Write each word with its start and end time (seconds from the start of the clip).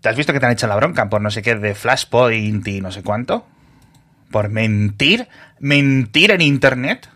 ¿Te 0.00 0.08
has 0.08 0.16
visto 0.16 0.32
que 0.32 0.40
te 0.40 0.46
han 0.46 0.52
hecho 0.52 0.66
la 0.66 0.76
bronca 0.76 1.08
por 1.08 1.20
no 1.20 1.30
sé 1.30 1.42
qué 1.42 1.56
de 1.56 1.74
Flashpoint 1.74 2.66
y 2.68 2.80
no 2.80 2.92
sé 2.92 3.02
cuánto? 3.02 3.46
¿Por 4.30 4.48
mentir? 4.48 5.28
¿Mentir 5.58 6.30
en 6.30 6.40
internet? 6.40 7.08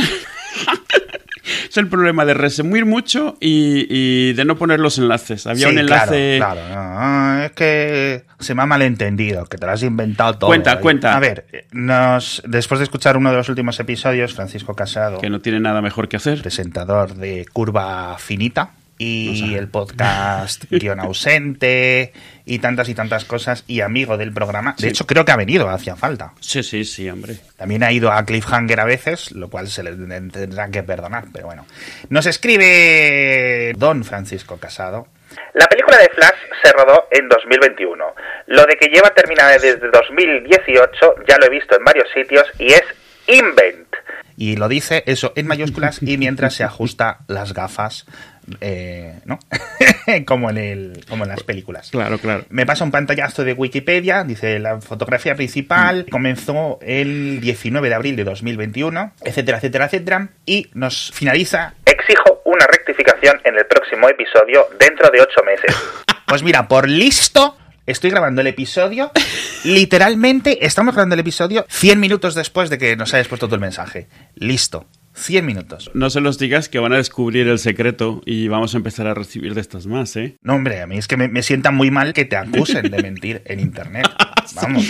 es 1.70 1.78
el 1.78 1.88
problema 1.88 2.24
de 2.26 2.36
resumir 2.36 2.86
mucho 2.86 3.38
y, 3.40 4.34
de 4.34 4.46
no 4.46 4.58
poner 4.58 4.80
los 4.80 5.00
enlaces. 5.00 5.48
Había 5.48 5.70
un 5.70 5.80
enlace. 5.80 6.36
Claro, 6.38 6.62
claro. 6.68 7.46
es 7.46 7.52
que 7.54 8.26
se 8.40 8.54
me 8.54 8.62
ha 8.62 8.66
malentendido, 8.68 9.46
que 9.46 9.58
te 9.58 9.66
lo 9.66 9.72
has 9.72 9.82
inventado 9.82 10.38
todo. 10.38 10.50
Cuenta, 10.50 10.80
cuenta. 10.80 11.16
A 11.16 11.20
ver, 11.20 11.66
nos, 11.72 12.44
después 12.46 12.78
de 12.78 12.84
escuchar 12.84 13.18
uno 13.18 13.32
de 13.32 13.38
los 13.38 13.50
últimos 13.50 13.80
episodios, 13.80 14.36
Francisco 14.36 14.76
Casado. 14.76 15.20
Que 15.20 15.32
no 15.32 15.40
tiene 15.40 15.60
nada 15.60 15.82
mejor 15.82 16.08
que 16.08 16.18
hacer. 16.18 16.42
Presentador 16.42 17.16
de 17.16 17.48
Curva 17.52 18.18
Finita 18.20 18.74
y 18.98 19.56
el 19.56 19.68
podcast 19.68 20.66
Guión 20.70 21.00
Ausente 21.00 22.14
y 22.46 22.60
tantas 22.60 22.90
y 22.90 22.96
tantas 22.96 23.26
cosas 23.26 23.64
y 23.68 23.82
amigo 23.82 24.18
del 24.18 24.34
programa. 24.34 24.76
De 24.78 24.90
hecho, 24.90 25.06
creo 25.06 25.26
que 25.26 25.32
ha 25.32 25.38
venido, 25.38 25.70
hacía 25.70 25.96
falta. 25.96 26.34
Sí, 26.40 26.64
sí, 26.64 26.84
sí, 26.86 27.10
hombre. 27.10 27.38
También 27.58 27.84
ha 27.84 27.92
ido 27.92 28.12
a 28.12 28.24
Cliffhanger 28.26 28.80
a 28.80 28.86
veces, 28.86 29.32
lo 29.32 29.50
cual 29.50 29.68
se 29.68 29.84
le 29.84 29.92
tendrá 29.92 30.70
que 30.70 30.84
perdonar, 30.84 31.26
pero 31.32 31.48
bueno. 31.48 31.66
Nos 32.10 32.26
escribe 32.26 33.74
Don 33.78 34.04
Francisco 34.04 34.58
Casado. 34.58 35.08
La 35.54 35.66
película 35.68 35.98
de 35.98 36.10
Flash 36.10 36.40
se 36.64 36.72
rodó 36.74 37.08
en 37.12 37.28
2021. 37.28 38.06
Lo 38.48 38.66
de 38.66 38.76
que 38.76 38.88
lleva 38.88 39.10
terminada 39.10 39.52
desde 39.52 39.90
2018 39.90 41.16
ya 41.28 41.38
lo 41.38 41.46
he 41.46 41.50
visto 41.50 41.76
en 41.76 41.84
varios 41.84 42.08
sitios 42.14 42.46
y 42.60 42.68
es 42.74 42.84
invent. 43.28 43.83
Y 44.38 44.56
lo 44.56 44.68
dice 44.68 45.04
eso 45.06 45.34
en 45.36 45.48
mayúsculas 45.48 46.02
y 46.02 46.18
mientras 46.18 46.56
se 46.56 46.64
ajusta 46.64 47.20
las 47.28 47.54
gafas 47.54 48.06
eh, 48.62 49.20
¿no? 49.26 49.40
como, 50.26 50.50
en 50.50 50.58
el, 50.58 51.06
como 51.08 51.24
en 51.24 51.30
las 51.30 51.44
películas. 51.44 51.92
Claro, 51.92 52.18
claro. 52.18 52.46
Me 52.50 52.66
pasa 52.66 52.84
un 52.84 52.92
pantallazo 52.92 53.44
de 53.44 53.54
Wikipedia, 53.54 54.24
dice 54.24 54.60
la 54.60 54.82
fotografía 54.82 55.36
principal 55.36 56.06
comenzó 56.10 56.80
el 56.82 57.40
19 57.40 57.90
de 57.90 57.96
abril 57.96 58.16
de 58.16 58.24
2021, 58.24 59.14
etcétera, 59.24 59.58
etcétera, 59.58 59.86
etcétera, 59.86 60.30
y 60.46 60.70
nos 60.74 61.12
finaliza. 61.14 61.74
Exijo 61.86 62.42
una 62.46 62.66
rectificación 62.68 63.40
en 63.46 63.58
el 63.58 63.66
próximo 63.66 64.10
episodio 64.10 64.68
dentro 64.80 65.10
de 65.10 65.22
ocho 65.22 65.42
meses. 65.46 65.76
Pues 66.28 66.44
mira, 66.44 66.68
por 66.68 66.90
listo, 66.90 67.58
estoy 67.86 68.10
grabando 68.10 68.42
el 68.42 68.48
episodio. 68.48 69.12
Literalmente, 69.64 70.66
estamos 70.66 70.94
grabando 70.94 71.16
el 71.16 71.22
episodio 71.22 71.66
100 71.70 72.00
minutos 72.00 72.36
después 72.36 72.70
de 72.70 72.78
que 72.78 72.96
nos 72.96 73.14
hayas 73.14 73.28
puesto 73.28 73.48
tu 73.48 73.58
mensaje. 73.58 74.08
Listo. 74.36 74.88
100 75.16 75.46
minutos. 75.46 75.92
No 75.94 76.10
se 76.10 76.22
los 76.22 76.38
digas 76.40 76.70
que 76.70 76.80
van 76.80 76.94
a 76.94 76.98
descubrir 76.98 77.48
el 77.48 77.60
secreto 77.60 78.22
y 78.26 78.48
vamos 78.48 78.74
a 78.74 78.78
empezar 78.78 79.08
a 79.08 79.14
recibir 79.14 79.54
de 79.54 79.62
estas 79.62 79.88
más, 79.88 80.16
¿eh? 80.16 80.38
No, 80.42 80.56
hombre, 80.56 80.82
a 80.82 80.88
mí 80.88 80.98
es 80.98 81.08
que 81.08 81.18
me, 81.18 81.28
me 81.28 81.44
sienta 81.44 81.72
muy 81.72 81.92
mal 81.92 82.14
que 82.14 82.26
te 82.26 82.36
acusen 82.36 82.90
de 82.90 83.02
mentir 83.04 83.42
en 83.46 83.60
Internet. 83.60 84.10
Vamos. 84.56 84.86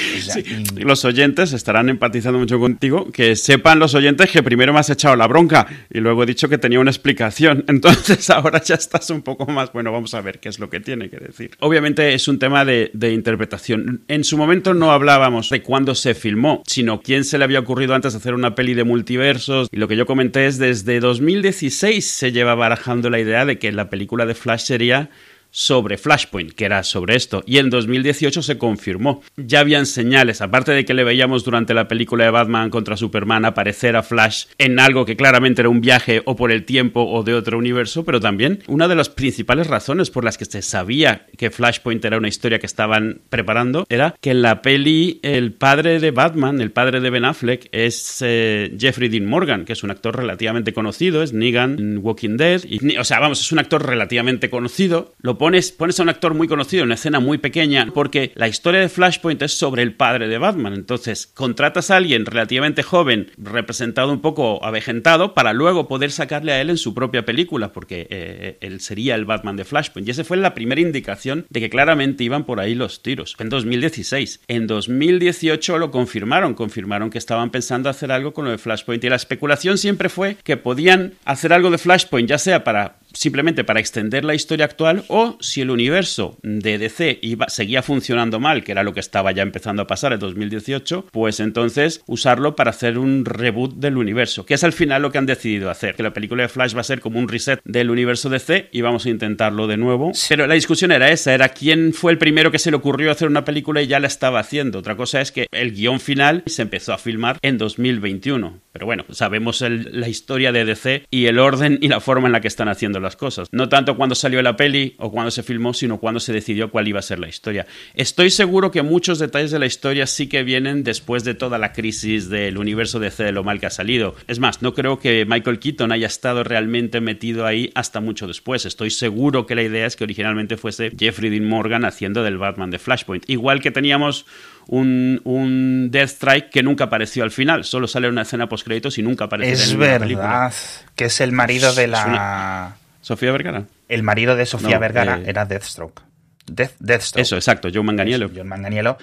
Los 0.76 1.06
oyentes 1.06 1.54
estarán 1.54 1.90
empatizando 1.90 2.40
mucho 2.40 2.60
contigo. 2.60 3.12
Que 3.12 3.36
sepan 3.36 3.80
los 3.80 3.94
oyentes 3.96 4.32
que 4.32 4.44
primero 4.44 4.74
me 4.74 4.80
has 4.80 4.90
echado 4.90 5.16
la 5.16 5.28
bronca 5.28 5.68
y 5.92 6.00
luego 6.00 6.24
he 6.24 6.26
dicho 6.26 6.50
que 6.50 6.58
tenía 6.58 6.80
una 6.80 6.92
explicación. 6.92 7.66
Entonces 7.68 8.30
ahora 8.30 8.62
ya 8.62 8.76
estás 8.76 9.10
un 9.10 9.22
poco 9.22 9.46
más. 9.46 9.72
Bueno, 9.72 9.92
vamos 9.92 10.14
a 10.14 10.22
ver 10.22 10.40
qué 10.40 10.50
es 10.50 10.60
lo 10.60 10.70
que 10.70 10.80
tiene 10.80 11.10
que 11.10 11.18
decir. 11.18 11.52
Obviamente 11.60 12.14
es 12.14 12.28
un 12.28 12.40
tema 12.40 12.66
de, 12.66 12.92
de 12.94 13.14
interpretación. 13.14 14.04
En 14.08 14.24
su 14.24 14.38
momento 14.38 14.74
no 14.74 14.92
hablábamos 14.92 15.50
de 15.50 15.62
cuándo 15.62 15.96
se 15.96 16.14
filmó, 16.14 16.64
sino 16.66 17.02
quién 17.02 17.24
se 17.24 17.38
le 17.38 17.44
había 17.44 17.60
ocurrido 17.60 17.96
antes 17.96 18.16
hacer 18.16 18.34
una 18.34 18.56
peli 18.56 18.74
de 18.74 18.84
multiversos. 18.84 19.70
Y 19.72 19.78
lo 19.78 19.88
que 19.88 19.96
yo 19.96 20.06
comenté 20.14 20.45
es 20.45 20.59
desde 20.59 21.00
2016 21.00 22.06
se 22.06 22.31
lleva 22.31 22.53
barajando 22.53 23.09
la 23.09 23.17
idea 23.17 23.45
de 23.45 23.58
que 23.58 23.72
la 23.72 23.89
película 23.89 24.28
de 24.28 24.36
Flash 24.36 24.66
sería 24.66 25.09
sobre 25.54 26.00
Flashpoint, 26.00 26.52
que 26.52 26.66
era 26.66 26.83
sobre 26.83 27.16
esto, 27.16 27.44
y 27.45 27.60
en 27.60 27.70
2018 27.70 28.42
se 28.42 28.58
confirmó. 28.58 29.22
Ya 29.38 29.60
habían 29.60 29.86
señales, 29.86 30.42
aparte 30.42 30.72
de 30.72 30.83
que 30.83 30.95
le 30.95 31.04
veíamos 31.04 31.44
durante 31.44 31.76
la 31.76 31.88
película 31.88 32.26
de 32.26 32.32
Batman 32.32 32.72
contra 32.72 32.98
Superman 32.98 33.45
aparecer 33.45 33.95
a 33.95 34.02
Flash 34.04 34.45
en 34.58 34.80
algo 34.80 35.05
que 35.05 35.16
claramente 35.16 35.61
era 35.61 35.70
un 35.70 35.80
viaje 35.80 36.23
o 36.26 36.36
por 36.36 36.52
el 36.52 36.66
tiempo 36.66 37.04
o 37.04 37.23
de 37.23 37.36
otro 37.36 37.60
universo, 37.60 38.04
pero 38.04 38.20
también 38.20 38.64
una 38.67 38.88
de 38.88 38.95
las 38.95 39.10
principales 39.10 39.67
razones 39.67 40.10
por 40.10 40.26
las 40.26 40.39
que 40.39 40.45
se 40.45 40.64
sabía 40.64 41.27
que 41.38 41.52
Flashpoint 41.52 42.04
era 42.04 42.17
una 42.17 42.27
historia 42.27 42.58
que 42.58 42.66
estaban 42.66 43.22
preparando 43.30 43.86
era 43.89 44.16
que 44.20 44.32
en 44.32 44.42
la 44.42 44.64
peli 44.64 45.20
el 45.22 45.54
padre 45.54 46.00
de 46.00 46.10
Batman, 46.10 46.61
el 46.61 46.72
padre 46.72 47.00
de 47.00 47.11
Ben 47.11 47.26
Affleck, 47.26 47.70
es 47.72 48.23
eh, 48.26 48.76
Jeffrey 48.80 49.10
Dean 49.10 49.27
Morgan, 49.27 49.66
que 49.66 49.73
es 49.73 49.83
un 49.83 49.92
actor 49.92 50.17
relativamente 50.17 50.73
conocido, 50.73 51.22
es 51.22 51.33
Negan 51.33 51.77
en 51.77 52.00
Walking 52.00 52.38
Dead, 52.38 52.61
y, 52.67 52.98
o 52.98 53.04
sea, 53.04 53.20
vamos, 53.20 53.42
es 53.42 53.52
un 53.52 53.60
actor 53.60 53.86
relativamente 53.86 54.50
conocido, 54.50 55.14
pones, 55.43 55.73
pones 55.73 55.99
a 55.99 56.04
un 56.04 56.08
actor 56.08 56.33
muy 56.33 56.48
conocido 56.48 56.83
en 56.83 56.87
una 56.87 56.95
escena 56.95 57.20
muy 57.20 57.37
pequeña, 57.37 57.86
porque 57.93 58.31
la 58.36 58.48
historia 58.48 58.80
de 58.80 58.87
Flashpoint 58.87 59.42
es 59.42 59.52
sobre 59.52 59.83
el 59.83 59.93
padre 59.93 60.30
de 60.30 60.37
Batman. 60.37 60.73
Entonces, 60.73 61.27
contratas 61.27 61.92
a 61.92 61.98
alguien 61.98 62.26
relativamente 62.26 62.81
joven, 62.81 63.30
representado 63.37 64.14
un 64.14 64.21
poco 64.21 64.64
avejentado, 64.64 65.33
para 65.33 65.52
luego 65.52 65.89
poder 65.89 66.11
sacarle 66.11 66.53
a 66.53 66.61
él 66.61 66.70
en 66.70 66.77
su 66.77 66.93
propia 66.93 67.26
película, 67.26 67.73
porque 67.73 68.08
eh, 68.09 68.58
él 68.61 68.80
sería 68.80 69.15
el 69.15 69.26
Batman 69.26 69.58
de 69.58 69.65
Flashpoint. 69.65 70.08
Y 70.08 70.11
esa 70.11 70.23
fue 70.23 70.37
la 70.37 70.53
primera 70.53 70.80
indicación 70.80 71.45
de 71.49 71.59
que 71.59 71.70
claramente 71.70 72.23
iban 72.23 72.45
por 72.45 72.61
ahí 72.61 72.73
los 72.73 73.03
tiros. 73.03 73.36
En 73.37 73.49
2016. 73.49 74.43
En 74.48 74.65
2018 74.65 75.77
lo 75.77 75.92
confirmaron, 75.92 76.53
confirmaron 76.53 77.09
que 77.09 77.17
estaban 77.17 77.49
pensando 77.49 77.89
hacer 77.89 78.14
algo 78.14 78.33
con 78.33 78.45
lo 78.45 78.52
de 78.52 78.59
Flashpoint. 78.59 79.03
Y 79.03 79.09
la 79.09 79.17
especulación 79.17 79.77
siempre 79.77 80.08
fue 80.08 80.37
que 80.42 80.55
podían 80.55 81.15
hacer 81.26 81.52
algo 81.52 81.70
de 81.70 81.80
Flashpoint, 81.80 82.30
ya 82.30 82.37
sea 82.37 82.64
para 82.64 82.95
simplemente 83.14 83.64
para 83.64 83.80
extender 83.80 84.26
la 84.26 84.36
historia 84.36 84.66
actual 84.66 85.06
o 85.08 85.38
si 85.40 85.62
el 85.62 85.72
universo 85.72 86.38
de 86.44 86.78
DC 86.78 87.20
iba, 87.22 87.48
seguía 87.50 87.82
funcionando 87.82 88.40
mal, 88.40 88.64
que 88.64 88.72
era 88.72 88.84
lo 88.84 88.94
que 88.94 89.00
estaba 89.00 89.32
ya 89.32 89.44
empezando 89.44 89.84
a 89.84 89.88
pasar 89.88 90.14
en 90.14 90.20
2018, 90.20 91.08
pues 91.12 91.40
entonces 91.40 92.02
usarlo 92.08 92.56
para 92.56 92.72
hacer 92.72 92.98
un 92.98 93.26
reboot 93.26 93.76
del 93.76 93.98
universo, 93.98 94.46
que 94.46 94.56
es 94.56 94.64
al 94.64 94.74
final 94.74 95.02
lo 95.02 95.12
que 95.12 95.18
han 95.18 95.26
decidido 95.26 95.70
hacer, 95.70 95.96
que 95.96 96.04
la 96.04 96.14
película 96.14 96.44
de 96.44 96.50
Flash 96.50 96.76
va 96.76 96.82
a 96.82 96.86
ser 96.86 97.00
como 97.00 97.20
un 97.20 97.28
reset 97.28 97.60
del 97.64 97.90
universo 97.90 98.30
DC 98.30 98.70
y 98.72 98.82
vamos 98.82 99.06
a 99.06 99.10
intentarlo 99.10 99.68
de 99.68 99.78
nuevo. 99.78 100.12
Pero 100.30 100.48
la 100.48 100.56
discusión 100.56 100.92
era 100.92 101.10
esa, 101.10 101.34
era 101.34 101.50
quién 101.50 101.94
fue 101.94 102.12
el 102.12 102.18
primero 102.18 102.52
que 102.52 102.60
se 102.60 102.72
le 102.72 102.78
ocurrió 102.78 103.12
hacer 103.12 103.28
una 103.28 103.45
película 103.45 103.82
y 103.82 103.88
ya 103.88 104.00
la 104.00 104.08
estaba 104.08 104.40
haciendo. 104.40 104.80
Otra 104.80 104.95
cosa 104.95 105.22
es 105.22 105.32
que 105.32 105.48
el 105.52 105.74
guion 105.74 106.00
final 106.00 106.44
se 106.45 106.64
empezó 106.64 106.94
a 106.94 106.98
filmar 106.98 107.38
en 107.42 107.58
2021. 107.58 108.60
Pero 108.72 108.86
bueno, 108.86 109.06
sabemos 109.12 109.62
la 109.62 110.10
historia 110.10 110.52
de 110.52 110.66
DC 110.66 111.06
y 111.12 111.28
el 111.28 111.38
orden 111.38 111.78
y 111.82 111.88
la 111.88 112.00
forma 112.00 112.28
en 112.28 112.32
la 112.32 112.42
que 112.42 112.48
están 112.48 112.70
haciendo 112.70 113.00
las 113.03 113.15
cosas. 113.15 113.47
No 113.52 113.69
tanto 113.69 113.95
cuando 113.95 114.15
salió 114.15 114.41
la 114.41 114.55
peli 114.55 114.95
o 114.97 115.11
cuando 115.11 115.31
se 115.31 115.43
filmó, 115.43 115.73
sino 115.73 115.99
cuando 115.99 116.19
se 116.19 116.33
decidió 116.33 116.71
cuál 116.71 116.87
iba 116.87 116.99
a 116.99 117.03
ser 117.03 117.19
la 117.19 117.27
historia. 117.27 117.67
Estoy 117.93 118.30
seguro 118.30 118.71
que 118.71 118.81
muchos 118.81 119.19
detalles 119.19 119.52
de 119.52 119.59
la 119.59 119.65
historia 119.65 120.08
sí 120.08 120.27
que 120.27 120.43
vienen 120.43 120.83
después 120.83 121.23
de 121.23 121.33
toda 121.33 121.58
la 121.58 121.73
crisis 121.73 122.30
del 122.30 122.58
universo 122.58 122.99
DC 122.99 123.23
de 123.23 123.31
lo 123.31 123.43
mal 123.43 123.59
que 123.59 123.67
ha 123.67 123.71
salido. 123.71 124.15
Es 124.27 124.39
más, 124.39 124.61
no 124.61 124.73
creo 124.73 124.99
que 124.99 125.25
Michael 125.25 125.59
Keaton 125.59 125.91
haya 125.91 126.08
estado 126.08 126.43
realmente 126.43 127.02
metido 127.02 127.45
ahí 127.45 127.71
hasta 127.75 127.99
mucho 127.99 128.27
después. 128.27 128.65
Estoy 128.65 128.89
seguro 128.89 129.45
que 129.45 129.56
la 129.56 129.63
idea 129.63 129.85
es 129.85 129.95
que 129.95 130.03
originalmente 130.03 130.57
fuese 130.57 130.91
Jeffrey 130.97 131.30
Dean 131.30 131.47
Morgan 131.47 131.85
haciendo 131.85 132.24
del 132.24 132.38
Batman 132.38 132.71
de 132.71 132.80
Flashpoint. 132.80 133.30
Igual 133.30 133.62
que 133.62 133.71
teníamos 133.71 134.25
un, 134.68 135.21
un 135.24 135.89
Death 135.91 136.09
Strike 136.09 136.50
que 136.50 136.63
nunca 136.63 136.85
apareció 136.85 137.24
al 137.24 137.31
final, 137.31 137.63
solo 137.63 137.88
sale 137.88 138.07
una 138.07 138.21
escena 138.24 138.47
post 138.47 138.65
créditos 138.65 138.97
y 138.97 139.03
nunca 139.03 139.25
aparece 139.25 139.53
es 139.53 139.71
en 139.71 139.80
verdad, 139.80 140.00
película. 140.00 140.51
que 140.95 141.06
es 141.06 141.21
el 141.21 141.31
marido 141.31 141.74
de 141.74 141.88
la... 141.88 142.77
¿Sofía 143.03 143.33
Vergara? 143.33 143.65
El 143.89 144.01
marido 144.01 144.38
de 144.38 144.45
Sofía 144.45 144.75
No, 144.75 144.80
Vergara 144.80 145.18
eh, 145.18 145.25
era 145.27 145.44
Deathstroke. 145.45 146.01
Death, 146.45 146.71
Deathstroke. 146.80 147.21
Eso, 147.21 147.36
exacto, 147.36 147.68
Joe 147.71 147.83
Manganiello. 147.83 148.31
John 148.33 148.47
Manganiello. 148.47 148.97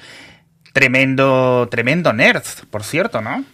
Tremendo, 0.72 1.68
tremendo 1.70 2.12
nerd, 2.14 2.42
por 2.70 2.82
cierto, 2.82 3.20
¿no? 3.20 3.44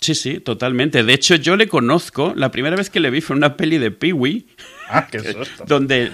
Sí, 0.00 0.14
sí, 0.14 0.40
totalmente. 0.40 1.02
De 1.02 1.12
hecho, 1.12 1.34
yo 1.34 1.56
le 1.56 1.68
conozco. 1.68 2.32
La 2.34 2.50
primera 2.50 2.76
vez 2.76 2.88
que 2.88 2.98
le 2.98 3.10
vi 3.10 3.20
fue 3.20 3.34
en 3.34 3.38
una 3.38 3.56
peli 3.56 3.76
de 3.76 3.90
Pee-Wee. 3.90 4.46
Ah, 4.88 5.06
qué 5.10 5.18
susto. 5.20 5.64
Donde. 5.66 6.10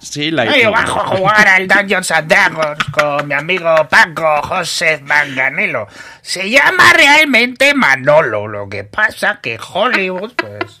Sí, 0.00 0.32
la. 0.32 0.42
Ay, 0.42 0.66
bajo 0.66 1.00
a 1.00 1.06
jugar 1.16 1.46
al 1.46 1.68
Dungeons 1.68 2.10
and 2.10 2.28
Dragons 2.28 2.84
con 2.92 3.28
mi 3.28 3.34
amigo 3.34 3.74
Paco 3.88 4.42
José 4.42 5.00
Manganelo. 5.04 5.86
Se 6.22 6.50
llama 6.50 6.92
realmente 6.92 7.72
Manolo. 7.74 8.48
Lo 8.48 8.68
que 8.68 8.82
pasa 8.82 9.38
que 9.40 9.58
Hollywood, 9.60 10.32
pues. 10.36 10.78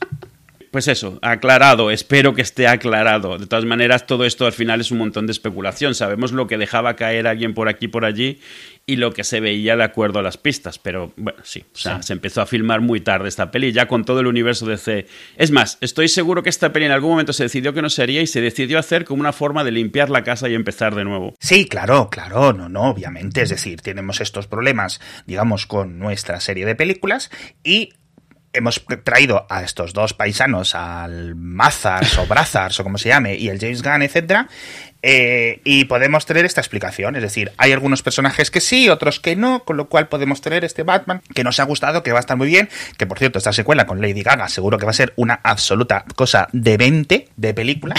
Pues 0.72 0.88
eso, 0.88 1.18
aclarado, 1.20 1.90
espero 1.90 2.32
que 2.32 2.40
esté 2.40 2.66
aclarado. 2.66 3.36
De 3.36 3.46
todas 3.46 3.66
maneras, 3.66 4.06
todo 4.06 4.24
esto 4.24 4.46
al 4.46 4.54
final 4.54 4.80
es 4.80 4.90
un 4.90 4.96
montón 4.96 5.26
de 5.26 5.32
especulación. 5.32 5.94
Sabemos 5.94 6.32
lo 6.32 6.46
que 6.46 6.56
dejaba 6.56 6.96
caer 6.96 7.26
alguien 7.26 7.52
por 7.52 7.68
aquí 7.68 7.88
por 7.88 8.06
allí 8.06 8.40
y 8.86 8.96
lo 8.96 9.12
que 9.12 9.22
se 9.22 9.40
veía 9.40 9.76
de 9.76 9.84
acuerdo 9.84 10.20
a 10.20 10.22
las 10.22 10.38
pistas. 10.38 10.78
Pero 10.78 11.12
bueno, 11.18 11.40
sí, 11.44 11.62
o 11.74 11.76
sea, 11.76 12.02
se 12.02 12.14
empezó 12.14 12.40
a 12.40 12.46
filmar 12.46 12.80
muy 12.80 13.02
tarde 13.02 13.28
esta 13.28 13.50
peli, 13.50 13.70
ya 13.72 13.86
con 13.86 14.06
todo 14.06 14.20
el 14.20 14.26
universo 14.26 14.64
de 14.64 14.78
C. 14.78 15.06
Es 15.36 15.50
más, 15.50 15.76
estoy 15.82 16.08
seguro 16.08 16.42
que 16.42 16.48
esta 16.48 16.72
peli 16.72 16.86
en 16.86 16.92
algún 16.92 17.10
momento 17.10 17.34
se 17.34 17.42
decidió 17.42 17.74
que 17.74 17.82
no 17.82 17.90
se 17.90 18.02
haría 18.02 18.22
y 18.22 18.26
se 18.26 18.40
decidió 18.40 18.78
hacer 18.78 19.04
como 19.04 19.20
una 19.20 19.34
forma 19.34 19.64
de 19.64 19.72
limpiar 19.72 20.08
la 20.08 20.24
casa 20.24 20.48
y 20.48 20.54
empezar 20.54 20.94
de 20.94 21.04
nuevo. 21.04 21.34
Sí, 21.38 21.66
claro, 21.68 22.08
claro, 22.08 22.54
no, 22.54 22.70
no, 22.70 22.84
obviamente. 22.88 23.42
Es 23.42 23.50
decir, 23.50 23.82
tenemos 23.82 24.22
estos 24.22 24.46
problemas, 24.46 25.02
digamos, 25.26 25.66
con 25.66 25.98
nuestra 25.98 26.40
serie 26.40 26.64
de 26.64 26.74
películas 26.74 27.30
y 27.62 27.90
hemos 28.52 28.84
traído 29.04 29.46
a 29.48 29.62
estos 29.62 29.92
dos 29.92 30.14
paisanos, 30.14 30.74
al 30.74 31.34
Mazars 31.34 32.18
o 32.18 32.26
Brazars 32.26 32.78
o 32.80 32.84
como 32.84 32.98
se 32.98 33.08
llame, 33.08 33.36
y 33.36 33.48
el 33.48 33.58
James 33.58 33.82
Gunn, 33.82 34.02
etcétera, 34.02 34.48
eh, 35.02 35.60
y 35.64 35.86
podemos 35.86 36.26
tener 36.26 36.44
esta 36.44 36.60
explicación. 36.60 37.16
Es 37.16 37.22
decir, 37.22 37.52
hay 37.56 37.72
algunos 37.72 38.02
personajes 38.02 38.50
que 38.50 38.60
sí, 38.60 38.88
otros 38.88 39.18
que 39.18 39.34
no, 39.34 39.64
con 39.64 39.76
lo 39.76 39.88
cual 39.88 40.08
podemos 40.08 40.40
tener 40.40 40.64
este 40.64 40.84
Batman 40.84 41.22
que 41.34 41.44
nos 41.44 41.58
ha 41.58 41.64
gustado, 41.64 42.02
que 42.02 42.12
va 42.12 42.18
a 42.18 42.20
estar 42.20 42.36
muy 42.36 42.46
bien. 42.46 42.68
Que 42.96 43.06
por 43.06 43.18
cierto, 43.18 43.38
esta 43.38 43.52
secuela 43.52 43.86
con 43.86 44.00
Lady 44.00 44.22
Gaga 44.22 44.48
seguro 44.48 44.78
que 44.78 44.84
va 44.84 44.90
a 44.90 44.94
ser 44.94 45.12
una 45.16 45.40
absoluta 45.42 46.04
cosa 46.14 46.48
de 46.52 46.76
20 46.76 47.28
de 47.36 47.54
película. 47.54 47.94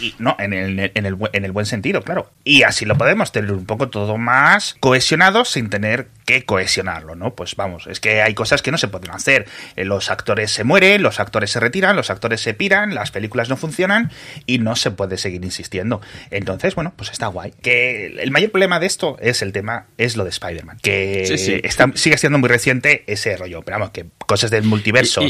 Y 0.00 0.14
no, 0.18 0.34
en 0.40 0.52
el, 0.52 0.90
en, 0.94 1.06
el, 1.06 1.16
en 1.32 1.44
el 1.44 1.52
buen 1.52 1.66
sentido, 1.66 2.02
claro. 2.02 2.30
Y 2.42 2.64
así 2.64 2.84
lo 2.84 2.98
podemos 2.98 3.30
tener 3.30 3.52
un 3.52 3.64
poco 3.64 3.90
todo 3.90 4.18
más 4.18 4.76
cohesionado 4.80 5.44
sin 5.44 5.70
tener 5.70 6.08
que 6.24 6.44
cohesionarlo, 6.44 7.14
¿no? 7.14 7.34
Pues 7.34 7.56
vamos, 7.56 7.86
es 7.86 8.00
que 8.00 8.22
hay 8.22 8.34
cosas 8.34 8.62
que 8.62 8.70
no 8.70 8.78
se 8.78 8.88
pueden 8.88 9.10
hacer. 9.10 9.46
Eh, 9.76 9.84
los 9.84 10.10
actores 10.10 10.50
se 10.50 10.64
mueren, 10.64 11.02
los 11.02 11.20
actores 11.20 11.50
se 11.50 11.60
retiran, 11.60 11.96
los 11.96 12.10
actores 12.10 12.40
se 12.40 12.54
piran, 12.54 12.94
las 12.94 13.10
películas 13.10 13.48
no 13.48 13.56
funcionan 13.56 14.10
y 14.46 14.58
no 14.58 14.76
se 14.76 14.90
puede 14.90 15.18
seguir 15.18 15.44
insistiendo. 15.44 16.00
Entonces, 16.30 16.74
bueno, 16.74 16.92
pues 16.96 17.10
está 17.10 17.26
guay. 17.28 17.52
Que 17.62 18.06
el 18.06 18.30
mayor 18.30 18.50
problema 18.50 18.80
de 18.80 18.86
esto 18.86 19.16
es 19.20 19.42
el 19.42 19.52
tema, 19.52 19.86
es 19.98 20.16
lo 20.16 20.24
de 20.24 20.30
Spider-Man. 20.30 20.78
Que 20.82 21.60
sigue 21.94 22.18
siendo 22.18 22.38
muy 22.38 22.48
reciente 22.48 23.04
ese 23.06 23.36
rollo. 23.36 23.62
Pero 23.62 23.78
vamos, 23.78 23.90
que 23.90 24.06
cosas 24.26 24.50
del 24.50 24.64
multiverso 24.64 25.22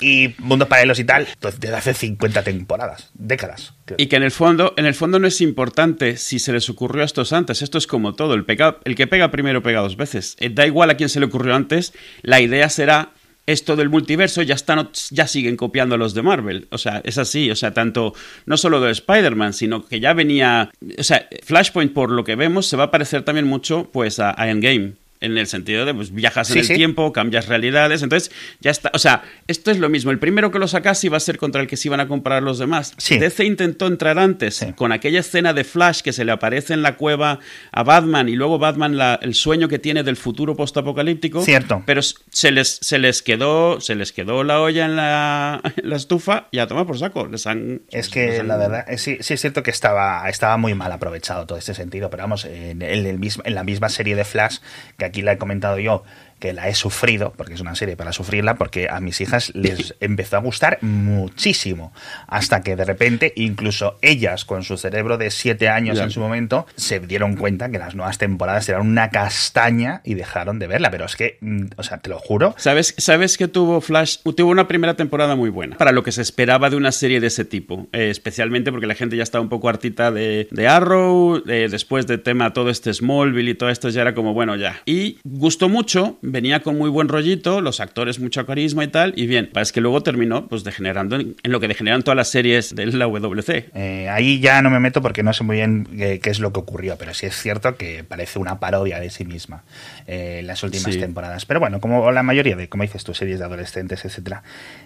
y, 0.00 0.34
mundos 0.38 0.68
paralelos 0.68 0.98
y 1.00 1.04
tal, 1.04 1.26
pues, 1.40 1.58
desde 1.58 1.76
hace 1.76 1.94
50 1.94 2.42
temporadas, 2.42 3.10
décadas. 3.14 3.74
Y 3.96 4.06
que 4.06 4.16
en 4.16 4.22
el 4.22 4.30
fondo, 4.30 4.74
en 4.76 4.86
el 4.86 4.94
fondo 4.94 5.18
no 5.18 5.26
es 5.26 5.40
importante 5.40 6.16
si 6.16 6.38
se 6.38 6.52
les 6.52 6.68
ocurrió 6.68 7.02
a 7.02 7.06
estos 7.06 7.32
antes. 7.32 7.62
Esto 7.62 7.78
es 7.78 7.86
como 7.86 8.14
todo. 8.14 8.34
El, 8.34 8.44
el 8.84 8.94
que 8.94 9.06
pega 9.06 9.30
primero 9.30 9.62
pega 9.62 9.80
dos 9.80 9.96
veces. 9.96 10.27
Eh, 10.38 10.50
da 10.50 10.66
igual 10.66 10.90
a 10.90 10.96
quién 10.96 11.08
se 11.08 11.20
le 11.20 11.26
ocurrió 11.26 11.54
antes. 11.54 11.92
La 12.22 12.40
idea 12.40 12.68
será 12.68 13.12
esto 13.46 13.76
del 13.76 13.88
multiverso 13.88 14.42
ya 14.42 14.54
están 14.54 14.90
ya 15.10 15.26
siguen 15.26 15.56
copiando 15.56 15.94
a 15.94 15.98
los 15.98 16.12
de 16.12 16.22
Marvel. 16.22 16.68
O 16.70 16.76
sea, 16.76 17.00
es 17.04 17.16
así, 17.16 17.50
o 17.50 17.56
sea, 17.56 17.72
tanto 17.72 18.12
no 18.44 18.58
solo 18.58 18.78
de 18.80 18.92
Spider-Man, 18.92 19.54
sino 19.54 19.86
que 19.86 20.00
ya 20.00 20.12
venía, 20.12 20.70
o 20.98 21.02
sea, 21.02 21.26
Flashpoint 21.44 21.94
por 21.94 22.10
lo 22.10 22.24
que 22.24 22.36
vemos 22.36 22.66
se 22.66 22.76
va 22.76 22.84
a 22.84 22.90
parecer 22.90 23.22
también 23.22 23.46
mucho 23.46 23.88
pues 23.90 24.18
a, 24.20 24.34
a 24.38 24.50
Endgame 24.50 24.92
en 25.20 25.36
el 25.38 25.46
sentido 25.46 25.84
de 25.84 25.94
pues 25.94 26.12
viajas 26.12 26.50
en 26.50 26.58
el 26.58 26.68
tiempo, 26.68 27.12
cambias 27.12 27.48
realidades, 27.48 28.02
entonces 28.02 28.30
ya 28.60 28.70
está, 28.70 28.90
o 28.94 28.98
sea, 28.98 29.22
esto 29.46 29.70
es 29.70 29.78
lo 29.78 29.88
mismo, 29.88 30.10
el 30.10 30.18
primero 30.18 30.50
que 30.50 30.58
lo 30.58 30.68
sacas 30.68 31.02
iba 31.04 31.16
a 31.16 31.20
ser 31.20 31.38
contra 31.38 31.60
el 31.60 31.66
que 31.66 31.76
se 31.76 31.88
iban 31.88 32.00
a 32.00 32.08
comprar 32.08 32.42
los 32.42 32.58
demás. 32.58 32.94
DC 33.08 33.44
intentó 33.44 33.86
entrar 33.86 34.18
antes 34.18 34.64
con 34.76 34.92
aquella 34.92 35.20
escena 35.20 35.52
de 35.52 35.64
Flash 35.64 36.02
que 36.02 36.12
se 36.12 36.24
le 36.24 36.32
aparece 36.32 36.74
en 36.74 36.82
la 36.82 36.96
cueva 36.96 37.40
a 37.72 37.82
Batman 37.82 38.28
y 38.28 38.36
luego 38.36 38.58
Batman 38.58 38.96
la, 38.96 39.18
el 39.22 39.34
sueño 39.34 39.68
que 39.68 39.78
tiene 39.78 40.02
del 40.02 40.16
futuro 40.16 40.56
postapocalíptico, 40.56 41.42
cierto, 41.42 41.82
pero 41.86 42.00
se 42.02 42.50
les 42.50 42.78
se 42.80 42.98
les 42.98 43.22
quedó 43.22 43.80
se 43.80 43.94
les 43.94 44.12
quedó 44.12 44.44
la 44.44 44.60
olla 44.60 44.84
en 44.84 44.96
la, 44.96 45.62
la 45.82 45.96
estufa 45.96 46.48
y 46.50 46.58
a 46.58 46.66
tomar 46.66 46.86
por 46.86 46.98
saco, 46.98 47.26
les 47.26 47.46
han 47.46 47.82
Es 47.90 48.08
que 48.08 48.42
la 48.42 48.56
verdad, 48.56 48.84
eh, 48.88 48.98
sí, 48.98 49.18
sí 49.20 49.34
es 49.34 49.40
cierto 49.40 49.62
que 49.62 49.70
estaba 49.70 50.28
estaba 50.28 50.56
muy 50.56 50.74
mal 50.74 50.92
aprovechado 50.92 51.46
todo 51.46 51.58
este 51.58 51.74
sentido, 51.74 52.10
pero 52.10 52.22
vamos, 52.22 52.44
en, 52.44 52.82
el 52.82 53.18
mismo, 53.18 53.42
en 53.46 53.54
la 53.54 53.64
misma 53.64 53.88
serie 53.88 54.14
de 54.14 54.24
Flash 54.24 54.58
que 54.96 55.04
aquí 55.08 55.22
la 55.22 55.32
he 55.32 55.38
comentado 55.38 55.78
yo, 55.78 56.04
que 56.38 56.52
la 56.52 56.68
he 56.68 56.74
sufrido, 56.74 57.32
porque 57.36 57.54
es 57.54 57.60
una 57.60 57.74
serie 57.74 57.96
para 57.96 58.12
sufrirla, 58.12 58.56
porque 58.56 58.88
a 58.90 59.00
mis 59.00 59.20
hijas 59.20 59.52
les 59.54 59.94
empezó 60.00 60.36
a 60.36 60.40
gustar 60.40 60.78
muchísimo, 60.82 61.92
hasta 62.26 62.62
que 62.62 62.76
de 62.76 62.84
repente, 62.84 63.32
incluso 63.36 63.98
ellas, 64.02 64.44
con 64.44 64.62
su 64.62 64.76
cerebro 64.76 65.18
de 65.18 65.30
siete 65.30 65.68
años 65.68 65.98
en 65.98 66.10
su 66.10 66.20
momento, 66.20 66.66
se 66.76 67.00
dieron 67.00 67.36
cuenta 67.36 67.70
que 67.70 67.78
las 67.78 67.94
nuevas 67.94 68.18
temporadas 68.18 68.68
eran 68.68 68.86
una 68.86 69.10
castaña 69.10 70.00
y 70.04 70.14
dejaron 70.14 70.58
de 70.58 70.66
verla, 70.66 70.90
pero 70.90 71.06
es 71.06 71.16
que, 71.16 71.38
mm, 71.40 71.66
o 71.76 71.82
sea, 71.82 71.98
te 71.98 72.10
lo 72.10 72.18
juro. 72.18 72.54
¿Sabes, 72.58 72.94
sabes 72.98 73.36
que 73.36 73.48
tuvo 73.48 73.80
Flash, 73.80 74.18
tuvo 74.36 74.50
una 74.50 74.68
primera 74.68 74.94
temporada 74.94 75.36
muy 75.36 75.50
buena, 75.50 75.76
para 75.76 75.92
lo 75.92 76.02
que 76.02 76.12
se 76.12 76.22
esperaba 76.22 76.70
de 76.70 76.76
una 76.76 76.92
serie 76.92 77.20
de 77.20 77.28
ese 77.28 77.44
tipo, 77.44 77.88
eh, 77.92 78.10
especialmente 78.10 78.70
porque 78.70 78.86
la 78.86 78.94
gente 78.94 79.16
ya 79.16 79.22
estaba 79.22 79.42
un 79.42 79.48
poco 79.48 79.68
hartita 79.68 80.10
de, 80.10 80.48
Arrow, 80.68 81.42
después 81.44 82.06
de 82.06 82.18
tema 82.18 82.52
todo 82.52 82.70
este 82.70 82.92
Smallville 82.92 83.50
y 83.50 83.54
todo 83.54 83.70
esto 83.70 83.88
ya 83.88 84.02
era 84.02 84.14
como, 84.14 84.34
bueno, 84.34 84.56
ya. 84.56 84.80
Y 84.84 85.18
gustó 85.24 85.68
mucho, 85.68 86.18
venía 86.30 86.60
con 86.60 86.78
muy 86.78 86.90
buen 86.90 87.08
rollito, 87.08 87.60
los 87.60 87.80
actores 87.80 88.18
mucho 88.18 88.44
carisma 88.46 88.84
y 88.84 88.88
tal, 88.88 89.12
y 89.16 89.26
bien, 89.26 89.50
es 89.54 89.72
que 89.72 89.80
luego 89.80 90.02
terminó 90.02 90.48
pues 90.48 90.64
degenerando 90.64 91.16
en, 91.16 91.36
lo 91.42 91.60
que 91.60 91.68
degeneran 91.68 92.02
todas 92.02 92.16
las 92.16 92.28
series 92.28 92.74
de 92.74 92.86
la 92.86 93.06
WC. 93.06 93.70
Eh, 93.74 94.08
ahí 94.08 94.40
ya 94.40 94.62
no 94.62 94.70
me 94.70 94.80
meto 94.80 95.02
porque 95.02 95.22
no 95.22 95.32
sé 95.32 95.44
muy 95.44 95.56
bien 95.56 95.84
qué, 95.84 96.20
es 96.24 96.40
lo 96.40 96.52
que 96.52 96.60
ocurrió, 96.60 96.96
pero 96.96 97.14
sí 97.14 97.26
es 97.26 97.36
cierto 97.36 97.76
que 97.76 98.04
parece 98.04 98.38
una 98.38 98.60
parodia 98.60 99.00
de 99.00 99.10
sí 99.10 99.24
misma 99.24 99.64
en 100.06 100.16
eh, 100.16 100.42
las 100.42 100.62
últimas 100.62 100.96
temporadas. 100.96 101.46
Pero 101.46 101.60
bueno, 101.60 101.80
como 101.80 102.10
la 102.12 102.22
mayoría 102.22 102.56
de, 102.56 102.68
como 102.68 102.82
dices 102.82 103.04
tú, 103.04 103.14
series 103.14 103.38
de 103.38 103.44
adolescentes, 103.44 104.04
etcétera, 104.04 104.42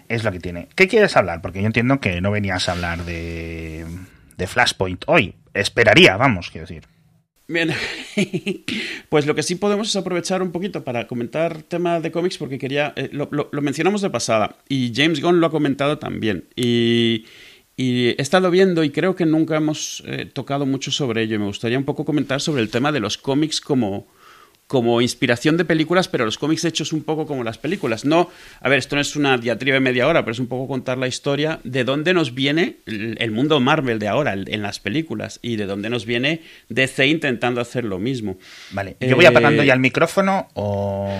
es 0.09 0.23
lo 0.23 0.31
que 0.31 0.39
tiene. 0.39 0.67
¿Qué 0.75 0.87
quieres 0.87 1.15
hablar? 1.17 1.41
Porque 1.41 1.61
yo 1.61 1.67
entiendo 1.67 1.99
que 1.99 2.21
no 2.21 2.31
venías 2.31 2.69
a 2.69 2.73
hablar 2.73 3.05
de, 3.05 3.85
de 4.37 4.47
Flashpoint 4.47 5.03
hoy. 5.07 5.35
Esperaría, 5.53 6.17
vamos, 6.17 6.49
quiero 6.49 6.67
decir. 6.67 6.92
Bien, 7.53 7.71
pues 9.09 9.27
lo 9.27 9.35
que 9.35 9.43
sí 9.43 9.53
podemos 9.55 9.87
es 9.87 9.95
aprovechar 9.95 10.41
un 10.41 10.51
poquito 10.51 10.83
para 10.83 11.05
comentar 11.05 11.61
tema 11.61 11.99
de 11.99 12.11
cómics 12.11 12.39
porque 12.39 12.57
quería, 12.57 12.93
eh, 12.95 13.09
lo, 13.11 13.27
mencionamos 13.61 14.01
de 14.01 14.09
pasada 14.09 14.57
y 14.67 14.91
James 14.95 15.21
Gunn 15.21 15.39
lo 15.39 15.45
ha 15.45 15.51
comentado 15.51 15.99
también 15.99 16.45
y, 16.55 17.25
he 17.77 18.15
estado 18.17 18.49
viendo 18.49 18.83
y 18.83 18.89
creo 18.89 19.15
que 19.15 19.25
nunca 19.25 19.57
hemos 19.57 20.03
eh, 20.07 20.25
tocado 20.25 20.65
mucho 20.65 20.91
sobre 20.91 21.23
ello. 21.23 21.35
Y 21.35 21.39
me 21.39 21.45
gustaría 21.45 21.77
un 21.77 21.85
poco 21.85 22.05
comentar 22.05 22.39
sobre 22.39 22.61
el 22.61 22.69
tema 22.69 22.91
de 22.91 22.99
los 22.99 23.17
cómics 23.17 23.61
como, 23.61 24.07
como 24.67 25.01
inspiración 25.01 25.57
de 25.57 25.65
películas, 25.65 26.07
pero 26.07 26.25
los 26.25 26.37
cómics 26.37 26.65
hechos 26.65 26.93
un 26.93 27.03
poco 27.03 27.25
como 27.25 27.43
las 27.43 27.57
películas. 27.57 28.05
No, 28.05 28.29
a 28.59 28.69
ver, 28.69 28.79
esto 28.79 28.95
no 28.95 29.01
es 29.01 29.15
una 29.15 29.37
diatriba 29.37 29.75
de 29.75 29.81
media 29.81 30.07
hora, 30.07 30.23
pero 30.23 30.31
es 30.31 30.39
un 30.39 30.47
poco 30.47 30.67
contar 30.67 30.97
la 30.97 31.07
historia 31.07 31.59
de 31.63 31.83
dónde 31.83 32.13
nos 32.13 32.33
viene 32.33 32.77
el 32.85 33.31
mundo 33.31 33.59
Marvel 33.59 33.99
de 33.99 34.07
ahora 34.07 34.33
en 34.33 34.61
las 34.61 34.79
películas 34.79 35.39
y 35.41 35.57
de 35.57 35.65
dónde 35.65 35.89
nos 35.89 36.05
viene 36.05 36.41
DC 36.69 37.07
intentando 37.07 37.61
hacer 37.61 37.83
lo 37.83 37.99
mismo. 37.99 38.37
Vale, 38.71 38.95
yo 38.99 39.15
voy 39.15 39.25
apagando 39.25 39.63
eh, 39.63 39.67
ya 39.67 39.73
el 39.73 39.79
micrófono 39.79 40.47
o... 40.53 41.11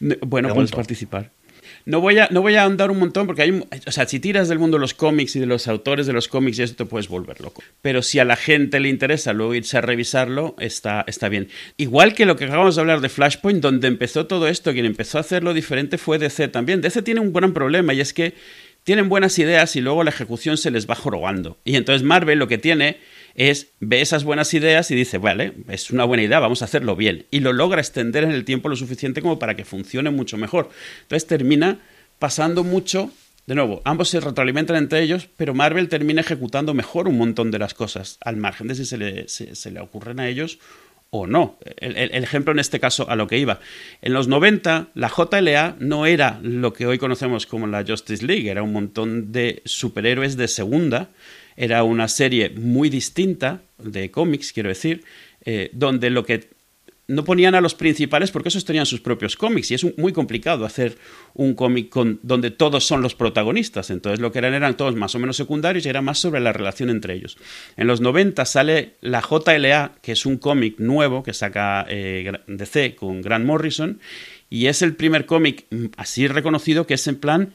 bueno, 0.00 0.52
puedes 0.54 0.72
participar. 0.72 1.30
No 1.84 2.00
voy, 2.00 2.18
a, 2.18 2.28
no 2.30 2.42
voy 2.42 2.54
a 2.54 2.64
andar 2.64 2.90
un 2.90 2.98
montón 2.98 3.26
porque 3.26 3.42
hay, 3.42 3.64
o 3.86 3.90
sea, 3.90 4.06
si 4.06 4.20
tiras 4.20 4.48
del 4.48 4.58
mundo 4.58 4.78
los 4.78 4.94
cómics 4.94 5.34
y 5.36 5.40
de 5.40 5.46
los 5.46 5.66
autores 5.68 6.06
de 6.06 6.12
los 6.12 6.28
cómics, 6.28 6.58
eso 6.58 6.74
te 6.74 6.84
puedes 6.84 7.08
volver 7.08 7.40
loco. 7.40 7.62
Pero 7.80 8.02
si 8.02 8.18
a 8.18 8.24
la 8.24 8.36
gente 8.36 8.78
le 8.80 8.88
interesa 8.88 9.32
luego 9.32 9.54
irse 9.54 9.78
a 9.78 9.80
revisarlo, 9.80 10.54
está, 10.58 11.04
está 11.06 11.28
bien. 11.28 11.48
Igual 11.76 12.14
que 12.14 12.26
lo 12.26 12.36
que 12.36 12.44
acabamos 12.44 12.76
de 12.76 12.80
hablar 12.80 13.00
de 13.00 13.08
Flashpoint, 13.08 13.60
donde 13.60 13.88
empezó 13.88 14.26
todo 14.26 14.48
esto, 14.48 14.72
quien 14.72 14.86
empezó 14.86 15.18
a 15.18 15.22
hacerlo 15.22 15.54
diferente 15.54 15.98
fue 15.98 16.18
DC 16.18 16.48
también. 16.48 16.80
DC 16.80 17.02
tiene 17.02 17.20
un 17.20 17.32
gran 17.32 17.52
problema 17.52 17.94
y 17.94 18.00
es 18.00 18.12
que 18.12 18.34
tienen 18.84 19.08
buenas 19.08 19.38
ideas 19.38 19.76
y 19.76 19.80
luego 19.80 20.02
la 20.04 20.10
ejecución 20.10 20.56
se 20.56 20.70
les 20.70 20.88
va 20.88 20.94
jorobando. 20.94 21.58
Y 21.64 21.76
entonces 21.76 22.02
Marvel 22.02 22.38
lo 22.38 22.48
que 22.48 22.58
tiene 22.58 22.98
es 23.34 23.68
ve 23.80 24.00
esas 24.00 24.24
buenas 24.24 24.52
ideas 24.54 24.90
y 24.90 24.94
dice, 24.94 25.18
vale, 25.18 25.54
es 25.68 25.90
una 25.90 26.04
buena 26.04 26.22
idea, 26.22 26.40
vamos 26.40 26.62
a 26.62 26.66
hacerlo 26.66 26.96
bien. 26.96 27.26
Y 27.30 27.40
lo 27.40 27.52
logra 27.52 27.80
extender 27.80 28.24
en 28.24 28.32
el 28.32 28.44
tiempo 28.44 28.68
lo 28.68 28.76
suficiente 28.76 29.22
como 29.22 29.38
para 29.38 29.54
que 29.56 29.64
funcione 29.64 30.10
mucho 30.10 30.36
mejor. 30.36 30.70
Entonces 31.02 31.26
termina 31.26 31.80
pasando 32.18 32.64
mucho, 32.64 33.10
de 33.46 33.54
nuevo, 33.54 33.82
ambos 33.84 34.08
se 34.08 34.20
retroalimentan 34.20 34.76
entre 34.76 35.02
ellos, 35.02 35.28
pero 35.36 35.54
Marvel 35.54 35.88
termina 35.88 36.20
ejecutando 36.20 36.74
mejor 36.74 37.08
un 37.08 37.18
montón 37.18 37.50
de 37.50 37.58
las 37.58 37.74
cosas, 37.74 38.18
al 38.20 38.36
margen 38.36 38.68
de 38.68 38.74
si 38.74 38.84
se 38.84 38.96
le, 38.96 39.28
se, 39.28 39.70
le 39.70 39.80
ocurren 39.80 40.20
a 40.20 40.28
ellos 40.28 40.58
o 41.10 41.26
no. 41.26 41.58
El, 41.78 41.96
el, 41.96 42.22
ejemplo 42.22 42.52
en 42.52 42.58
este 42.58 42.80
caso 42.80 43.10
a 43.10 43.16
lo 43.16 43.26
que 43.26 43.38
iba. 43.38 43.60
En 44.00 44.12
los 44.12 44.28
90, 44.28 44.90
la 44.94 45.10
JLA 45.10 45.76
no 45.78 46.06
era 46.06 46.38
lo 46.42 46.72
que 46.72 46.86
hoy 46.86 46.98
conocemos 46.98 47.46
como 47.46 47.66
la 47.66 47.84
Justice 47.84 48.24
League, 48.24 48.48
era 48.48 48.62
un 48.62 48.72
montón 48.72 49.32
de 49.32 49.62
superhéroes 49.64 50.36
de 50.36 50.48
segunda 50.48 51.10
era 51.56 51.82
una 51.84 52.08
serie 52.08 52.50
muy 52.50 52.88
distinta 52.88 53.62
de 53.78 54.10
cómics, 54.10 54.52
quiero 54.52 54.68
decir, 54.68 55.04
eh, 55.44 55.70
donde 55.72 56.10
lo 56.10 56.24
que 56.24 56.50
no 57.08 57.24
ponían 57.24 57.54
a 57.54 57.60
los 57.60 57.74
principales 57.74 58.30
porque 58.30 58.48
esos 58.48 58.64
tenían 58.64 58.86
sus 58.86 59.00
propios 59.00 59.36
cómics 59.36 59.70
y 59.70 59.74
es 59.74 59.98
muy 59.98 60.12
complicado 60.12 60.64
hacer 60.64 60.96
un 61.34 61.54
cómic 61.54 61.92
donde 62.22 62.50
todos 62.50 62.86
son 62.86 63.02
los 63.02 63.14
protagonistas. 63.14 63.90
Entonces 63.90 64.20
lo 64.20 64.32
que 64.32 64.38
eran 64.38 64.54
eran 64.54 64.76
todos 64.76 64.94
más 64.94 65.14
o 65.14 65.18
menos 65.18 65.36
secundarios 65.36 65.84
y 65.84 65.88
era 65.88 66.00
más 66.00 66.18
sobre 66.18 66.40
la 66.40 66.52
relación 66.52 66.90
entre 66.90 67.14
ellos. 67.14 67.36
En 67.76 67.86
los 67.86 68.00
90 68.00 68.44
sale 68.44 68.94
la 69.00 69.20
JLA, 69.20 69.96
que 70.00 70.12
es 70.12 70.26
un 70.26 70.38
cómic 70.38 70.78
nuevo 70.78 71.22
que 71.22 71.34
saca 71.34 71.84
eh, 71.88 72.32
DC 72.46 72.94
con 72.94 73.20
Grant 73.20 73.44
Morrison 73.44 74.00
y 74.48 74.66
es 74.66 74.82
el 74.82 74.94
primer 74.94 75.26
cómic 75.26 75.66
mm, 75.70 75.86
así 75.96 76.28
reconocido 76.28 76.86
que 76.86 76.94
es 76.94 77.06
en 77.08 77.16
plan 77.16 77.52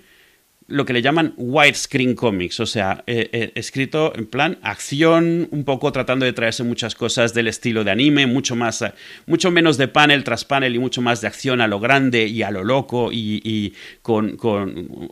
lo 0.67 0.85
que 0.85 0.91
le 0.91 1.01
llaman 1.01 1.33
widescreen 1.37 2.13
comics, 2.13 2.59
o 2.59 2.65
sea, 2.65 3.03
eh, 3.07 3.29
eh, 3.31 3.51
escrito 3.55 4.11
en 4.15 4.25
plan 4.25 4.59
acción, 4.61 5.47
un 5.51 5.63
poco 5.63 5.93
tratando 5.93 6.25
de 6.25 6.33
traerse 6.33 6.63
muchas 6.63 6.93
cosas 6.93 7.33
del 7.33 7.47
estilo 7.47 7.85
de 7.85 7.91
anime, 7.91 8.27
mucho 8.27 8.55
más, 8.55 8.81
eh, 8.81 8.91
mucho 9.27 9.49
menos 9.49 9.77
de 9.77 9.87
panel 9.87 10.25
tras 10.25 10.43
panel 10.43 10.75
y 10.75 10.79
mucho 10.79 11.01
más 11.01 11.21
de 11.21 11.27
acción 11.27 11.61
a 11.61 11.67
lo 11.67 11.79
grande 11.79 12.27
y 12.27 12.43
a 12.43 12.51
lo 12.51 12.65
loco 12.65 13.11
y, 13.13 13.73
con, 14.01 14.37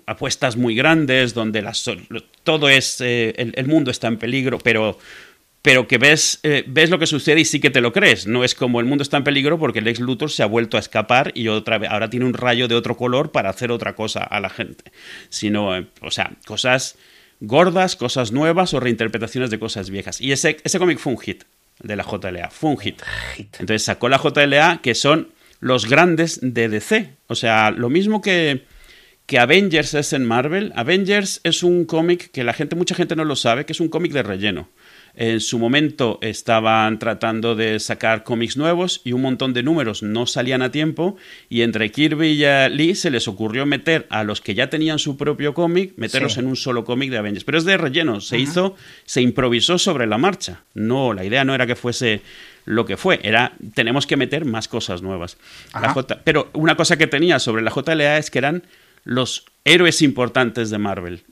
apuestas 0.06 0.58
muy 0.58 0.76
grandes 0.76 1.34
donde 1.34 1.66
todo 2.44 2.68
es, 2.68 3.00
el, 3.00 3.66
mundo 3.66 3.92
está 3.92 4.08
en 4.08 4.18
peligro, 4.18 4.60
pero 4.60 4.98
pero 5.66 5.88
que 5.88 5.98
ves, 5.98 6.40
eh, 6.44 6.64
ves 6.68 6.92
lo 6.92 7.00
que 7.00 7.08
sucede 7.08 7.42
y 7.42 7.46
sí 7.46 7.60
que 7.60 7.72
te 7.72 7.82
lo 7.82 7.92
crees. 7.92 8.28
No 8.28 8.44
es 8.44 8.54
como 8.54 8.80
el 8.80 8.86
mundo 8.86 9.02
está 9.02 9.18
en 9.18 9.24
peligro 9.24 9.58
porque 9.58 9.80
el 9.80 9.88
ex 9.88 10.00
Luthor 10.00 10.30
se 10.30 10.44
ha 10.44 10.46
vuelto 10.46 10.78
a 10.78 10.80
escapar 10.80 11.32
y 11.34 11.48
otra 11.48 11.80
vez, 11.80 11.90
ahora 11.90 12.08
tiene 12.08 12.28
un 12.28 12.36
rayo 12.36 12.68
de 12.68 12.76
otro 12.76 12.96
color 12.96 13.32
para 13.32 13.50
hacer 13.50 13.72
otra 13.72 13.96
cosa 13.96 14.24
a 14.24 14.40
la 14.40 14.52
gente. 14.52 14.92
Sino, 15.30 15.76
eh, 15.76 15.88
o 16.02 16.12
sea, 16.12 16.34
cosas 16.46 17.00
gordas, 17.40 17.96
cosas 17.96 18.32
nuevas 18.32 18.76
o 18.76 18.80
reinterpretaciones 18.80 19.50
de 19.50 19.58
cosas 19.58 19.90
viejas. 19.90 20.22
Y 20.22 20.34
ese, 20.34 20.58
ese 20.64 20.78
cómic 20.78 21.00
fue 21.00 21.14
un 21.14 21.20
hit 21.20 21.46
de 21.82 21.96
la 21.96 22.04
JLA, 22.04 22.52
fue 22.52 22.70
un 22.70 22.78
hit. 22.78 23.02
Entonces 23.58 23.82
sacó 23.82 24.08
la 24.08 24.22
JLA 24.22 24.82
que 24.84 24.94
son 24.94 25.32
los 25.62 25.90
grandes 25.90 26.42
de 26.44 26.70
DC. 26.70 27.16
O 27.26 27.34
sea, 27.34 27.72
lo 27.72 27.90
mismo 27.90 28.22
que 28.22 28.66
que 29.26 29.40
Avengers 29.40 29.94
es 29.94 30.14
en 30.14 30.26
Marvel. 30.26 30.72
Avengers 30.76 31.42
es 31.44 31.64
un 31.64 31.86
cómic 31.86 32.32
que 32.32 32.44
la 32.44 32.54
gente, 32.54 32.76
mucha 32.76 32.96
gente 32.96 33.16
no 33.16 33.26
lo 33.26 33.36
sabe, 33.36 33.66
que 33.66 33.74
es 33.74 33.80
un 33.80 33.90
cómic 33.90 34.12
de 34.12 34.24
relleno. 34.24 34.70
En 35.18 35.40
su 35.40 35.60
momento 35.60 36.20
estaban 36.22 37.00
tratando 37.00 37.56
de 37.56 37.80
sacar 37.80 38.24
cómics 38.24 38.58
nuevos 38.58 39.02
y 39.06 39.14
un 39.14 39.22
montón 39.22 39.54
de 39.54 39.64
números 39.64 40.04
no 40.04 40.26
salían 40.26 40.62
a 40.62 40.72
tiempo 40.72 41.16
y 41.50 41.62
entre 41.62 41.90
Kirby 41.90 42.44
y 42.44 42.70
Lee 42.70 42.96
se 42.96 43.10
les 43.10 43.28
ocurrió 43.28 43.66
meter 43.66 44.08
a 44.10 44.26
los 44.26 44.42
que 44.42 44.56
ya 44.56 44.70
tenían 44.70 45.00
su 45.00 45.16
propio 45.16 45.54
cómic, 45.54 45.94
meterlos 45.96 46.38
en 46.38 46.48
un 46.48 46.58
solo 46.58 46.84
cómic 46.84 47.12
de 47.12 47.18
Avengers. 47.18 47.46
Pero 47.46 47.58
es 47.58 47.66
de 47.66 47.78
relleno, 47.78 48.20
se 48.20 48.38
hizo, 48.40 48.76
se 49.06 49.22
improvisó 49.22 49.78
sobre 49.78 50.06
la 50.06 50.18
marcha. 50.18 50.64
No, 50.74 51.14
la 51.14 51.24
idea 51.24 51.46
no 51.46 51.56
era 51.56 51.66
que 51.66 51.76
fuese 51.76 52.22
lo 52.66 52.86
que 52.86 52.98
fue, 52.98 53.20
era 53.24 53.54
tenemos 53.74 54.08
que 54.08 54.18
meter 54.18 54.44
más 54.44 54.68
cosas 54.68 55.02
nuevas. 55.02 55.38
pero 56.24 56.50
una 56.54 56.76
cosa 56.76 56.98
que 56.98 57.08
tenía 57.08 57.40
sobre 57.40 57.62
la 57.62 57.72
JLA 57.72 58.18
es 58.18 58.30
que 58.30 58.40
eran 58.40 58.64
los 59.04 59.46
héroes 59.64 60.02
importantes 60.02 60.72
de 60.72 60.78
Marvel 60.78 61.24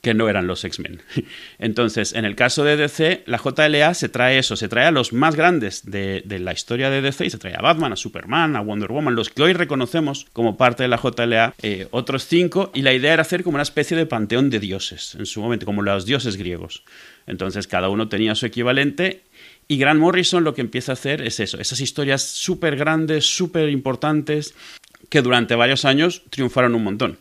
que 0.00 0.14
no 0.14 0.28
eran 0.28 0.46
los 0.46 0.64
X-Men. 0.64 1.02
Entonces, 1.58 2.14
en 2.14 2.24
el 2.24 2.36
caso 2.36 2.64
de 2.64 2.76
DC, 2.76 3.24
la 3.26 3.38
JLA 3.38 3.94
se 3.94 4.08
trae 4.08 4.38
eso, 4.38 4.56
se 4.56 4.68
trae 4.68 4.86
a 4.86 4.90
los 4.90 5.12
más 5.12 5.36
grandes 5.36 5.82
de, 5.84 6.22
la 6.26 6.52
historia 6.52 6.90
de 6.90 7.02
DC 7.02 7.26
y 7.26 7.30
se 7.30 7.38
trae 7.38 7.54
a 7.56 7.62
Batman, 7.62 7.92
a 7.92 7.96
Superman, 7.96 8.56
a 8.56 8.60
Wonder 8.60 8.90
Woman, 8.90 9.14
los 9.14 9.30
que 9.30 9.42
hoy 9.42 9.52
reconocemos 9.52 10.26
como 10.32 10.56
parte 10.56 10.82
de 10.82 10.88
la 10.88 10.98
JLA, 10.98 11.54
eh, 11.62 11.88
otros 11.90 12.26
cinco, 12.26 12.70
y 12.74 12.82
la 12.82 12.92
idea 12.92 13.12
era 13.12 13.22
hacer 13.22 13.42
como 13.42 13.56
una 13.56 13.62
especie 13.62 13.96
de 13.96 14.06
panteón 14.06 14.50
de 14.50 14.60
dioses 14.60 15.14
en 15.18 15.26
su 15.26 15.40
momento, 15.40 15.66
como 15.66 15.82
los 15.82 16.06
dioses 16.06 16.36
griegos. 16.36 16.82
Entonces, 17.26 17.66
cada 17.66 17.88
uno 17.88 18.08
tenía 18.08 18.34
su 18.34 18.46
equivalente 18.46 19.22
y 19.70 19.78
Grant 19.78 20.00
Morrison 20.00 20.42
lo 20.42 20.52
que 20.52 20.62
empieza 20.62 20.90
a 20.90 20.94
hacer 20.94 21.22
es 21.22 21.38
eso, 21.38 21.60
esas 21.60 21.80
historias 21.80 22.22
súper 22.22 22.74
grandes, 22.74 23.24
súper 23.24 23.68
importantes, 23.68 24.54
que 25.08 25.22
durante 25.22 25.54
varios 25.54 25.84
años 25.84 26.22
triunfaron 26.28 26.74
un 26.74 26.82
montón. 26.82 27.18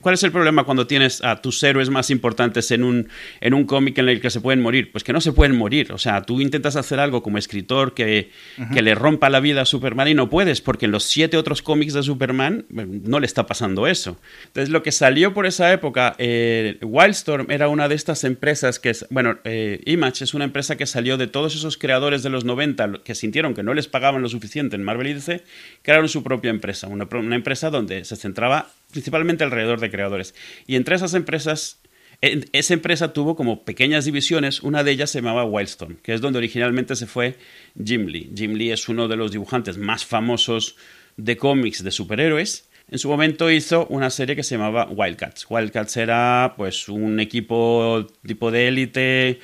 ¿Cuál 0.00 0.14
es 0.14 0.22
el 0.24 0.32
problema 0.32 0.64
cuando 0.64 0.86
tienes 0.86 1.22
a 1.22 1.40
tus 1.40 1.62
héroes 1.62 1.88
más 1.90 2.10
importantes 2.10 2.70
en 2.70 2.82
un, 2.82 3.08
en 3.40 3.54
un 3.54 3.64
cómic 3.64 3.98
en 3.98 4.08
el 4.08 4.20
que 4.20 4.30
se 4.30 4.40
pueden 4.40 4.60
morir? 4.60 4.90
Pues 4.90 5.04
que 5.04 5.12
no 5.12 5.20
se 5.20 5.32
pueden 5.32 5.56
morir. 5.56 5.92
O 5.92 5.98
sea, 5.98 6.22
tú 6.22 6.40
intentas 6.40 6.76
hacer 6.76 6.98
algo 6.98 7.22
como 7.22 7.38
escritor 7.38 7.94
que, 7.94 8.30
que 8.72 8.82
le 8.82 8.94
rompa 8.94 9.30
la 9.30 9.40
vida 9.40 9.62
a 9.62 9.64
Superman 9.64 10.08
y 10.08 10.14
no 10.14 10.28
puedes, 10.28 10.60
porque 10.60 10.86
en 10.86 10.92
los 10.92 11.04
siete 11.04 11.36
otros 11.36 11.62
cómics 11.62 11.94
de 11.94 12.02
Superman 12.02 12.64
eh, 12.76 12.86
no 13.04 13.20
le 13.20 13.26
está 13.26 13.46
pasando 13.46 13.86
eso. 13.86 14.18
Entonces, 14.46 14.70
lo 14.70 14.82
que 14.82 14.92
salió 14.92 15.34
por 15.34 15.46
esa 15.46 15.72
época, 15.72 16.14
eh, 16.18 16.78
Wildstorm 16.82 17.50
era 17.50 17.68
una 17.68 17.88
de 17.88 17.94
estas 17.94 18.24
empresas 18.24 18.78
que 18.78 18.90
es, 18.90 19.06
bueno, 19.10 19.38
eh, 19.44 19.80
Image 19.86 20.24
es 20.24 20.34
una 20.34 20.44
empresa 20.44 20.76
que 20.76 20.86
salió 20.86 21.16
de 21.16 21.26
todos 21.26 21.54
esos 21.54 21.76
creadores 21.76 22.22
de 22.22 22.30
los 22.30 22.44
90 22.44 23.02
que 23.04 23.14
sintieron 23.14 23.54
que 23.54 23.62
no 23.62 23.74
les 23.74 23.88
pagaban 23.88 24.22
lo 24.22 24.28
suficiente 24.28 24.76
en 24.76 24.82
Marvel 24.82 25.08
y 25.08 25.14
DC, 25.14 25.42
crearon 25.82 26.08
su 26.08 26.22
propia 26.22 26.50
empresa, 26.50 26.88
una, 26.88 27.06
una 27.12 27.36
empresa 27.36 27.70
donde 27.70 28.04
se 28.04 28.16
centraba 28.16 28.68
principalmente 28.92 29.41
alrededor 29.42 29.80
de 29.80 29.90
creadores. 29.90 30.34
Y 30.66 30.76
entre 30.76 30.96
esas 30.96 31.14
empresas, 31.14 31.80
esa 32.20 32.74
empresa 32.74 33.12
tuvo 33.12 33.34
como 33.34 33.64
pequeñas 33.64 34.04
divisiones, 34.04 34.62
una 34.62 34.84
de 34.84 34.92
ellas 34.92 35.10
se 35.10 35.18
llamaba 35.18 35.44
Wildstorm, 35.44 35.96
que 35.96 36.14
es 36.14 36.20
donde 36.20 36.38
originalmente 36.38 36.94
se 36.94 37.06
fue 37.06 37.36
Jim 37.82 38.06
Lee. 38.06 38.30
Jim 38.34 38.54
Lee 38.54 38.70
es 38.70 38.88
uno 38.88 39.08
de 39.08 39.16
los 39.16 39.32
dibujantes 39.32 39.76
más 39.76 40.04
famosos 40.04 40.76
de 41.16 41.36
cómics 41.36 41.82
de 41.82 41.90
superhéroes. 41.90 42.68
En 42.88 42.98
su 42.98 43.08
momento 43.08 43.50
hizo 43.50 43.86
una 43.86 44.10
serie 44.10 44.36
que 44.36 44.42
se 44.42 44.56
llamaba 44.56 44.88
Wildcats. 44.90 45.46
Wildcats 45.48 45.96
era 45.96 46.54
pues 46.56 46.88
un 46.88 47.20
equipo 47.20 48.06
tipo 48.26 48.50
de 48.50 48.68
élite 48.68 49.40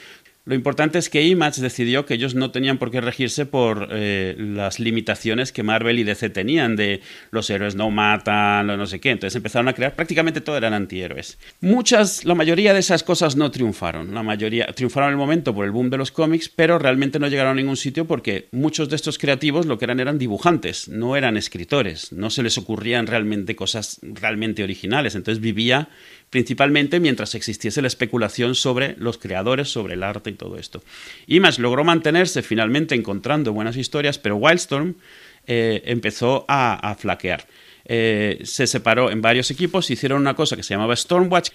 lo 0.48 0.54
importante 0.54 0.98
es 0.98 1.10
que 1.10 1.22
Image 1.24 1.60
decidió 1.60 2.06
que 2.06 2.14
ellos 2.14 2.34
no 2.34 2.50
tenían 2.50 2.78
por 2.78 2.90
qué 2.90 3.02
regirse 3.02 3.44
por 3.44 3.88
eh, 3.90 4.34
las 4.38 4.80
limitaciones 4.80 5.52
que 5.52 5.62
Marvel 5.62 5.98
y 5.98 6.04
DC 6.04 6.30
tenían 6.30 6.74
de 6.74 7.02
los 7.30 7.50
héroes 7.50 7.74
no 7.74 7.90
matan, 7.90 8.66
no 8.66 8.86
sé 8.86 8.98
qué. 8.98 9.10
Entonces 9.10 9.36
empezaron 9.36 9.68
a 9.68 9.74
crear, 9.74 9.94
prácticamente 9.94 10.40
todo 10.40 10.56
eran 10.56 10.72
antihéroes. 10.72 11.38
Muchas, 11.60 12.24
la 12.24 12.34
mayoría 12.34 12.72
de 12.72 12.80
esas 12.80 13.02
cosas 13.02 13.36
no 13.36 13.50
triunfaron. 13.50 14.14
La 14.14 14.22
mayoría 14.22 14.64
triunfaron 14.68 15.08
en 15.08 15.12
el 15.12 15.18
momento 15.18 15.54
por 15.54 15.66
el 15.66 15.70
boom 15.70 15.90
de 15.90 15.98
los 15.98 16.12
cómics, 16.12 16.48
pero 16.48 16.78
realmente 16.78 17.18
no 17.18 17.28
llegaron 17.28 17.52
a 17.52 17.60
ningún 17.60 17.76
sitio 17.76 18.06
porque 18.06 18.48
muchos 18.50 18.88
de 18.88 18.96
estos 18.96 19.18
creativos 19.18 19.66
lo 19.66 19.76
que 19.76 19.84
eran 19.84 20.00
eran 20.00 20.16
dibujantes, 20.16 20.88
no 20.88 21.14
eran 21.14 21.36
escritores. 21.36 22.10
No 22.10 22.30
se 22.30 22.42
les 22.42 22.56
ocurrían 22.56 23.06
realmente 23.06 23.54
cosas 23.54 24.00
realmente 24.00 24.64
originales. 24.64 25.14
Entonces 25.14 25.42
vivía 25.42 25.90
principalmente 26.30 27.00
mientras 27.00 27.34
existiese 27.34 27.82
la 27.82 27.88
especulación 27.88 28.54
sobre 28.54 28.96
los 28.98 29.18
creadores, 29.18 29.68
sobre 29.68 29.94
el 29.94 30.02
arte 30.02 30.30
y 30.30 30.34
todo 30.34 30.58
esto. 30.58 30.82
Image 31.26 31.60
logró 31.60 31.84
mantenerse 31.84 32.42
finalmente 32.42 32.94
encontrando 32.94 33.52
buenas 33.52 33.76
historias, 33.76 34.18
pero 34.18 34.36
Wildstorm 34.36 34.94
eh, 35.46 35.82
empezó 35.86 36.44
a 36.48 36.96
flaquear. 36.98 37.46
Eh, 37.90 38.40
se 38.44 38.66
separó 38.66 39.10
en 39.10 39.22
varios 39.22 39.50
equipos, 39.50 39.90
hicieron 39.90 40.20
una 40.20 40.34
cosa 40.34 40.56
que 40.56 40.62
se 40.62 40.74
llamaba 40.74 40.94
Stormwatch 40.94 41.50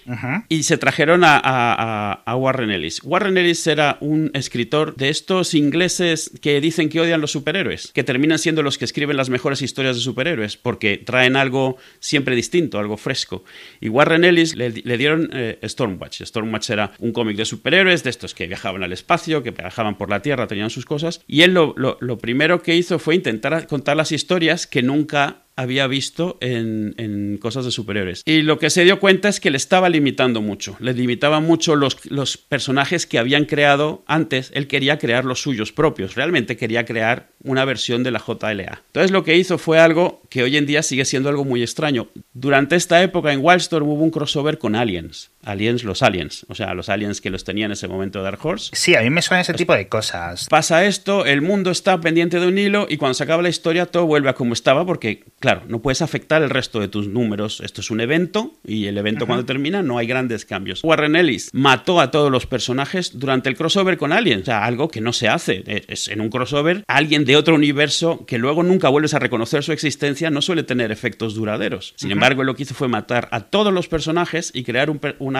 y 0.48 0.64
se 0.64 0.78
trajeron 0.78 1.22
a, 1.24 2.22
Warren 2.26 2.70
Ellis. 2.70 3.00
Warren 3.04 3.38
Ellis 3.38 3.64
era 3.68 3.98
un 4.00 4.32
escritor 4.34 4.96
de 4.96 5.10
estos 5.10 5.54
ingleses 5.54 6.32
que 6.42 6.60
dicen 6.60 6.88
que 6.88 7.00
odian 7.00 7.20
los 7.20 7.30
superhéroes, 7.30 7.92
que 7.92 8.02
terminan 8.02 8.40
siendo 8.40 8.64
los 8.64 8.78
que 8.78 8.84
escriben 8.84 9.16
las 9.16 9.30
mejores 9.30 9.62
historias 9.62 9.94
de 9.94 10.02
superhéroes, 10.02 10.56
porque 10.56 10.98
traen 10.98 11.36
algo 11.36 11.76
siempre 12.00 12.34
distinto, 12.34 12.80
algo 12.80 12.96
fresco. 12.96 13.44
Y 13.80 13.88
Warren 13.88 14.24
Ellis 14.24 14.56
le, 14.56 14.70
dieron 14.72 15.30
eh, 15.32 15.60
Stormwatch. 15.62 16.22
Stormwatch 16.22 16.70
era 16.70 16.92
un 16.98 17.12
cómic 17.12 17.36
de 17.36 17.44
superhéroes, 17.44 18.02
de 18.02 18.10
estos 18.10 18.34
que 18.34 18.48
viajaban 18.48 18.82
al 18.82 18.92
espacio, 18.92 19.44
que 19.44 19.52
viajaban 19.52 19.96
por 19.96 20.10
la 20.10 20.20
Tierra, 20.20 20.48
tenían 20.48 20.70
sus 20.70 20.84
cosas. 20.84 21.20
Y 21.28 21.42
él 21.42 21.54
lo 21.54 22.18
primero 22.18 22.60
que 22.60 22.74
hizo 22.74 22.98
fue 22.98 23.14
intentar 23.14 23.68
contar 23.68 23.96
las 23.96 24.10
historias 24.10 24.66
que 24.66 24.82
nunca 24.82 25.43
había 25.56 25.86
visto 25.86 26.38
en, 26.40 26.94
en, 26.98 27.38
cosas 27.38 27.64
de 27.64 27.70
superhéroes. 27.70 28.22
Y 28.24 28.42
lo 28.42 28.58
que 28.58 28.70
se 28.70 28.84
dio 28.84 29.00
cuenta 29.00 29.28
es 29.28 29.40
que 29.40 29.50
le 29.50 29.56
estaba 29.56 29.88
limitando 29.88 30.40
mucho. 30.40 30.76
Le 30.80 30.92
limitaba 30.92 31.40
mucho 31.40 31.76
los, 31.76 32.04
los 32.10 32.36
personajes 32.36 33.06
que 33.06 33.18
habían 33.18 33.44
creado 33.44 34.02
antes. 34.06 34.50
Él 34.54 34.66
quería 34.66 34.98
crear 34.98 35.24
los 35.24 35.40
suyos 35.40 35.72
propios. 35.72 36.14
Realmente 36.14 36.56
quería 36.56 36.84
crear 36.84 37.30
una 37.42 37.64
versión 37.64 38.02
de 38.02 38.10
la 38.10 38.18
JLA. 38.18 38.82
Entonces 38.86 39.10
lo 39.10 39.22
que 39.24 39.36
hizo 39.36 39.58
fue 39.58 39.78
algo 39.78 40.22
que 40.28 40.42
hoy 40.42 40.56
en 40.56 40.66
día 40.66 40.82
sigue 40.82 41.04
siendo 41.04 41.28
algo 41.28 41.44
muy 41.44 41.62
extraño. 41.62 42.08
Durante 42.32 42.76
esta 42.76 43.02
época 43.02 43.32
en 43.32 43.44
Wildstorm 43.44 43.88
hubo 43.88 44.02
un 44.02 44.10
crossover 44.10 44.58
con 44.58 44.74
Aliens. 44.74 45.30
Aliens, 45.44 45.84
los 45.84 46.02
Aliens. 46.02 46.46
O 46.48 46.54
sea, 46.54 46.74
los 46.74 46.88
Aliens 46.88 47.20
que 47.20 47.30
los 47.30 47.44
tenía 47.44 47.66
en 47.66 47.72
ese 47.72 47.88
momento 47.88 48.22
Dark 48.22 48.44
Horse. 48.44 48.70
Sí, 48.72 48.94
a 48.94 49.02
mí 49.02 49.10
me 49.10 49.22
suena 49.22 49.42
ese 49.42 49.54
tipo 49.54 49.74
de 49.74 49.88
cosas. 49.88 50.46
Pasa 50.48 50.84
esto, 50.84 51.24
el 51.26 51.42
mundo 51.42 51.70
está 51.70 52.00
pendiente 52.00 52.40
de 52.40 52.46
un 52.46 52.58
hilo 52.58 52.86
y 52.88 52.96
cuando 52.96 53.14
se 53.14 53.24
acaba 53.24 53.42
la 53.42 53.48
historia 53.48 53.86
todo 53.86 54.06
vuelve 54.06 54.30
a 54.30 54.34
como 54.34 54.52
estaba 54.52 54.84
porque, 54.84 55.24
claro, 55.38 55.62
no 55.68 55.80
puedes 55.80 56.02
afectar 56.02 56.42
el 56.42 56.50
resto 56.50 56.80
de 56.80 56.88
tus 56.88 57.08
números. 57.08 57.60
Esto 57.60 57.80
es 57.80 57.90
un 57.90 58.00
evento 58.00 58.52
y 58.64 58.86
el 58.86 58.98
evento 58.98 59.26
cuando 59.26 59.44
termina 59.44 59.82
no 59.82 59.98
hay 59.98 60.06
grandes 60.06 60.44
cambios. 60.44 60.82
Warren 60.82 61.16
Ellis 61.16 61.50
mató 61.52 62.00
a 62.00 62.10
todos 62.10 62.30
los 62.30 62.46
personajes 62.46 63.18
durante 63.18 63.48
el 63.48 63.56
crossover 63.56 63.96
con 63.96 64.12
Aliens. 64.12 64.42
O 64.42 64.46
sea, 64.46 64.64
algo 64.64 64.88
que 64.88 65.00
no 65.00 65.12
se 65.12 65.28
hace. 65.28 65.62
Es 65.66 66.08
en 66.08 66.20
un 66.20 66.30
crossover 66.30 66.84
alguien 66.88 67.24
de 67.24 67.36
otro 67.36 67.54
universo 67.54 68.24
que 68.26 68.38
luego 68.38 68.62
nunca 68.62 68.88
vuelves 68.88 69.14
a 69.14 69.18
reconocer 69.18 69.62
su 69.62 69.72
existencia 69.72 70.30
no 70.30 70.42
suele 70.42 70.62
tener 70.62 70.92
efectos 70.92 71.34
duraderos. 71.34 71.94
Sin 71.96 72.10
embargo, 72.10 72.44
lo 72.44 72.54
que 72.54 72.64
hizo 72.64 72.74
fue 72.74 72.88
matar 72.88 73.28
a 73.30 73.40
todos 73.40 73.72
los 73.72 73.88
personajes 73.88 74.50
y 74.54 74.64
crear 74.64 74.90
un, 74.90 75.00
un 75.18 75.33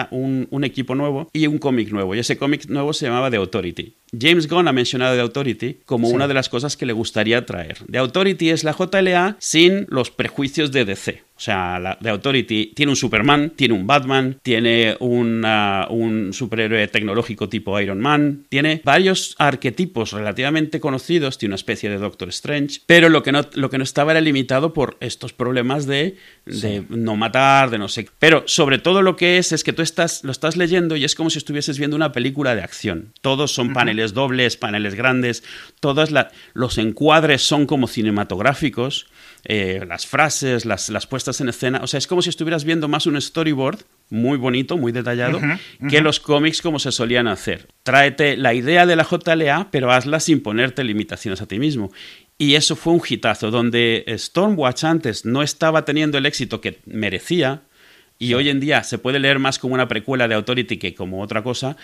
equipo 0.63 0.95
nuevo 0.95 1.29
y 1.33 1.47
un 1.47 1.57
cómic 1.57 1.91
nuevo. 1.91 2.15
Y 2.15 2.19
ese 2.19 2.37
cómic 2.37 2.67
nuevo 2.67 2.93
se 2.93 3.05
llamaba 3.05 3.29
The 3.29 3.37
Authority. 3.37 3.93
James 4.17 4.47
Gunn 4.47 4.67
ha 4.67 4.73
mencionado 4.73 5.15
The 5.15 5.21
Authority 5.21 5.77
como 5.85 6.09
una 6.09 6.27
de 6.27 6.33
las 6.33 6.49
cosas 6.49 6.77
que 6.77 6.85
le 6.85 6.93
gustaría 6.93 7.45
traer. 7.45 7.77
The 7.91 7.97
Authority 7.97 8.49
es 8.49 8.63
la 8.63 8.73
JLA 8.73 9.37
sin 9.39 9.85
los 9.89 10.11
prejuicios 10.11 10.71
de 10.71 10.85
DC. 10.85 11.24
O 11.37 11.39
sea, 11.39 11.79
la, 11.79 11.97
The 12.01 12.09
Authority 12.09 12.71
tiene 12.73 12.91
un 12.91 12.95
Superman, 12.95 13.51
tiene 13.55 13.73
un 13.73 13.85
Batman, 13.85 14.37
tiene 14.41 14.95
un 14.99 16.29
superhéroe 16.31 16.87
tecnológico 16.87 17.49
tipo 17.49 17.77
Iron 17.79 17.99
Man, 17.99 18.45
tiene 18.47 18.81
varios 18.85 19.35
arquetipos 19.37 20.13
relativamente 20.13 20.79
conocidos, 20.79 21.37
tiene 21.37 21.51
una 21.51 21.57
especie 21.57 21.89
de 21.89 21.97
Doctor 21.97 22.29
Strange, 22.29 22.79
pero 22.85 23.09
lo 23.09 23.21
que 23.21 23.33
no, 23.33 23.41
lo 23.53 23.69
que 23.69 23.77
no 23.77 23.83
estaba 23.83 24.11
era 24.11 24.21
limitado 24.21 24.73
por 24.73 24.95
estos 25.01 25.33
problemas 25.33 25.85
de, 25.85 26.17
no 26.89 27.17
matar, 27.17 27.69
de 27.69 27.79
no 27.79 27.89
sé. 27.89 28.07
Pero 28.17 28.43
sobre 28.47 28.77
todo 28.77 29.01
lo 29.01 29.17
que 29.17 29.37
es 29.37 29.51
es 29.51 29.63
que 29.63 29.73
tú 29.73 29.81
estás, 29.81 30.23
lo 30.23 30.31
estás 30.31 30.55
leyendo 30.55 30.95
y 30.95 31.03
es 31.03 31.15
como 31.15 31.29
si 31.29 31.37
estuvieses 31.37 31.77
viendo 31.77 31.97
una 31.97 32.13
película 32.13 32.55
de 32.55 32.61
acción. 32.61 33.13
Todos 33.19 33.53
son 33.53 33.73
paneles 33.73 34.13
dobles, 34.13 34.55
paneles 34.55 34.95
grandes, 34.95 35.43
todos 35.81 36.11
los 36.53 36.77
encuadres 36.77 37.41
son 37.41 37.65
como 37.65 37.87
cinematográficos 37.87 39.07
eh, 39.45 39.85
las 39.87 40.07
frases, 40.07 40.65
las, 40.65 40.89
las, 40.89 41.07
puestas 41.07 41.39
en 41.39 41.49
escena. 41.49 41.79
O 41.83 41.87
sea, 41.87 41.97
es 41.99 42.07
como 42.07 42.21
si 42.21 42.29
estuvieras 42.29 42.63
viendo 42.63 42.87
más 42.87 43.05
un 43.05 43.19
storyboard 43.21 43.79
muy 44.09 44.37
bonito, 44.37 44.77
muy 44.77 44.91
detallado, 44.91 45.39
que 45.89 46.01
los 46.01 46.19
cómics 46.19 46.61
como 46.61 46.79
se 46.79 46.91
solían 46.91 47.27
hacer. 47.27 47.67
Tráete 47.83 48.37
la 48.37 48.53
idea 48.53 48.85
de 48.85 48.95
la 48.95 49.03
JLA, 49.03 49.69
pero 49.71 49.91
hazla 49.91 50.19
sin 50.19 50.41
ponerte 50.41 50.83
limitaciones 50.83 51.41
a 51.41 51.47
ti 51.47 51.59
mismo. 51.59 51.91
Y 52.37 52.55
eso 52.55 52.75
fue 52.75 52.93
un 52.93 53.01
hitazo, 53.07 53.51
donde 53.51 54.03
Stormwatch 54.17 54.83
antes 54.83 55.25
no 55.25 55.43
estaba 55.43 55.85
teniendo 55.85 56.17
el 56.17 56.25
éxito 56.25 56.59
que 56.59 56.79
merecía, 56.85 57.61
y 58.17 58.33
hoy 58.33 58.49
en 58.49 58.59
día 58.59 58.83
se 58.83 58.97
puede 58.97 59.19
leer 59.19 59.39
más 59.39 59.59
como 59.59 59.73
una 59.73 59.87
precuela 59.87 60.27
de 60.27 60.35
Authority 60.35 60.77
que 60.77 60.95
como 60.95 61.21
otra 61.21 61.43
cosa. 61.43 61.77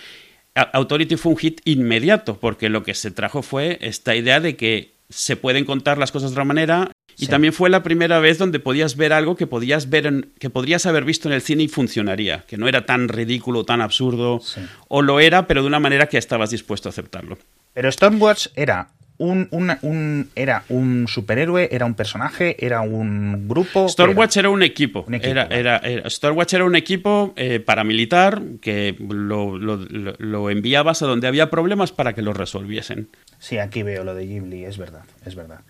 Authority 0.55 1.15
fue 1.15 1.31
un 1.31 1.37
hit 1.37 1.61
inmediato, 1.65 2.39
porque 2.39 2.69
lo 2.69 2.83
que 2.83 2.93
se 2.93 3.11
trajo 3.11 3.41
fue 3.41 3.77
esta 3.81 4.15
idea 4.15 4.39
de 4.39 4.55
que 4.55 4.93
se 5.09 5.35
pueden 5.35 5.65
contar 5.65 5.97
las 5.97 6.11
cosas 6.11 6.31
de 6.31 6.35
otra 6.35 6.45
manera. 6.45 6.91
Y 7.21 7.27
también 7.27 7.53
fue 7.53 7.69
la 7.69 7.83
primera 7.83 8.19
vez 8.19 8.37
donde 8.37 8.59
podías 8.59 8.97
ver 8.97 9.13
algo 9.13 9.35
que 9.35 9.47
podías 9.47 9.89
ver 9.89 10.29
que 10.39 10.49
podrías 10.49 10.85
haber 10.85 11.05
visto 11.05 11.27
en 11.29 11.33
el 11.33 11.41
cine 11.41 11.63
y 11.63 11.67
funcionaría, 11.67 12.43
que 12.47 12.57
no 12.57 12.67
era 12.67 12.85
tan 12.85 13.07
ridículo, 13.07 13.63
tan 13.63 13.81
absurdo, 13.81 14.41
o 14.87 15.01
lo 15.01 15.19
era, 15.19 15.47
pero 15.47 15.61
de 15.61 15.67
una 15.67 15.79
manera 15.79 16.07
que 16.07 16.17
estabas 16.17 16.49
dispuesto 16.49 16.89
a 16.89 16.91
aceptarlo. 16.91 17.37
Pero 17.73 17.91
Stormwatch 17.91 18.47
era 18.55 18.89
un, 19.21 20.29
era 20.35 20.63
un 20.69 21.05
superhéroe, 21.07 21.69
era 21.71 21.85
un 21.85 21.93
personaje, 21.93 22.55
era 22.65 22.81
un 22.81 23.47
grupo. 23.47 23.87
Stormwatch 23.87 24.37
era? 24.37 24.49
un 24.49 24.63
equipo. 24.63 25.05
era, 25.09 25.45
era, 25.45 26.09
Stormwatch 26.09 26.53
era 26.55 26.65
un 26.65 26.75
equipo 26.75 27.33
eh, 27.35 27.59
paramilitar 27.59 28.41
que 28.61 28.95
lo, 28.99 29.57
lo, 29.57 30.49
enviabas 30.49 31.01
a 31.01 31.07
donde 31.07 31.27
había 31.27 31.49
problemas 31.49 31.91
para 31.91 32.13
que 32.13 32.21
lo 32.21 32.33
resolviesen. 32.33 33.09
Sí, 33.39 33.57
aquí 33.59 33.83
veo 33.83 34.03
lo 34.03 34.15
de 34.15 34.25
Ghibli, 34.25 34.65
es 34.65 34.77
verdad, 34.77 35.03
es 35.25 35.35
verdad. 35.35 35.61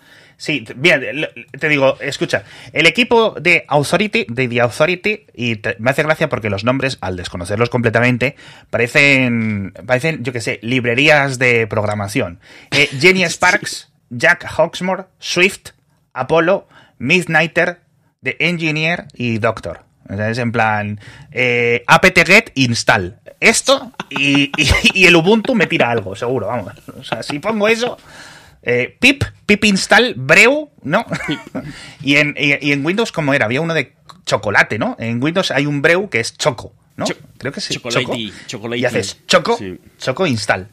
Sí, 0.42 0.66
bien, 0.76 1.28
te 1.60 1.70
digo, 1.70 2.00
escucha, 2.00 2.46
el 2.74 2.88
equipo 2.88 3.36
de 3.40 3.64
Authority, 3.68 4.26
de 4.28 4.48
The 4.48 4.62
Authority, 4.62 5.28
y 5.36 5.62
me 5.78 5.92
hace 5.92 6.02
gracia 6.02 6.30
porque 6.30 6.50
los 6.50 6.64
nombres, 6.64 6.98
al 7.00 7.16
desconocerlos 7.16 7.70
completamente, 7.70 8.36
parecen, 8.72 9.72
parecen, 9.86 10.24
yo 10.24 10.34
qué 10.34 10.42
sé, 10.42 10.58
librerías 10.64 11.38
de 11.38 11.68
programación. 11.68 12.40
Eh, 12.72 12.90
Jenny 13.00 13.24
Sparks, 13.26 13.92
Jack 14.10 14.46
Hawksmore, 14.46 15.04
Swift, 15.20 15.74
Apollo, 16.12 16.68
Midnighter, 16.98 17.82
The 18.24 18.38
Engineer 18.40 19.06
y 19.14 19.38
Doctor. 19.38 19.82
Es 20.10 20.40
en 20.40 20.52
plan, 20.52 21.00
eh, 21.32 21.84
apt-get 21.86 22.52
install. 22.56 23.20
Esto 23.40 23.92
y, 24.10 24.52
y, 24.96 25.06
el 25.06 25.16
Ubuntu 25.16 25.54
me 25.54 25.68
tira 25.68 25.92
algo, 25.92 26.16
seguro, 26.16 26.48
vamos. 26.48 26.74
O 27.00 27.04
sea, 27.04 27.22
si 27.22 27.38
pongo 27.38 27.68
eso, 27.68 28.00
eh, 28.64 28.98
pip, 29.00 29.24
pip 29.46 29.66
install, 29.66 30.14
breu, 30.16 30.70
¿no? 30.84 31.06
y, 32.02 32.18
en, 32.18 32.36
y, 32.38 32.72
en 32.72 32.86
Windows, 32.86 33.12
¿cómo 33.12 33.34
era? 33.34 33.46
Había 33.46 33.62
uno 33.62 33.74
de 33.74 33.96
chocolate, 34.26 34.78
¿no? 34.78 34.96
En 35.00 35.22
Windows 35.24 35.52
hay 35.52 35.66
un 35.66 35.82
breu 35.82 36.10
que 36.10 36.20
es 36.20 36.38
choco. 36.38 36.74
¿No? 36.98 37.06
Creo 37.38 37.52
que 37.52 37.62
sí. 37.62 37.74
Choco, 38.48 38.76
y 38.76 38.86
haces 38.86 39.18
choco, 39.26 39.58
choco 39.98 40.28
install. 40.28 40.68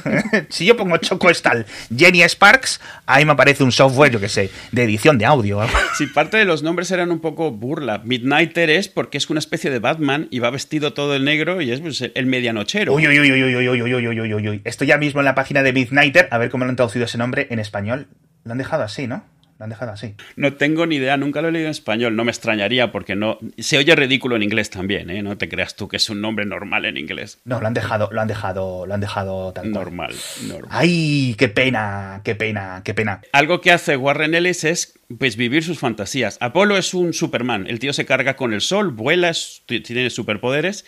si 0.48 0.64
yo 0.64 0.76
pongo 0.76 0.96
choco 0.96 1.28
install 1.28 1.66
Jenny 1.94 2.22
Sparks, 2.26 2.80
ahí 3.06 3.24
me 3.24 3.32
aparece 3.32 3.62
un 3.62 3.72
software, 3.72 4.12
yo 4.12 4.20
que 4.20 4.28
sé, 4.28 4.50
de 4.72 4.84
edición 4.84 5.18
de 5.18 5.26
audio. 5.26 5.60
Si 5.96 6.06
parte 6.14 6.36
de 6.36 6.44
los 6.44 6.62
nombres 6.62 6.90
eran 6.90 7.10
un 7.10 7.20
poco 7.20 7.50
burla. 7.50 7.98
Midnighter 8.04 8.70
es 8.70 8.88
porque 8.88 9.18
es 9.18 9.28
una 9.28 9.38
especie 9.38 9.70
de 9.70 9.78
Batman 9.78 10.28
y 10.30 10.38
va 10.38 10.50
vestido 10.50 10.94
todo 10.94 11.14
el 11.14 11.24
negro 11.24 11.60
y 11.60 11.72
es 11.72 11.80
pues, 11.80 12.02
el 12.14 12.26
medianochero. 12.26 12.94
Uy, 12.94 13.06
uy, 13.06 13.20
uy, 13.20 13.32
uy, 13.32 13.42
uy, 13.42 13.68
uy, 13.68 13.82
uy, 13.82 14.06
uy, 14.06 14.34
uy, 14.34 14.48
uy. 14.48 14.60
Estoy 14.64 14.86
ya 14.86 14.96
mismo 14.96 15.20
en 15.20 15.26
la 15.26 15.34
página 15.34 15.62
de 15.62 15.72
Midnighter, 15.72 16.28
a 16.30 16.38
ver 16.38 16.50
cómo 16.50 16.64
lo 16.64 16.70
han 16.70 16.76
traducido 16.76 17.04
ese 17.04 17.18
nombre 17.18 17.48
en 17.50 17.58
español. 17.58 18.08
Lo 18.44 18.52
han 18.52 18.58
dejado 18.58 18.82
así, 18.82 19.06
¿no? 19.06 19.24
Han 19.64 19.70
dejado 19.70 19.92
así. 19.92 20.14
No 20.36 20.52
tengo 20.52 20.84
ni 20.84 20.96
idea, 20.96 21.16
nunca 21.16 21.40
lo 21.40 21.48
he 21.48 21.52
leído 21.52 21.68
en 21.68 21.70
español, 21.70 22.14
no 22.16 22.24
me 22.24 22.30
extrañaría 22.30 22.92
porque 22.92 23.16
no 23.16 23.38
se 23.56 23.78
oye 23.78 23.96
ridículo 23.96 24.36
en 24.36 24.42
inglés 24.42 24.68
también, 24.68 25.08
¿eh? 25.08 25.22
No 25.22 25.38
te 25.38 25.48
creas 25.48 25.74
tú 25.74 25.88
que 25.88 25.96
es 25.96 26.10
un 26.10 26.20
nombre 26.20 26.44
normal 26.44 26.84
en 26.84 26.98
inglés. 26.98 27.40
No, 27.46 27.62
lo 27.62 27.66
han 27.66 27.72
dejado, 27.72 28.10
lo 28.12 28.20
han 28.20 28.28
dejado, 28.28 28.84
lo 28.84 28.92
han 28.92 29.00
dejado 29.00 29.54
tal 29.54 29.70
normal, 29.70 30.14
normal. 30.46 30.68
Ay, 30.70 31.34
qué 31.38 31.48
pena, 31.48 32.20
qué 32.24 32.34
pena, 32.34 32.82
qué 32.84 32.92
pena. 32.92 33.22
Algo 33.32 33.62
que 33.62 33.72
hace 33.72 33.96
Warren 33.96 34.34
Ellis 34.34 34.64
es 34.64 35.00
pues 35.18 35.36
vivir 35.36 35.64
sus 35.64 35.78
fantasías. 35.78 36.36
Apolo 36.42 36.76
es 36.76 36.92
un 36.92 37.14
Superman, 37.14 37.66
el 37.66 37.78
tío 37.78 37.94
se 37.94 38.04
carga 38.04 38.36
con 38.36 38.52
el 38.52 38.60
sol, 38.60 38.90
vuela, 38.90 39.32
tiene 39.64 40.10
superpoderes 40.10 40.84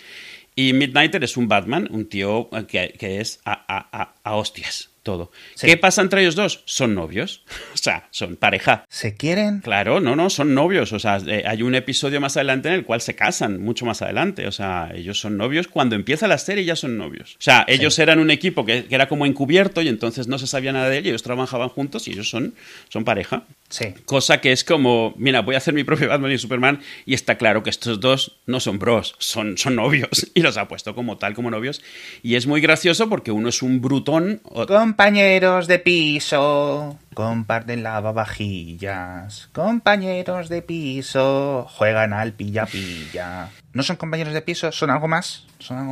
y 0.55 0.75
Midnighter 0.75 1.25
es 1.25 1.39
un 1.39 1.49
Batman, 1.49 1.89
un 1.91 2.11
tío 2.11 2.51
que, 2.69 2.93
es 3.01 3.41
a 3.47 4.11
hostias 4.25 4.91
todo. 5.07 5.31
¿Qué 5.61 5.77
pasa 5.77 6.03
entre 6.03 6.23
ellos 6.23 6.35
dos? 6.35 6.63
Son 6.65 6.97
novios. 6.97 7.43
o 7.75 7.77
sea, 7.77 8.09
son 8.11 8.35
pareja. 8.35 8.85
¿Se 8.89 9.15
quieren? 9.15 9.61
Claro, 9.61 10.01
no, 10.01 10.17
no, 10.17 10.29
son 10.31 10.53
novios. 10.53 10.93
O 10.93 10.99
sea, 10.99 11.19
eh, 11.25 11.45
hay 11.47 11.63
un 11.63 11.77
episodio 11.77 12.21
más 12.21 12.37
adelante 12.37 12.69
en 12.69 12.75
el 12.75 12.85
cual 12.85 13.01
se 13.01 13.15
casan, 13.15 13.63
mucho 13.63 13.87
más 13.87 14.03
adelante. 14.03 14.49
O 14.49 14.53
sea, 14.53 14.91
ellos 14.93 15.21
son 15.21 15.37
novios. 15.37 15.69
Cuando 15.69 15.95
empieza 15.95 16.27
la 16.27 16.39
serie 16.39 16.65
ya 16.65 16.75
son 16.75 16.99
novios. 16.99 17.35
O 17.35 17.43
sea, 17.43 17.65
ellos 17.69 17.97
eran 18.01 18.19
un 18.19 18.33
equipo 18.33 18.67
que, 18.67 18.87
era 18.91 19.07
como 19.07 19.27
encubierto 19.27 19.81
y 19.81 19.89
entonces 19.89 20.27
no 20.27 20.39
se 20.39 20.49
sabía 20.49 20.73
nada 20.73 20.89
de 20.89 20.99
ellos. 20.99 21.11
Ellos 21.11 21.23
trabajaban 21.23 21.69
juntos 21.69 22.09
y 22.09 22.11
ellos 22.11 22.29
son, 22.29 22.55
son 22.89 23.05
pareja. 23.05 23.45
Sí. 23.69 23.95
Cosa 24.05 24.41
que 24.41 24.51
es 24.51 24.65
como, 24.65 25.15
mira, 25.17 25.43
voy 25.43 25.55
a 25.55 25.59
hacer 25.59 25.73
mi 25.73 25.85
propio 25.85 26.09
Batman 26.09 26.33
y 26.33 26.39
Superman 26.39 26.81
y 27.05 27.15
está 27.15 27.37
claro 27.37 27.63
que 27.63 27.71
estos 27.71 28.01
dos 28.01 28.39
no 28.47 28.59
son 28.59 28.79
bros, 28.79 29.15
son, 29.19 29.57
son 29.57 29.77
novios 29.77 30.31
y 30.35 30.41
los 30.41 30.57
ha 30.57 30.67
puesto 30.67 30.95
como 30.97 31.17
tal, 31.17 31.35
como 31.35 31.51
novios. 31.51 31.81
Y 32.25 32.35
es 32.35 32.49
muy 32.49 32.61
gracioso 32.61 33.09
porque 33.09 33.31
uno 33.31 33.49
es 33.49 33.63
un 33.63 33.81
brutón. 33.81 34.41
Compañeros 34.97 35.67
de 35.67 35.79
piso, 35.79 36.97
comparten 37.13 37.83
lavavajillas. 37.83 39.51
Compañeros 39.53 40.49
de 40.49 40.63
piso, 40.63 41.67
juegan 41.69 42.15
al 42.15 42.33
pilla-pilla. 42.33 43.51
¿No 43.77 43.83
son 43.83 43.97
compañeros 43.97 44.33
de 44.33 44.41
piso? 44.41 44.73
¿Son 44.73 44.89
algo 44.89 45.07
más? 45.07 45.45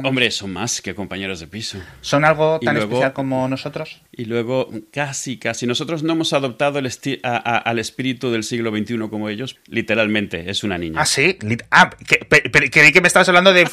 Hombre, 0.04 0.30
son 0.30 0.54
más 0.54 0.80
que 0.80 0.94
compañeros 0.94 1.40
de 1.40 1.46
piso. 1.46 1.78
¿Son 2.00 2.24
algo 2.24 2.58
tan 2.58 2.78
especial 2.78 3.12
como 3.12 3.46
nosotros? 3.46 4.00
Y 4.10 4.24
luego, 4.24 4.70
casi, 4.90 5.36
casi. 5.36 5.66
Nosotros 5.66 6.02
no 6.02 6.14
hemos 6.14 6.32
adoptado 6.32 6.78
el 6.78 6.90
al 7.22 7.78
espíritu 7.78 8.30
del 8.30 8.42
siglo 8.42 8.74
XXI 8.74 8.96
como 9.10 9.28
ellos. 9.28 9.58
Literalmente, 9.66 10.48
es 10.48 10.64
una 10.64 10.78
niña. 10.78 10.98
Ah, 10.98 11.04
sí. 11.04 11.36
ah, 11.70 11.90
que, 11.90 12.26
creí 12.70 12.90
que 12.90 13.02
me 13.02 13.08
estabas 13.08 13.28
hablando 13.28 13.52
de, 13.52 13.68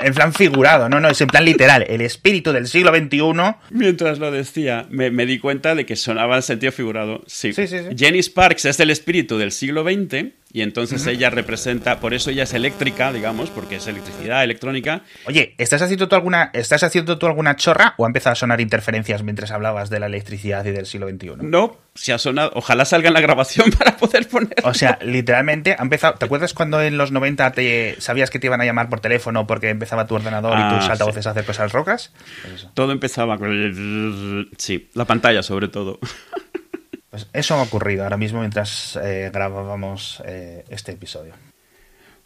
en 0.00 0.14
plan 0.14 0.34
figurado. 0.34 0.88
No, 0.88 0.98
no, 0.98 1.08
es 1.08 1.20
en 1.20 1.28
plan 1.28 1.44
literal. 1.44 1.84
El 1.88 2.00
espíritu 2.00 2.50
del 2.50 2.66
siglo 2.66 2.92
XXI. 2.92 3.54
Mientras 3.70 4.18
lo 4.18 4.32
decía, 4.32 4.88
me, 4.90 5.10
di 5.26 5.38
cuenta 5.38 5.76
de 5.76 5.86
que 5.86 5.94
sonaba 5.94 6.34
en 6.34 6.42
sentido 6.42 6.72
figurado. 6.72 7.22
Sí. 7.28 7.52
Sí, 7.52 7.68
sí, 7.68 7.78
sí. 7.78 7.96
Jenny 7.96 8.18
Sparks 8.20 8.64
es 8.64 8.80
el 8.80 8.90
espíritu 8.90 9.38
del 9.38 9.52
siglo 9.52 9.84
XX 9.84 10.42
y 10.54 10.62
entonces 10.62 11.04
ella 11.08 11.30
representa, 11.30 11.98
por 11.98 12.14
eso 12.14 12.30
ella 12.30 12.44
es 12.44 12.54
eléctrica, 12.54 13.12
digamos, 13.12 13.50
porque 13.50 13.74
es 13.74 13.88
electricidad, 13.88 14.44
electrónica. 14.44 15.02
Oye, 15.26 15.56
¿estás 15.58 15.82
haciendo 15.82 16.06
tú 16.06 16.14
alguna, 16.14 16.52
estás 16.52 16.84
haciendo 16.84 17.18
tú 17.18 17.26
alguna 17.26 17.56
chorra 17.56 17.94
o 17.96 18.04
ha 18.04 18.06
empezado 18.06 18.34
a 18.34 18.36
sonar 18.36 18.60
interferencias 18.60 19.24
mientras 19.24 19.50
hablabas 19.50 19.90
de 19.90 19.98
la 19.98 20.06
electricidad 20.06 20.64
y 20.64 20.70
del 20.70 20.86
siglo 20.86 21.08
XXI? 21.08 21.38
No, 21.40 21.76
se 21.96 22.12
ha 22.12 22.18
sonado. 22.18 22.52
Ojalá 22.54 22.84
salga 22.84 23.08
en 23.08 23.14
la 23.14 23.20
grabación 23.20 23.68
para 23.78 23.96
poder 23.96 24.28
poner. 24.28 24.54
O 24.62 24.74
sea, 24.74 24.96
literalmente 25.02 25.74
ha 25.76 25.82
empezado. 25.82 26.14
¿Te 26.14 26.26
acuerdas 26.26 26.54
cuando 26.54 26.80
en 26.80 26.98
los 26.98 27.10
90 27.10 27.50
te 27.50 27.96
sabías 27.98 28.30
que 28.30 28.38
te 28.38 28.46
iban 28.46 28.60
a 28.60 28.64
llamar 28.64 28.88
por 28.88 29.00
teléfono 29.00 29.48
porque 29.48 29.70
empezaba 29.70 30.06
tu 30.06 30.14
ordenador 30.14 30.52
y 30.52 30.76
tus 30.76 30.88
ah, 30.88 30.92
altavoces 30.92 31.26
a 31.26 31.30
hacer 31.30 31.44
cosas 31.44 31.72
rocas? 31.72 32.12
Pues 32.42 32.68
todo 32.74 32.92
empezaba 32.92 33.38
con 33.38 33.50
el... 33.50 34.50
Sí, 34.56 34.88
la 34.94 35.04
pantalla 35.04 35.42
sobre 35.42 35.66
todo. 35.66 35.98
Pues 37.14 37.28
eso 37.32 37.54
ha 37.54 37.62
ocurrido 37.62 38.02
ahora 38.02 38.16
mismo 38.16 38.40
mientras 38.40 38.98
eh, 39.00 39.30
grabábamos 39.32 40.20
eh, 40.26 40.64
este 40.68 40.90
episodio. 40.90 41.34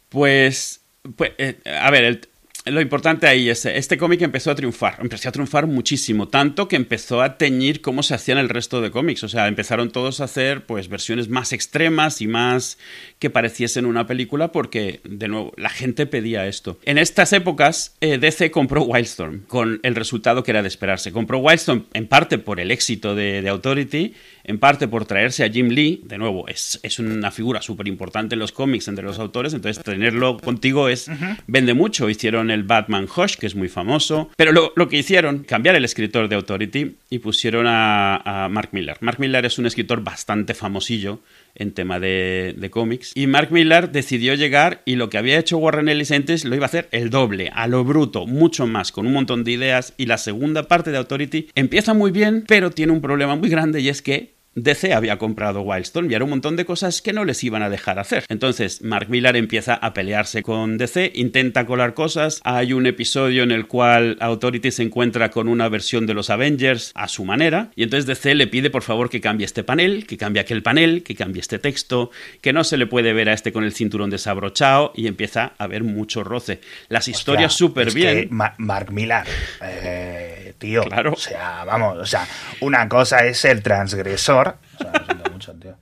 Pues, 0.09 0.81
pues 1.15 1.33
eh, 1.37 1.59
a 1.79 1.91
ver, 1.91 2.03
el, 2.05 2.27
lo 2.71 2.81
importante 2.81 3.27
ahí 3.27 3.49
es, 3.49 3.65
este 3.65 3.97
cómic 3.97 4.21
empezó 4.21 4.51
a 4.51 4.55
triunfar, 4.55 4.97
empezó 4.99 5.29
a 5.29 5.31
triunfar 5.31 5.67
muchísimo, 5.67 6.27
tanto 6.27 6.67
que 6.67 6.75
empezó 6.75 7.21
a 7.21 7.37
teñir 7.37 7.81
cómo 7.81 8.03
se 8.03 8.13
hacían 8.13 8.37
el 8.37 8.49
resto 8.49 8.81
de 8.81 8.91
cómics, 8.91 9.23
o 9.23 9.29
sea, 9.29 9.47
empezaron 9.47 9.91
todos 9.91 10.21
a 10.21 10.25
hacer 10.25 10.65
pues 10.65 10.89
versiones 10.89 11.29
más 11.29 11.53
extremas 11.53 12.21
y 12.21 12.27
más 12.27 12.77
que 13.19 13.29
pareciesen 13.29 13.85
una 13.85 14.07
película 14.07 14.51
porque, 14.51 15.01
de 15.03 15.27
nuevo, 15.27 15.53
la 15.57 15.69
gente 15.69 16.05
pedía 16.05 16.47
esto. 16.47 16.79
En 16.85 16.97
estas 16.97 17.33
épocas, 17.33 17.95
eh, 18.01 18.17
DC 18.17 18.51
compró 18.51 18.83
Wildstorm, 18.83 19.41
con 19.47 19.79
el 19.83 19.95
resultado 19.95 20.43
que 20.43 20.51
era 20.51 20.61
de 20.61 20.67
esperarse. 20.67 21.11
Compró 21.11 21.39
Wildstorm 21.39 21.85
en 21.93 22.07
parte 22.07 22.37
por 22.37 22.59
el 22.59 22.71
éxito 22.71 23.15
de, 23.15 23.41
de 23.41 23.49
Authority, 23.49 24.13
en 24.43 24.59
parte 24.59 24.87
por 24.87 25.05
traerse 25.05 25.43
a 25.43 25.49
Jim 25.49 25.69
Lee, 25.69 26.01
de 26.05 26.17
nuevo, 26.17 26.47
es, 26.47 26.79
es 26.83 26.99
una 26.99 27.31
figura 27.31 27.61
súper 27.61 27.87
importante 27.87 28.35
en 28.35 28.39
los 28.39 28.51
cómics 28.51 28.87
entre 28.87 29.03
los 29.03 29.19
autores, 29.19 29.53
entonces 29.53 29.83
tenerlo 29.83 30.37
contigo 30.37 30.89
es 30.89 31.09
vende 31.47 31.73
mucho. 31.73 32.09
Hicieron 32.09 32.51
el 32.51 32.58
Batman 32.63 33.07
Hush, 33.13 33.35
que 33.35 33.47
es 33.47 33.55
muy 33.55 33.69
famoso, 33.69 34.29
pero 34.35 34.51
lo, 34.51 34.89
que 34.89 34.97
hicieron, 34.97 35.43
cambiar 35.43 35.75
el 35.75 35.85
escritor 35.85 36.29
de 36.29 36.35
Authority 36.35 36.95
y 37.09 37.19
pusieron 37.19 37.67
a, 37.67 38.45
a, 38.45 38.49
Mark 38.49 38.69
Miller. 38.71 38.97
Mark 39.01 39.19
Miller 39.19 39.45
es 39.45 39.57
un 39.57 39.65
escritor 39.65 40.03
bastante 40.03 40.53
famosillo 40.53 41.19
en 41.55 41.73
tema 41.73 41.99
de, 41.99 42.55
de 42.57 42.69
cómics, 42.69 43.11
y 43.15 43.27
Mark 43.27 43.51
Miller 43.51 43.91
decidió 43.91 44.33
llegar 44.35 44.81
y 44.85 44.95
lo 44.95 45.09
que 45.09 45.17
había 45.17 45.39
hecho 45.39 45.57
Warren 45.57 45.89
Ellis 45.89 46.11
antes 46.11 46.45
lo 46.45 46.55
iba 46.55 46.65
a 46.65 46.67
hacer 46.67 46.87
el 46.91 47.09
doble, 47.09 47.51
a 47.53 47.67
lo 47.67 47.83
bruto, 47.83 48.25
mucho 48.25 48.67
más, 48.67 48.91
con 48.91 49.07
un 49.07 49.13
montón 49.13 49.43
de 49.43 49.51
ideas, 49.51 49.93
y 49.97 50.05
la 50.05 50.17
segunda 50.17 50.63
parte 50.63 50.91
de 50.91 50.97
Authority 50.97 51.49
empieza 51.55 51.93
muy 51.93 52.11
bien, 52.11 52.43
pero 52.47 52.71
tiene 52.71 52.91
un 52.91 53.01
problema 53.01 53.35
muy 53.35 53.49
grande 53.49 53.81
y 53.81 53.89
es 53.89 54.01
que 54.01 54.38
DC 54.63 54.93
había 54.93 55.17
comprado 55.17 55.61
Wildstorm 55.61 56.09
y 56.11 56.15
era 56.15 56.23
un 56.23 56.29
montón 56.31 56.55
de 56.55 56.65
cosas 56.65 57.01
que 57.01 57.13
no 57.13 57.25
les 57.25 57.43
iban 57.43 57.61
a 57.61 57.69
dejar 57.69 57.99
hacer. 57.99 58.25
Entonces, 58.29 58.81
Mark 58.81 59.09
Millar 59.09 59.35
empieza 59.35 59.73
a 59.73 59.93
pelearse 59.93 60.43
con 60.43 60.77
DC, 60.77 61.11
intenta 61.15 61.65
colar 61.65 61.93
cosas. 61.93 62.41
Hay 62.43 62.73
un 62.73 62.85
episodio 62.85 63.43
en 63.43 63.51
el 63.51 63.67
cual 63.67 64.17
Authority 64.19 64.71
se 64.71 64.83
encuentra 64.83 65.29
con 65.29 65.47
una 65.47 65.69
versión 65.69 66.05
de 66.05 66.13
los 66.13 66.29
Avengers 66.29 66.91
a 66.95 67.07
su 67.07 67.25
manera, 67.25 67.71
y 67.75 67.83
entonces 67.83 68.05
DC 68.05 68.35
le 68.35 68.47
pide 68.47 68.69
por 68.69 68.83
favor 68.83 69.09
que 69.09 69.21
cambie 69.21 69.45
este 69.45 69.63
panel, 69.63 70.05
que 70.05 70.17
cambie 70.17 70.41
aquel 70.41 70.63
panel, 70.63 71.03
que 71.03 71.15
cambie 71.15 71.41
este 71.41 71.59
texto, 71.59 72.11
que 72.41 72.53
no 72.53 72.63
se 72.63 72.77
le 72.77 72.87
puede 72.87 73.13
ver 73.13 73.29
a 73.29 73.33
este 73.33 73.51
con 73.51 73.63
el 73.63 73.73
cinturón 73.73 74.09
desabrochado, 74.09 74.93
y 74.95 75.07
empieza 75.07 75.53
a 75.57 75.63
haber 75.63 75.83
mucho 75.83 76.23
roce. 76.23 76.61
Las 76.87 77.07
historias 77.07 77.53
súper 77.53 77.93
bien. 77.93 78.29
Mark 78.31 78.91
Millar, 78.91 79.25
eh, 79.61 80.53
tío. 80.57 80.83
Claro. 80.83 81.13
O 81.13 81.17
sea, 81.17 81.63
vamos, 81.65 81.97
o 81.97 82.05
sea, 82.05 82.27
una 82.61 82.87
cosa 82.89 83.25
es 83.25 83.45
el 83.45 83.61
transgresor. 83.61 84.48
O 84.75 84.77
sea, 84.77 85.31
mucho, 85.31 85.53
tío. 85.53 85.75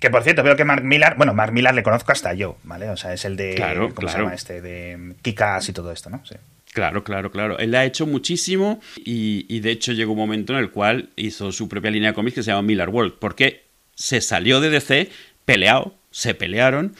Que 0.00 0.10
por 0.10 0.22
cierto, 0.22 0.42
veo 0.42 0.56
que 0.56 0.64
Mark 0.64 0.84
Millar, 0.84 1.16
bueno, 1.16 1.34
Mark 1.34 1.52
Millar 1.52 1.74
le 1.74 1.82
conozco 1.82 2.12
hasta 2.12 2.32
yo, 2.34 2.56
¿vale? 2.62 2.88
O 2.90 2.96
sea, 2.96 3.12
es 3.12 3.24
el 3.24 3.36
de. 3.36 3.54
Claro, 3.54 3.92
¿Cómo 3.94 4.08
se 4.08 4.18
llama 4.18 4.34
este? 4.34 4.60
De 4.60 5.14
Kikas 5.22 5.68
y 5.68 5.72
todo 5.72 5.90
esto, 5.90 6.08
¿no? 6.10 6.22
Sí. 6.24 6.36
Claro, 6.72 7.02
claro, 7.02 7.32
claro. 7.32 7.58
Él 7.58 7.74
ha 7.74 7.84
hecho 7.84 8.06
muchísimo 8.06 8.80
y, 8.96 9.46
y, 9.48 9.60
de 9.60 9.70
hecho 9.70 9.92
llegó 9.92 10.12
un 10.12 10.18
momento 10.18 10.52
en 10.52 10.60
el 10.60 10.70
cual 10.70 11.10
hizo 11.16 11.50
su 11.50 11.68
propia 11.68 11.90
línea 11.90 12.10
de 12.10 12.14
cómics 12.14 12.36
que 12.36 12.42
se 12.42 12.50
llama 12.50 12.62
Miller 12.62 12.90
World, 12.90 13.14
porque 13.18 13.64
se 13.94 14.20
salió 14.20 14.60
de 14.60 14.70
DC 14.70 15.10
peleado, 15.44 15.94
se 16.10 16.34
pelearon 16.34 16.94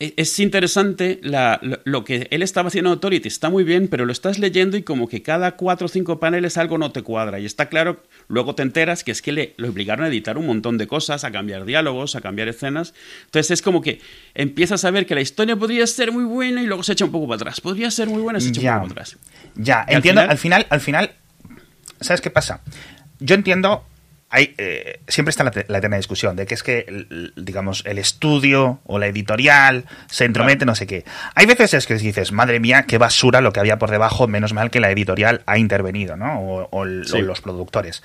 es 0.00 0.38
interesante 0.38 1.20
lo, 1.22 2.04
que 2.04 2.28
él 2.30 2.42
estaba 2.42 2.68
haciendo 2.68 2.90
en 2.90 2.94
Authority, 2.94 3.26
está 3.26 3.50
muy 3.50 3.64
bien, 3.64 3.88
pero 3.88 4.06
lo 4.06 4.12
estás 4.12 4.38
leyendo 4.38 4.76
y 4.76 4.84
como 4.84 5.08
que 5.08 5.22
cada 5.22 5.56
cuatro 5.56 5.86
o 5.86 5.88
cinco 5.88 6.20
paneles 6.20 6.56
algo 6.56 6.78
no 6.78 6.92
te 6.92 7.02
cuadra. 7.02 7.40
Y 7.40 7.46
está 7.46 7.68
claro, 7.68 8.04
luego 8.28 8.54
te 8.54 8.62
enteras 8.62 9.02
que 9.02 9.10
es 9.10 9.22
que 9.22 9.32
le 9.32 9.54
lo 9.56 9.68
obligaron 9.68 10.04
a 10.04 10.08
editar 10.08 10.38
un 10.38 10.46
montón 10.46 10.78
de 10.78 10.86
cosas, 10.86 11.24
a 11.24 11.32
cambiar 11.32 11.64
diálogos, 11.64 12.14
a 12.14 12.20
cambiar 12.20 12.46
escenas. 12.46 12.94
Entonces 13.24 13.50
es 13.50 13.62
como 13.62 13.82
que 13.82 14.00
empiezas 14.34 14.84
a 14.84 14.92
ver 14.92 15.04
que 15.04 15.16
la 15.16 15.20
historia 15.20 15.56
podría 15.56 15.84
ser 15.88 16.12
muy 16.12 16.24
buena 16.24 16.62
y 16.62 16.66
luego 16.66 16.84
se 16.84 16.92
echa 16.92 17.04
un 17.04 17.10
poco 17.10 17.26
para 17.26 17.36
atrás. 17.36 17.60
Podría 17.60 17.90
ser 17.90 18.06
muy 18.06 18.22
buena 18.22 18.38
y 18.38 18.42
se 18.42 18.50
echa 18.50 18.60
un 18.60 18.82
poco 18.82 18.94
para 18.94 19.02
atrás. 19.02 19.18
Ya, 19.56 19.84
entiendo, 19.88 20.20
al 20.20 20.38
final, 20.38 20.64
al 20.70 20.80
final, 20.80 21.10
¿sabes 22.00 22.20
qué 22.20 22.30
pasa? 22.30 22.60
Yo 23.18 23.34
entiendo 23.34 23.84
hay, 24.30 24.54
eh, 24.58 25.00
siempre 25.08 25.30
está 25.30 25.44
la, 25.44 25.78
eterna 25.78 25.96
discusión 25.96 26.36
de 26.36 26.44
que 26.44 26.54
es 26.54 26.62
que, 26.62 27.06
digamos, 27.36 27.82
el 27.86 27.98
estudio 27.98 28.80
o 28.84 28.98
la 28.98 29.06
editorial 29.06 29.86
se 30.10 30.26
entromete, 30.26 30.66
no 30.66 30.74
sé 30.74 30.86
qué. 30.86 31.04
Hay 31.34 31.46
veces 31.46 31.72
es 31.72 31.86
que 31.86 31.94
dices, 31.94 32.30
madre 32.30 32.60
mía, 32.60 32.84
qué 32.86 32.98
basura 32.98 33.40
lo 33.40 33.52
que 33.52 33.60
había 33.60 33.78
por 33.78 33.90
debajo, 33.90 34.28
menos 34.28 34.52
mal 34.52 34.70
que 34.70 34.80
la 34.80 34.90
editorial 34.90 35.42
ha 35.46 35.56
intervenido, 35.56 36.16
¿no? 36.16 36.68
O, 36.70 36.84
los 36.84 37.40
productores. 37.40 38.02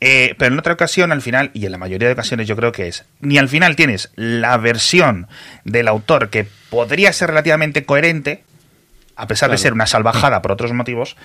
Eh, 0.00 0.34
pero 0.38 0.52
en 0.52 0.58
otra 0.58 0.72
ocasión, 0.72 1.12
al 1.12 1.20
final, 1.20 1.50
y 1.52 1.66
en 1.66 1.72
la 1.72 1.78
mayoría 1.78 2.08
de 2.08 2.14
ocasiones 2.14 2.48
yo 2.48 2.56
creo 2.56 2.72
que 2.72 2.88
es, 2.88 3.04
ni 3.20 3.36
al 3.36 3.48
final 3.48 3.76
tienes 3.76 4.10
la 4.16 4.56
versión 4.56 5.26
del 5.64 5.88
autor 5.88 6.30
que 6.30 6.46
podría 6.70 7.12
ser 7.12 7.28
relativamente 7.28 7.84
coherente, 7.84 8.44
a 9.16 9.26
pesar 9.26 9.50
de 9.50 9.58
ser 9.58 9.74
una 9.74 9.86
salvajada 9.86 10.40
por 10.42 10.52
otros 10.52 10.72
motivos, 10.72 11.16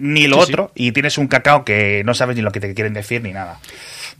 ni 0.00 0.26
lo 0.26 0.38
otro, 0.38 0.72
y 0.74 0.92
tienes 0.92 1.18
un 1.18 1.28
cacao 1.28 1.64
que 1.64 2.02
no 2.04 2.14
sabes 2.14 2.34
ni 2.34 2.42
lo 2.42 2.50
que 2.50 2.58
te 2.58 2.74
quieren 2.74 2.94
decir 2.94 3.22
ni 3.22 3.32
nada. 3.32 3.60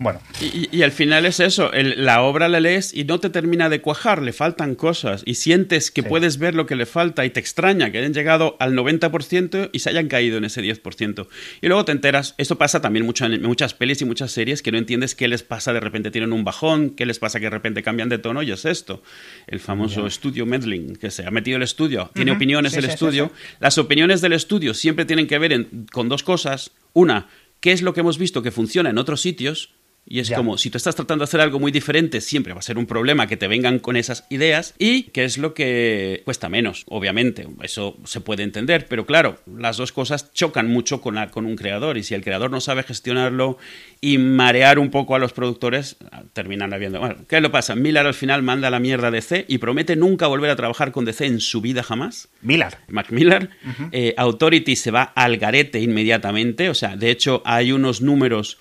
Bueno. 0.00 0.18
Y, 0.40 0.80
al 0.80 0.92
final 0.92 1.26
es 1.26 1.40
eso, 1.40 1.70
la 1.74 2.22
obra 2.22 2.48
la 2.48 2.58
lees 2.58 2.94
y 2.94 3.04
no 3.04 3.20
te 3.20 3.28
termina 3.28 3.68
de 3.68 3.82
cuajar, 3.82 4.22
le 4.22 4.32
faltan 4.32 4.74
cosas 4.74 5.22
y 5.26 5.34
sientes 5.34 5.90
que 5.90 6.02
puedes 6.02 6.38
ver 6.38 6.54
lo 6.54 6.64
que 6.64 6.74
le 6.74 6.86
falta 6.86 7.26
y 7.26 7.30
te 7.30 7.38
extraña 7.38 7.92
que 7.92 7.98
hayan 7.98 8.14
llegado 8.14 8.56
al 8.60 8.72
90% 8.72 9.68
y 9.74 9.78
se 9.80 9.90
hayan 9.90 10.08
caído 10.08 10.38
en 10.38 10.46
ese 10.46 10.62
10%. 10.62 11.26
Y 11.60 11.66
luego 11.66 11.84
te 11.84 11.92
enteras, 11.92 12.34
esto 12.38 12.56
pasa 12.56 12.80
también 12.80 13.04
mucho 13.04 13.26
en 13.26 13.42
muchas 13.42 13.74
pelis 13.74 14.00
y 14.00 14.06
muchas 14.06 14.32
series 14.32 14.62
que 14.62 14.72
no 14.72 14.78
entiendes 14.78 15.14
qué 15.14 15.28
les 15.28 15.42
pasa, 15.42 15.74
de 15.74 15.80
repente 15.80 16.10
tienen 16.10 16.32
un 16.32 16.44
bajón, 16.44 16.88
qué 16.88 17.04
les 17.04 17.18
pasa 17.18 17.38
que 17.38 17.44
de 17.44 17.50
repente 17.50 17.82
cambian 17.82 18.08
de 18.08 18.16
tono 18.16 18.42
y 18.42 18.52
es 18.52 18.64
esto, 18.64 19.02
el 19.48 19.60
famoso 19.60 20.06
estudio 20.06 20.46
meddling, 20.46 20.96
que 20.96 21.10
se 21.10 21.26
ha 21.26 21.30
metido 21.30 21.58
el 21.58 21.62
estudio, 21.62 22.10
tiene 22.14 22.32
opiniones 22.32 22.72
el 22.72 22.86
estudio. 22.86 23.32
Las 23.58 23.76
opiniones 23.76 24.22
del 24.22 24.32
estudio 24.32 24.72
siempre 24.72 25.04
tienen 25.04 25.26
que 25.26 25.38
ver 25.38 25.66
con 25.92 26.08
dos 26.08 26.22
cosas. 26.22 26.70
Una, 26.94 27.28
qué 27.60 27.72
es 27.72 27.82
lo 27.82 27.92
que 27.92 28.00
hemos 28.00 28.16
visto 28.16 28.42
que 28.42 28.50
funciona 28.50 28.88
en 28.88 28.96
otros 28.96 29.20
sitios 29.20 29.74
y 30.06 30.18
es 30.18 30.30
como, 30.32 30.58
si 30.58 30.70
tú 30.70 30.76
estás 30.76 30.96
tratando 30.96 31.22
de 31.22 31.28
hacer 31.28 31.40
algo 31.40 31.60
muy 31.60 31.70
diferente, 31.70 32.20
siempre 32.20 32.52
va 32.52 32.58
a 32.58 32.62
ser 32.62 32.78
un 32.78 32.86
problema 32.86 33.28
que 33.28 33.36
te 33.36 33.46
vengan 33.46 33.78
con 33.78 33.96
esas 33.96 34.26
ideas 34.28 34.74
y 34.76 35.04
que 35.04 35.24
es 35.24 35.38
lo 35.38 35.54
que 35.54 36.22
cuesta 36.24 36.48
menos, 36.48 36.84
obviamente. 36.88 37.46
Eso 37.62 37.96
se 38.04 38.20
puede 38.20 38.42
entender, 38.42 38.86
pero 38.88 39.06
claro, 39.06 39.38
las 39.46 39.76
dos 39.76 39.92
cosas 39.92 40.32
chocan 40.32 40.68
mucho 40.68 41.00
con, 41.00 41.16
con 41.28 41.46
un 41.46 41.54
creador 41.54 41.96
y 41.96 42.02
si 42.02 42.14
el 42.14 42.24
creador 42.24 42.50
no 42.50 42.60
sabe 42.60 42.82
gestionarlo 42.82 43.56
y 44.00 44.18
marear 44.18 44.80
un 44.80 44.90
poco 44.90 45.14
a 45.14 45.20
los 45.20 45.32
productores, 45.32 45.96
terminan 46.32 46.72
habiendo... 46.72 46.98
Bueno, 46.98 47.16
¿qué 47.28 47.40
lo 47.40 47.52
pasa? 47.52 47.76
Miller 47.76 48.04
al 48.04 48.14
final 48.14 48.42
manda 48.42 48.68
la 48.68 48.80
mierda 48.80 49.08
a 49.08 49.10
DC 49.12 49.44
y 49.46 49.58
promete 49.58 49.94
nunca 49.94 50.26
volver 50.26 50.50
a 50.50 50.56
trabajar 50.56 50.90
con 50.90 51.04
DC 51.04 51.26
en 51.26 51.38
su 51.38 51.60
vida 51.60 51.84
jamás. 51.84 52.28
Miller. 52.42 52.78
Mac 52.88 53.10
Miller. 53.10 53.50
Eh, 53.92 54.14
Authority 54.16 54.74
se 54.74 54.90
va 54.90 55.02
al 55.02 55.36
garete 55.36 55.78
inmediatamente, 55.80 56.68
o 56.68 56.74
sea, 56.74 56.96
de 56.96 57.10
hecho 57.10 57.42
hay 57.44 57.70
unos 57.70 58.00
números 58.00 58.58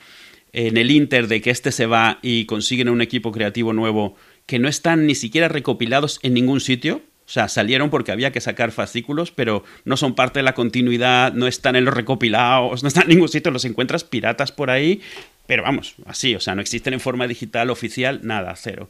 en 0.54 0.78
el 0.78 0.92
Inter 0.92 1.28
de 1.28 1.42
que 1.42 1.52
este 1.52 1.72
se 1.72 1.86
va 1.86 2.20
y 2.22 2.46
consiguen 2.46 2.90
un 2.90 3.02
equipo 3.02 3.32
creativo 3.32 3.74
nuevo 3.74 4.16
que 4.46 4.60
no 4.60 4.68
están 4.68 5.06
ni 5.06 5.16
siquiera 5.16 5.48
recopilados 5.48 6.20
en 6.24 6.34
ningún 6.34 6.60
sitio. 6.60 7.02
O 7.26 7.32
sea, 7.32 7.48
salieron 7.48 7.92
porque 7.92 8.12
había 8.12 8.32
que 8.32 8.42
sacar 8.42 8.72
fascículos, 8.72 9.32
pero 9.32 9.64
no 9.86 9.98
son 9.98 10.16
parte 10.16 10.40
de 10.40 10.44
la 10.44 10.56
continuidad, 10.56 11.34
no 11.34 11.46
están 11.46 11.76
en 11.76 11.86
los 11.86 11.94
recopilados, 11.94 12.82
no 12.82 12.88
están 12.88 13.04
en 13.04 13.10
ningún 13.10 13.30
sitio, 13.30 13.52
los 13.52 13.66
encuentras 13.66 14.04
piratas 14.04 14.52
por 14.52 14.72
ahí, 14.72 15.02
pero 15.46 15.62
vamos, 15.62 15.94
así, 16.08 16.34
o 16.34 16.40
sea, 16.40 16.56
no 16.56 16.62
existen 16.62 16.96
en 16.96 17.00
forma 17.00 17.28
digital 17.28 17.70
oficial, 17.70 18.22
nada, 18.24 18.56
cero. 18.56 18.90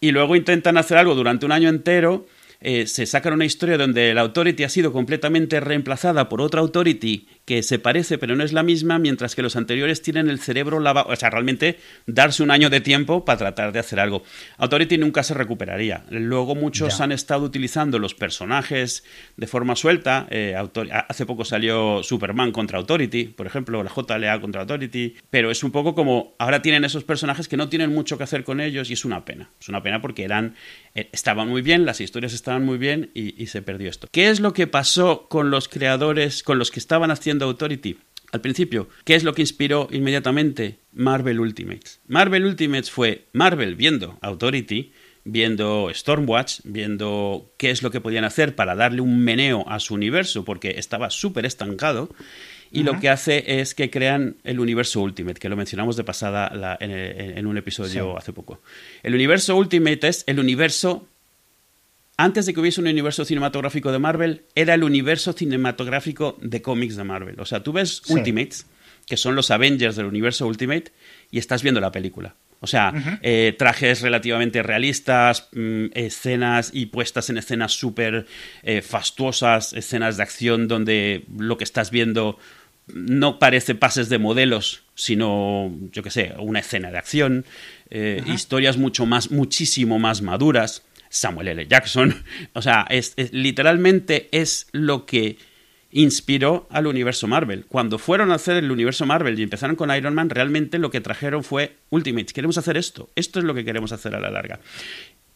Y 0.00 0.12
luego 0.12 0.34
intentan 0.34 0.78
hacer 0.78 0.96
algo 0.96 1.14
durante 1.14 1.44
un 1.44 1.52
año 1.52 1.68
entero 1.68 2.26
eh, 2.66 2.86
se 2.86 3.04
sacan 3.04 3.34
una 3.34 3.44
historia 3.44 3.76
donde 3.76 4.14
la 4.14 4.22
Authority 4.22 4.64
ha 4.64 4.70
sido 4.70 4.90
completamente 4.90 5.60
reemplazada 5.60 6.30
por 6.30 6.40
otra 6.40 6.62
Authority 6.62 7.28
que 7.44 7.62
se 7.62 7.78
parece 7.78 8.18
pero 8.18 8.36
no 8.36 8.44
es 8.44 8.52
la 8.52 8.62
misma, 8.62 8.98
mientras 8.98 9.34
que 9.34 9.42
los 9.42 9.56
anteriores 9.56 10.02
tienen 10.02 10.28
el 10.28 10.38
cerebro 10.38 10.80
lavado. 10.80 11.08
O 11.10 11.16
sea, 11.16 11.30
realmente 11.30 11.78
darse 12.06 12.42
un 12.42 12.50
año 12.50 12.70
de 12.70 12.80
tiempo 12.80 13.24
para 13.24 13.38
tratar 13.38 13.72
de 13.72 13.78
hacer 13.78 14.00
algo. 14.00 14.22
Authority 14.58 14.98
nunca 14.98 15.22
se 15.22 15.34
recuperaría. 15.34 16.04
Luego 16.10 16.54
muchos 16.54 17.00
han 17.00 17.12
estado 17.12 17.44
utilizando 17.44 17.98
los 17.98 18.14
personajes 18.14 19.04
de 19.36 19.46
forma 19.46 19.76
suelta. 19.76 20.26
Eh, 20.30 20.54
hace 21.08 21.26
poco 21.26 21.44
salió 21.44 22.02
Superman 22.02 22.52
contra 22.52 22.78
Authority, 22.78 23.24
por 23.24 23.46
ejemplo, 23.46 23.82
la 23.82 23.90
JLA 23.90 24.40
contra 24.40 24.62
Authority. 24.62 25.16
Pero 25.30 25.50
es 25.50 25.62
un 25.62 25.70
poco 25.70 25.94
como 25.94 26.34
ahora 26.38 26.62
tienen 26.62 26.84
esos 26.84 27.04
personajes 27.04 27.48
que 27.48 27.56
no 27.56 27.68
tienen 27.68 27.92
mucho 27.92 28.16
que 28.16 28.24
hacer 28.24 28.44
con 28.44 28.60
ellos 28.60 28.90
y 28.90 28.94
es 28.94 29.04
una 29.04 29.24
pena. 29.24 29.50
Es 29.60 29.68
una 29.68 29.82
pena 29.82 30.00
porque 30.00 30.24
eran 30.24 30.54
eh, 30.94 31.08
estaban 31.12 31.48
muy 31.48 31.60
bien, 31.62 31.84
las 31.84 32.00
historias 32.00 32.32
estaban 32.32 32.64
muy 32.64 32.78
bien 32.78 33.10
y, 33.14 33.44
se 33.46 33.62
perdió 33.62 33.90
esto. 33.90 34.08
¿Qué 34.10 34.30
es 34.30 34.40
lo 34.40 34.52
que 34.52 34.66
pasó 34.66 35.28
con 35.28 35.50
los 35.50 35.68
creadores, 35.68 36.42
con 36.42 36.58
los 36.58 36.70
que 36.70 36.80
estaban 36.80 37.10
haciendo 37.10 37.33
Authority? 37.42 37.98
Al 38.32 38.40
principio, 38.40 38.88
¿qué 39.04 39.14
es 39.14 39.24
lo 39.24 39.32
que 39.32 39.42
inspiró 39.42 39.88
inmediatamente? 39.92 40.78
Marvel 40.92 41.40
Ultimates. 41.40 42.00
Marvel 42.06 42.44
Ultimates 42.44 42.90
fue 42.90 43.26
Marvel 43.32 43.76
viendo 43.76 44.18
Authority, 44.22 44.92
viendo 45.24 45.90
Stormwatch, 45.92 46.60
viendo 46.64 47.52
qué 47.56 47.70
es 47.70 47.82
lo 47.82 47.90
que 47.90 48.00
podían 48.00 48.24
hacer 48.24 48.54
para 48.54 48.74
darle 48.74 49.00
un 49.00 49.20
meneo 49.20 49.64
a 49.68 49.80
su 49.80 49.94
universo, 49.94 50.44
porque 50.44 50.74
estaba 50.78 51.10
súper 51.10 51.46
estancado 51.46 52.10
y 52.74 52.82
lo 52.82 52.98
que 52.98 53.08
hace 53.08 53.60
es 53.60 53.74
que 53.74 53.88
crean 53.88 54.36
el 54.42 54.58
universo 54.58 55.00
Ultimate, 55.00 55.38
que 55.38 55.48
lo 55.48 55.56
mencionamos 55.56 55.96
de 55.96 56.02
pasada 56.02 56.76
en, 56.80 57.46
un 57.46 57.56
episodio 57.56 58.18
hace 58.18 58.32
poco. 58.32 58.60
El 59.04 59.14
universo 59.14 59.56
Ultimate 59.56 60.08
es 60.08 60.24
el 60.26 60.40
universo 60.40 61.06
antes 62.16 62.46
de 62.46 62.54
que 62.54 62.60
hubiese 62.60 62.80
un 62.80 62.86
universo 62.86 63.24
cinematográfico 63.24 63.92
de 63.92 63.98
Marvel, 63.98 64.42
era 64.54 64.74
el 64.74 64.84
universo 64.84 65.32
cinematográfico 65.32 66.38
de 66.40 66.62
cómics 66.62 66.96
de 66.96 67.04
Marvel. 67.04 67.40
O 67.40 67.44
sea, 67.44 67.62
tú 67.62 67.72
ves 67.72 68.02
Ultimates, 68.08 68.66
que 69.06 69.16
son 69.16 69.34
los 69.34 69.50
Avengers 69.50 69.96
del 69.96 70.06
universo 70.06 70.46
Ultimate, 70.46 70.92
y 71.30 71.38
estás 71.38 71.62
viendo 71.62 71.80
la 71.80 71.92
película. 71.92 72.34
O 72.60 72.66
sea, 72.66 73.18
eh, 73.20 73.54
trajes 73.58 74.00
relativamente 74.00 74.62
realistas, 74.62 75.48
mm, 75.52 75.86
escenas 75.92 76.70
y 76.72 76.86
puestas 76.86 77.28
en 77.28 77.36
escenas 77.36 77.72
súper 77.72 78.26
eh, 78.62 78.80
fastuosas, 78.80 79.74
escenas 79.74 80.16
de 80.16 80.22
acción 80.22 80.66
donde 80.66 81.26
lo 81.36 81.58
que 81.58 81.64
estás 81.64 81.90
viendo 81.90 82.38
no 82.86 83.38
parece 83.38 83.74
pases 83.74 84.08
de 84.08 84.16
modelos, 84.16 84.82
sino, 84.94 85.74
yo 85.92 86.02
qué 86.02 86.10
sé, 86.10 86.34
una 86.38 86.60
escena 86.60 86.90
de 86.90 86.96
acción, 86.96 87.44
eh, 87.90 88.22
historias 88.26 88.78
mucho 88.78 89.04
más, 89.04 89.30
muchísimo 89.30 89.98
más 89.98 90.22
maduras. 90.22 90.82
Samuel 91.14 91.48
L. 91.48 91.66
Jackson, 91.66 92.24
o 92.54 92.62
sea, 92.62 92.86
es, 92.90 93.14
literalmente 93.30 94.28
es 94.32 94.66
lo 94.72 95.06
que 95.06 95.38
inspiró 95.92 96.66
al 96.70 96.88
universo 96.88 97.28
Marvel. 97.28 97.66
Cuando 97.66 97.98
fueron 97.98 98.32
a 98.32 98.34
hacer 98.34 98.56
el 98.56 98.72
universo 98.72 99.06
Marvel 99.06 99.38
y 99.38 99.44
empezaron 99.44 99.76
con 99.76 99.94
Iron 99.94 100.12
Man, 100.14 100.28
realmente 100.28 100.78
lo 100.78 100.90
que 100.90 101.00
trajeron 101.00 101.44
fue 101.44 101.76
Ultimate. 101.90 102.32
Queremos 102.32 102.58
hacer 102.58 102.76
esto. 102.76 103.10
Esto 103.14 103.38
es 103.38 103.44
lo 103.44 103.54
que 103.54 103.64
queremos 103.64 103.92
hacer 103.92 104.12
a 104.16 104.20
la 104.20 104.28
larga. 104.28 104.58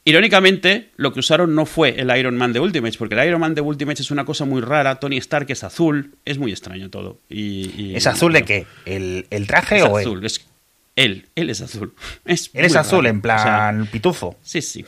Irónicamente, 0.04 0.90
lo 0.96 1.12
que 1.12 1.20
usaron 1.20 1.54
no 1.54 1.64
fue 1.64 2.00
el 2.00 2.16
Iron 2.16 2.36
Man 2.36 2.52
de 2.52 2.58
Ultimates, 2.58 2.96
porque 2.96 3.14
el 3.14 3.28
Iron 3.28 3.40
Man 3.40 3.54
de 3.54 3.60
Ultimates 3.60 4.00
es 4.00 4.10
una 4.10 4.24
cosa 4.24 4.44
muy 4.44 4.60
rara. 4.60 4.98
Tony 4.98 5.18
Stark 5.18 5.46
es 5.50 5.62
azul, 5.62 6.16
es 6.24 6.38
muy 6.38 6.50
extraño 6.50 6.90
todo. 6.90 7.20
Y, 7.28 7.94
¿Es 7.94 8.08
azul 8.08 8.32
de 8.32 8.42
qué? 8.42 8.66
¿El, 8.84 9.46
traje 9.46 9.76
es 9.76 9.84
o 9.84 9.96
azul? 9.96 10.26
Él, 10.96 11.28
él 11.36 11.50
es 11.50 11.60
azul. 11.60 11.94
Es 12.24 12.50
él 12.52 12.64
es 12.64 12.74
azul, 12.74 13.06
en 13.06 13.20
plan 13.20 13.86
pitufo. 13.86 14.36
Sí, 14.42 14.60
sí. 14.60 14.84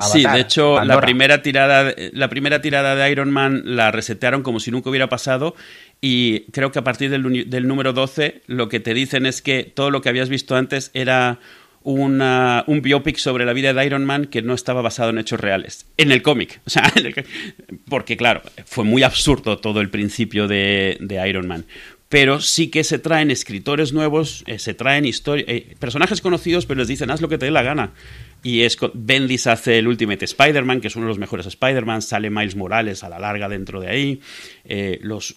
Sí, 0.00 0.24
de 0.24 0.40
hecho, 0.40 0.82
la 0.84 1.00
primera, 1.00 1.42
tirada, 1.42 1.94
la 2.12 2.28
primera 2.28 2.60
tirada 2.60 2.94
de 2.94 3.10
Iron 3.10 3.30
Man 3.30 3.62
la 3.64 3.90
resetearon 3.90 4.42
como 4.42 4.60
si 4.60 4.70
nunca 4.70 4.90
hubiera 4.90 5.08
pasado 5.08 5.54
y 6.00 6.40
creo 6.52 6.72
que 6.72 6.78
a 6.78 6.84
partir 6.84 7.10
del, 7.10 7.48
del 7.48 7.66
número 7.66 7.92
12 7.92 8.42
lo 8.46 8.68
que 8.68 8.80
te 8.80 8.94
dicen 8.94 9.26
es 9.26 9.42
que 9.42 9.64
todo 9.64 9.90
lo 9.90 10.00
que 10.00 10.08
habías 10.08 10.28
visto 10.28 10.56
antes 10.56 10.90
era 10.94 11.38
una, 11.84 12.64
un 12.66 12.80
biopic 12.82 13.18
sobre 13.18 13.44
la 13.44 13.52
vida 13.52 13.72
de 13.72 13.86
Iron 13.86 14.04
Man 14.04 14.24
que 14.24 14.42
no 14.42 14.54
estaba 14.54 14.82
basado 14.82 15.10
en 15.10 15.18
hechos 15.18 15.38
reales. 15.38 15.86
En 15.96 16.10
el 16.12 16.22
cómic. 16.22 16.60
O 16.66 16.70
sea, 16.70 16.90
porque 17.88 18.16
claro, 18.16 18.42
fue 18.64 18.84
muy 18.84 19.02
absurdo 19.02 19.58
todo 19.58 19.80
el 19.80 19.90
principio 19.90 20.48
de, 20.48 20.96
de 21.00 21.28
Iron 21.28 21.46
Man 21.46 21.66
pero 22.14 22.40
sí 22.40 22.68
que 22.68 22.84
se 22.84 23.00
traen 23.00 23.32
escritores 23.32 23.92
nuevos, 23.92 24.44
eh, 24.46 24.60
se 24.60 24.72
traen 24.72 25.04
eh, 25.04 25.74
personajes 25.80 26.20
conocidos, 26.20 26.64
pero 26.64 26.78
les 26.78 26.86
dicen, 26.86 27.10
haz 27.10 27.20
lo 27.20 27.28
que 27.28 27.38
te 27.38 27.46
dé 27.46 27.50
la 27.50 27.64
gana. 27.64 27.90
Y 28.44 28.62
es 28.62 28.76
Bendis 28.92 29.48
hace 29.48 29.78
el 29.78 29.88
Ultimate 29.88 30.24
Spider-Man, 30.24 30.80
que 30.80 30.88
es 30.88 30.96
uno 30.96 31.06
de 31.06 31.08
los 31.08 31.18
mejores 31.18 31.46
Spider-Man, 31.46 32.02
sale 32.02 32.30
Miles 32.30 32.54
Morales 32.54 33.02
a 33.02 33.08
la 33.08 33.18
larga 33.18 33.48
dentro 33.48 33.80
de 33.80 33.88
ahí, 33.88 34.20
eh, 34.64 34.98
los 35.02 35.34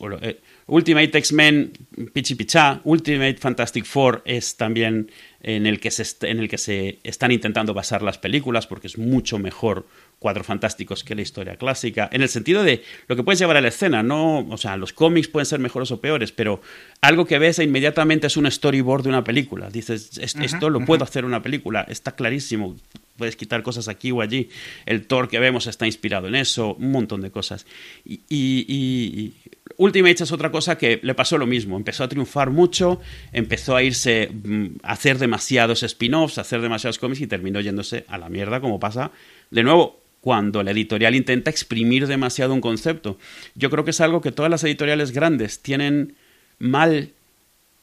Ultimate 0.67 1.17
X-Men, 1.17 1.71
Pichi 2.11 2.35
Pichá, 2.35 2.81
Ultimate 2.83 3.37
Fantastic 3.37 3.85
Four 3.85 4.21
es 4.25 4.57
también 4.57 5.09
en 5.41 5.65
el, 5.65 5.79
que 5.79 5.91
se 5.91 6.03
en 6.27 6.39
el 6.39 6.49
que 6.49 6.57
se 6.57 6.99
están 7.03 7.31
intentando 7.31 7.73
basar 7.73 8.01
las 8.01 8.17
películas, 8.17 8.67
porque 8.67 8.87
es 8.87 8.97
mucho 8.97 9.39
mejor 9.39 9.85
Cuatro 10.19 10.43
Fantásticos 10.43 11.03
que 11.03 11.15
la 11.15 11.21
historia 11.21 11.57
clásica, 11.57 12.09
en 12.11 12.21
el 12.21 12.29
sentido 12.29 12.63
de 12.63 12.83
lo 13.07 13.15
que 13.15 13.23
puedes 13.23 13.39
llevar 13.39 13.55
a 13.55 13.61
la 13.61 13.67
escena, 13.67 14.01
no, 14.01 14.39
o 14.49 14.57
sea, 14.57 14.75
los 14.75 14.91
cómics 14.91 15.27
pueden 15.27 15.45
ser 15.45 15.59
mejores 15.59 15.91
o 15.91 16.01
peores, 16.01 16.31
pero 16.31 16.59
algo 17.01 17.25
que 17.25 17.37
ves 17.37 17.59
e 17.59 17.63
inmediatamente 17.63 18.27
es 18.27 18.35
un 18.35 18.49
storyboard 18.49 19.03
de 19.03 19.09
una 19.09 19.23
película. 19.23 19.69
Dices, 19.69 20.17
esto 20.17 20.69
lo 20.69 20.83
puedo 20.83 21.03
hacer 21.03 21.23
una 21.23 21.43
película, 21.43 21.85
está 21.87 22.15
clarísimo, 22.15 22.75
puedes 23.17 23.35
quitar 23.35 23.63
cosas 23.63 23.87
aquí 23.87 24.11
o 24.11 24.21
allí. 24.21 24.49
El 24.85 25.05
Thor 25.05 25.27
que 25.27 25.39
vemos 25.39 25.67
está 25.67 25.85
inspirado 25.85 26.27
en 26.27 26.35
eso, 26.35 26.75
un 26.75 26.91
montón 26.91 27.21
de 27.21 27.31
cosas. 27.31 27.65
Y, 28.05 28.21
y, 28.29 28.65
y, 28.67 29.33
Ultimate 29.77 30.23
es 30.23 30.31
otra 30.31 30.51
cosa 30.51 30.77
que 30.77 30.99
le 31.03 31.13
pasó 31.13 31.37
lo 31.37 31.45
mismo. 31.45 31.77
Empezó 31.77 32.03
a 32.03 32.07
triunfar 32.07 32.49
mucho, 32.49 33.01
empezó 33.33 33.75
a 33.75 33.83
irse 33.83 34.29
mm, 34.31 34.77
a 34.83 34.93
hacer 34.93 35.17
demasiados 35.17 35.83
spin-offs, 35.83 36.37
a 36.37 36.41
hacer 36.41 36.61
demasiados 36.61 36.99
cómics 36.99 37.21
y 37.21 37.27
terminó 37.27 37.59
yéndose 37.59 38.05
a 38.07 38.17
la 38.17 38.29
mierda, 38.29 38.61
como 38.61 38.79
pasa 38.79 39.11
de 39.51 39.63
nuevo 39.63 39.99
cuando 40.21 40.63
la 40.63 40.71
editorial 40.71 41.15
intenta 41.15 41.49
exprimir 41.49 42.07
demasiado 42.07 42.53
un 42.53 42.61
concepto. 42.61 43.17
Yo 43.55 43.69
creo 43.69 43.85
que 43.85 43.91
es 43.91 44.01
algo 44.01 44.21
que 44.21 44.31
todas 44.31 44.51
las 44.51 44.63
editoriales 44.63 45.11
grandes 45.11 45.59
tienen 45.59 46.15
mal 46.59 47.11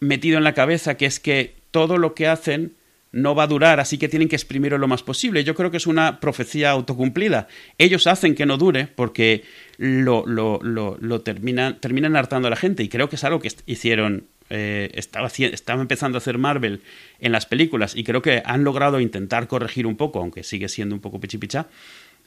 metido 0.01 0.39
en 0.39 0.45
la 0.45 0.55
cabeza, 0.55 0.97
que 0.97 1.07
es 1.07 1.21
que 1.21 1.55
todo 1.71 1.97
lo 1.97 2.15
que 2.15 2.27
hacen 2.27 2.75
no 3.15 3.35
va 3.35 3.45
a 3.45 3.47
durar, 3.47 3.79
así 3.79 3.97
que 3.97 4.09
tienen 4.09 4.29
que 4.29 4.37
exprimirlo 4.37 4.77
lo 4.77 4.89
más 4.89 5.03
posible. 5.03 5.45
Yo 5.45 5.55
creo 5.55 5.71
que 5.71 5.77
es 5.77 5.87
una 5.87 6.19
profecía 6.21 6.71
autocumplida. 6.71 7.47
Ellos 7.79 8.07
hacen 8.07 8.35
que 8.35 8.45
no 8.45 8.59
dure 8.59 8.89
porque 8.89 9.45
lo, 9.79 10.27
lo, 10.27 10.61
lo, 10.63 11.21
terminan, 11.21 11.81
terminan 11.81 12.17
hartando 12.17 12.49
a 12.49 12.51
la 12.51 12.57
gente 12.57 12.83
y 12.83 12.89
creo 12.89 13.09
que 13.09 13.17
es 13.17 13.25
algo 13.25 13.41
que 13.41 13.53
hicieron 13.67 14.27
eh, 14.51 14.91
estaba, 14.95 15.29
estaba, 15.29 15.81
empezando 15.81 16.17
a 16.17 16.21
hacer 16.21 16.39
Marvel 16.39 16.83
en 17.21 17.33
las 17.33 17.47
películas 17.47 17.97
y 17.97 18.05
creo 18.05 18.21
que 18.21 18.43
han 18.45 18.65
logrado 18.65 19.01
intentar 19.01 19.47
corregir 19.47 19.87
un 19.87 19.97
poco, 19.97 20.19
aunque 20.19 20.43
sigue 20.43 20.69
siendo 20.69 20.95
un 20.95 21.01
poco 21.01 21.21
pichipicha, 21.21 21.69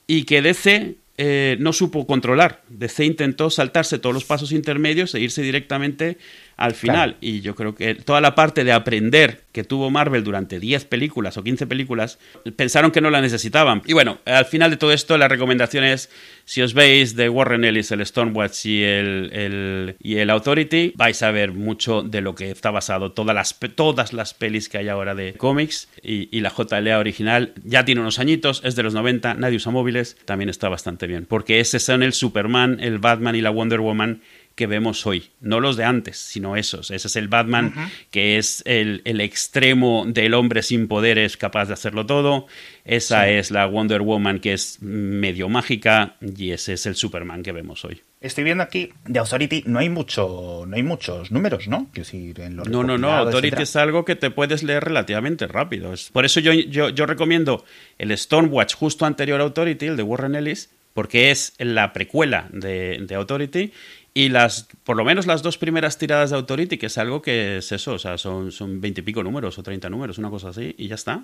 y 0.07 0.23
que 0.23 0.41
DC 0.41 0.95
eh, 1.17 1.57
no 1.59 1.73
supo 1.73 2.07
controlar. 2.07 2.63
DC 2.69 3.03
intentó 3.03 3.49
saltarse 3.49 3.99
todos 3.99 4.13
los 4.13 4.23
pasos 4.23 4.51
intermedios 4.51 5.13
e 5.15 5.19
irse 5.19 5.41
directamente 5.41 6.17
al 6.57 6.73
final. 6.73 7.17
Y 7.21 7.41
yo 7.41 7.55
creo 7.55 7.75
que 7.75 7.95
toda 7.95 8.19
la 8.19 8.35
parte 8.35 8.63
de 8.63 8.71
aprender 8.73 9.43
que 9.51 9.63
tuvo 9.63 9.89
Marvel 9.89 10.23
durante 10.23 10.59
10 10.59 10.85
películas 10.85 11.37
o 11.37 11.43
15 11.43 11.65
películas, 11.65 12.19
pensaron 12.55 12.91
que 12.91 13.01
no 13.01 13.09
la 13.09 13.21
necesitaban. 13.21 13.81
Y 13.85 13.93
bueno, 13.93 14.19
al 14.25 14.45
final 14.45 14.69
de 14.69 14.77
todo 14.77 14.91
esto, 14.91 15.17
la 15.17 15.27
recomendación 15.27 15.83
es, 15.83 16.11
si 16.45 16.61
os 16.61 16.75
veis 16.75 17.15
de 17.15 17.27
Warren 17.27 17.65
Ellis, 17.65 17.91
el 17.91 18.05
Stormwatch 18.05 18.65
y 18.65 18.83
el, 18.83 19.95
y 19.99 20.17
el 20.17 20.29
Authority, 20.29 20.93
vais 20.95 21.23
a 21.23 21.31
ver 21.31 21.53
mucho 21.53 22.03
de 22.03 22.21
lo 22.21 22.35
que 22.35 22.51
está 22.51 22.69
basado 22.69 23.13
todas 23.13 23.35
las, 23.35 23.57
todas 23.73 24.13
las 24.13 24.33
pelis 24.35 24.69
que 24.69 24.77
hay 24.77 24.89
ahora 24.89 25.15
de 25.15 25.33
cómics. 25.33 25.89
Y, 26.03 26.29
y 26.35 26.41
la 26.41 26.51
JLA 26.51 26.99
original 26.99 27.53
ya 27.63 27.85
tiene 27.85 28.01
unos 28.01 28.19
añitos, 28.19 28.61
es 28.63 28.75
de 28.75 28.83
los 28.83 28.93
90, 28.93 29.35
nadie 29.35 29.57
usa 29.57 29.71
móviles, 29.71 30.17
también 30.25 30.49
está 30.49 30.69
bastante 30.69 31.07
bien. 31.07 31.25
Porque 31.25 31.59
ese 31.59 31.79
son 31.79 32.03
el 32.03 32.13
Superman, 32.13 32.77
el 32.79 32.99
Batman 32.99 33.35
y 33.35 33.41
la 33.41 33.49
Wonder 33.49 33.79
Woman 33.79 34.21
que 34.57 34.67
vemos 34.67 35.05
hoy, 35.05 35.29
no 35.39 35.59
los 35.59 35.77
de 35.77 35.85
antes, 35.85 36.17
sino 36.17 36.57
esos. 36.57 36.89
Ese 36.89 37.07
es 37.07 37.15
el 37.15 37.27
Batman 37.27 37.73
que 38.09 38.37
es 38.39 38.63
el, 38.65 39.01
extremo 39.21 40.03
del 40.07 40.33
hombre 40.33 40.63
sin 40.63 40.87
poderes 40.87 41.37
capaz 41.37 41.67
de 41.67 41.73
hacerlo 41.73 42.07
todo. 42.07 42.47
Esa 42.83 43.29
es 43.29 43.51
la 43.51 43.67
Wonder 43.67 44.01
Woman 44.01 44.39
que 44.39 44.53
es 44.53 44.81
medio 44.81 45.47
mágica 45.47 46.15
y 46.21 46.51
ese 46.51 46.73
es 46.73 46.87
el 46.87 46.95
Superman 46.95 47.43
que 47.43 47.51
vemos 47.51 47.85
hoy. 47.85 48.01
Estoy 48.19 48.45
viendo 48.45 48.63
aquí 48.63 48.89
de 49.05 49.19
Authority 49.19 49.63
no 49.67 49.77
hay 49.77 49.89
mucho, 49.89 50.65
no 50.67 50.75
hay 50.75 50.81
muchos 50.81 51.31
números, 51.31 51.67
¿no? 51.67 51.87
Decir, 51.93 52.41
en 52.41 52.55
no, 52.55 52.83
no, 52.83 52.97
no. 52.97 53.11
Authority 53.11 53.61
es 53.61 53.75
algo 53.75 54.05
que 54.05 54.15
te 54.15 54.31
puedes 54.31 54.63
leer 54.63 54.83
relativamente 54.83 55.45
rápido. 55.45 55.93
Por 56.11 56.25
eso 56.25 56.39
yo, 56.39 56.51
yo, 56.51 56.89
yo 56.89 57.05
recomiendo 57.05 57.63
el 57.99 58.17
Stormwatch 58.17 58.73
justo 58.73 59.05
anterior 59.05 59.39
a 59.39 59.43
Authority, 59.43 59.85
el 59.85 59.97
de 59.97 60.03
Warren 60.03 60.33
Ellis, 60.33 60.71
porque 60.97 61.29
es 61.29 61.53
la 61.59 61.93
precuela 61.93 62.47
de, 62.51 62.97
de 63.07 63.13
Authority 63.13 63.71
y 64.17 64.29
las, 64.29 64.67
por 64.83 64.97
lo 64.97 65.05
menos 65.05 65.27
las 65.27 65.43
dos 65.43 65.59
primeras 65.59 65.99
tiradas 65.99 66.31
de 66.31 66.37
Authority, 66.37 66.79
que 66.79 66.87
es 66.87 66.97
algo 66.97 67.21
que 67.21 67.57
es 67.57 67.71
eso, 67.71 67.93
o 67.93 67.99
sea, 67.99 68.17
son, 68.17 68.51
son 68.51 68.81
20 68.81 69.01
y 69.01 69.03
pico 69.03 69.21
números 69.21 69.59
o 69.59 69.61
30 69.61 69.91
números, 69.91 70.17
una 70.17 70.31
cosa 70.31 70.49
así, 70.49 70.73
y 70.75 70.87
ya 70.87 70.95
está. 70.95 71.23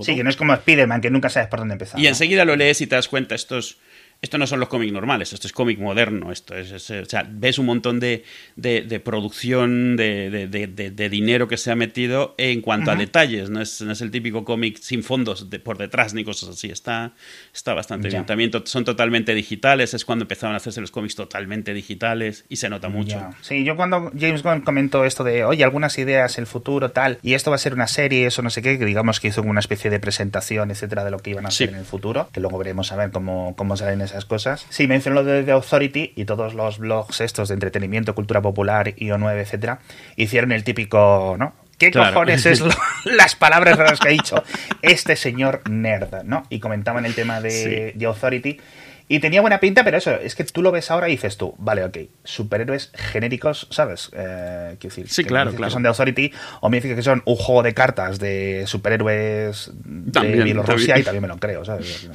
sí, 0.00 0.16
que 0.16 0.24
no 0.24 0.30
es 0.30 0.36
como 0.36 0.54
Spider-Man, 0.54 1.02
que 1.02 1.10
nunca 1.10 1.28
sabes 1.28 1.50
por 1.50 1.58
dónde 1.58 1.74
empezar. 1.74 2.00
Y 2.00 2.06
enseguida 2.06 2.46
lo 2.46 2.56
lees 2.56 2.80
y 2.80 2.86
te 2.86 2.96
das 2.96 3.08
cuenta, 3.08 3.34
esto 3.34 3.58
es 3.58 3.76
esto 4.22 4.36
no 4.36 4.46
son 4.46 4.60
los 4.60 4.68
cómics 4.68 4.92
normales, 4.92 5.32
esto 5.32 5.46
es 5.46 5.52
cómic 5.52 5.78
moderno, 5.78 6.30
esto 6.30 6.54
es, 6.54 6.72
o 6.90 7.04
sea, 7.06 7.26
ves 7.30 7.58
un 7.58 7.64
montón 7.64 8.00
de, 8.00 8.24
de, 8.54 9.00
producción, 9.00 9.96
de, 9.96 10.46
de, 10.48 11.08
dinero 11.08 11.48
que 11.48 11.56
se 11.56 11.70
ha 11.70 11.76
metido 11.76 12.34
en 12.36 12.60
cuanto 12.60 12.90
a 12.90 12.96
detalles, 12.96 13.48
no 13.48 13.62
es, 13.62 13.80
no 13.80 13.92
es, 13.92 14.00
el 14.02 14.10
típico 14.10 14.44
cómic 14.44 14.78
sin 14.78 15.02
fondos 15.02 15.46
por 15.64 15.78
detrás 15.78 16.12
ni 16.12 16.22
cosas 16.22 16.50
así, 16.50 16.68
está, 16.68 17.12
está 17.54 17.72
bastante 17.72 18.08
bien. 18.08 18.26
También 18.26 18.50
son 18.64 18.84
totalmente 18.84 19.34
digitales, 19.34 19.94
es 19.94 20.04
cuando 20.04 20.24
empezaron 20.24 20.52
a 20.52 20.58
hacerse 20.58 20.82
los 20.82 20.90
cómics 20.90 21.14
totalmente 21.14 21.72
digitales 21.72 22.44
y 22.50 22.56
se 22.56 22.68
nota 22.68 22.90
mucho. 22.90 23.18
Sí, 23.40 23.64
yo 23.64 23.74
cuando 23.74 24.12
James 24.18 24.42
Gunn 24.42 24.60
comentó 24.60 25.06
esto 25.06 25.24
de, 25.24 25.44
oye, 25.44 25.64
algunas 25.64 25.96
ideas, 25.96 26.36
el 26.38 26.46
futuro, 26.46 26.90
tal, 26.90 27.18
y 27.22 27.32
esto 27.32 27.50
va 27.50 27.56
a 27.56 27.58
ser 27.58 27.72
una 27.72 27.86
serie, 27.86 28.26
eso 28.26 28.42
no 28.42 28.50
sé 28.50 28.60
qué, 28.60 28.78
que 28.78 28.84
digamos 28.84 29.18
que 29.18 29.28
hizo 29.28 29.40
una 29.40 29.60
especie 29.60 29.90
de 29.90 29.98
presentación, 29.98 30.70
etcétera, 30.70 31.04
de 31.04 31.10
lo 31.10 31.20
que 31.20 31.30
iban 31.30 31.46
a 31.46 31.48
hacer 31.48 31.70
en 31.70 31.76
el 31.76 31.86
futuro, 31.86 32.28
que 32.32 32.40
luego 32.40 32.58
veremos 32.58 32.92
a 32.92 32.96
ver 32.96 33.10
cómo, 33.10 33.54
cómo 33.56 33.78
salen 33.78 34.09
esas 34.10 34.24
cosas. 34.24 34.66
Sí, 34.68 34.86
mencionó 34.86 35.22
lo 35.22 35.24
de 35.24 35.42
The 35.42 35.52
Authority 35.52 36.12
y 36.16 36.24
todos 36.24 36.54
los 36.54 36.78
blogs 36.78 37.20
estos 37.20 37.48
de 37.48 37.54
entretenimiento, 37.54 38.14
cultura 38.14 38.40
popular, 38.40 38.94
IO9, 38.94 39.40
etcétera, 39.40 39.80
hicieron 40.16 40.52
el 40.52 40.64
típico, 40.64 41.36
¿no? 41.38 41.54
¿Qué 41.80 41.90
cojones 41.90 42.44
es 42.44 42.62
las 43.06 43.34
palabras 43.34 43.78
raras 43.78 44.00
que 44.00 44.08
ha 44.08 44.12
dicho 44.12 44.44
este 44.82 45.16
señor 45.16 45.62
nerd, 45.70 46.24
¿no? 46.24 46.42
Y 46.50 46.60
comentaban 46.60 47.06
el 47.06 47.14
tema 47.14 47.40
de 47.40 47.94
The 47.98 48.04
Authority. 48.04 48.60
Y 49.08 49.18
tenía 49.18 49.40
buena 49.40 49.58
pinta, 49.58 49.82
pero 49.82 49.96
eso, 49.96 50.12
es 50.12 50.36
que 50.36 50.44
tú 50.44 50.62
lo 50.62 50.70
ves 50.70 50.88
ahora 50.90 51.08
y 51.08 51.12
dices 51.12 51.36
tú, 51.36 51.56
vale, 51.58 51.82
ok, 51.82 51.98
superhéroes 52.22 52.92
genéricos, 52.94 53.66
¿sabes? 53.70 54.08
Eh, 54.12 54.76
decir, 54.80 55.08
sí, 55.08 55.24
claro, 55.24 55.50
claro. 55.50 55.64
que 55.64 55.72
son 55.72 55.82
de 55.82 55.88
Authority, 55.88 56.32
o 56.60 56.68
me 56.68 56.76
dices 56.76 56.94
que 56.94 57.02
son 57.02 57.20
un 57.24 57.34
juego 57.34 57.64
de 57.64 57.74
cartas 57.74 58.20
de 58.20 58.64
superhéroes 58.68 59.72
de 59.74 60.44
Bielorrusia 60.44 60.96
y 60.96 61.02
también 61.02 61.22
me 61.22 61.28
lo 61.28 61.38
creo, 61.38 61.64
¿sabes? 61.64 62.08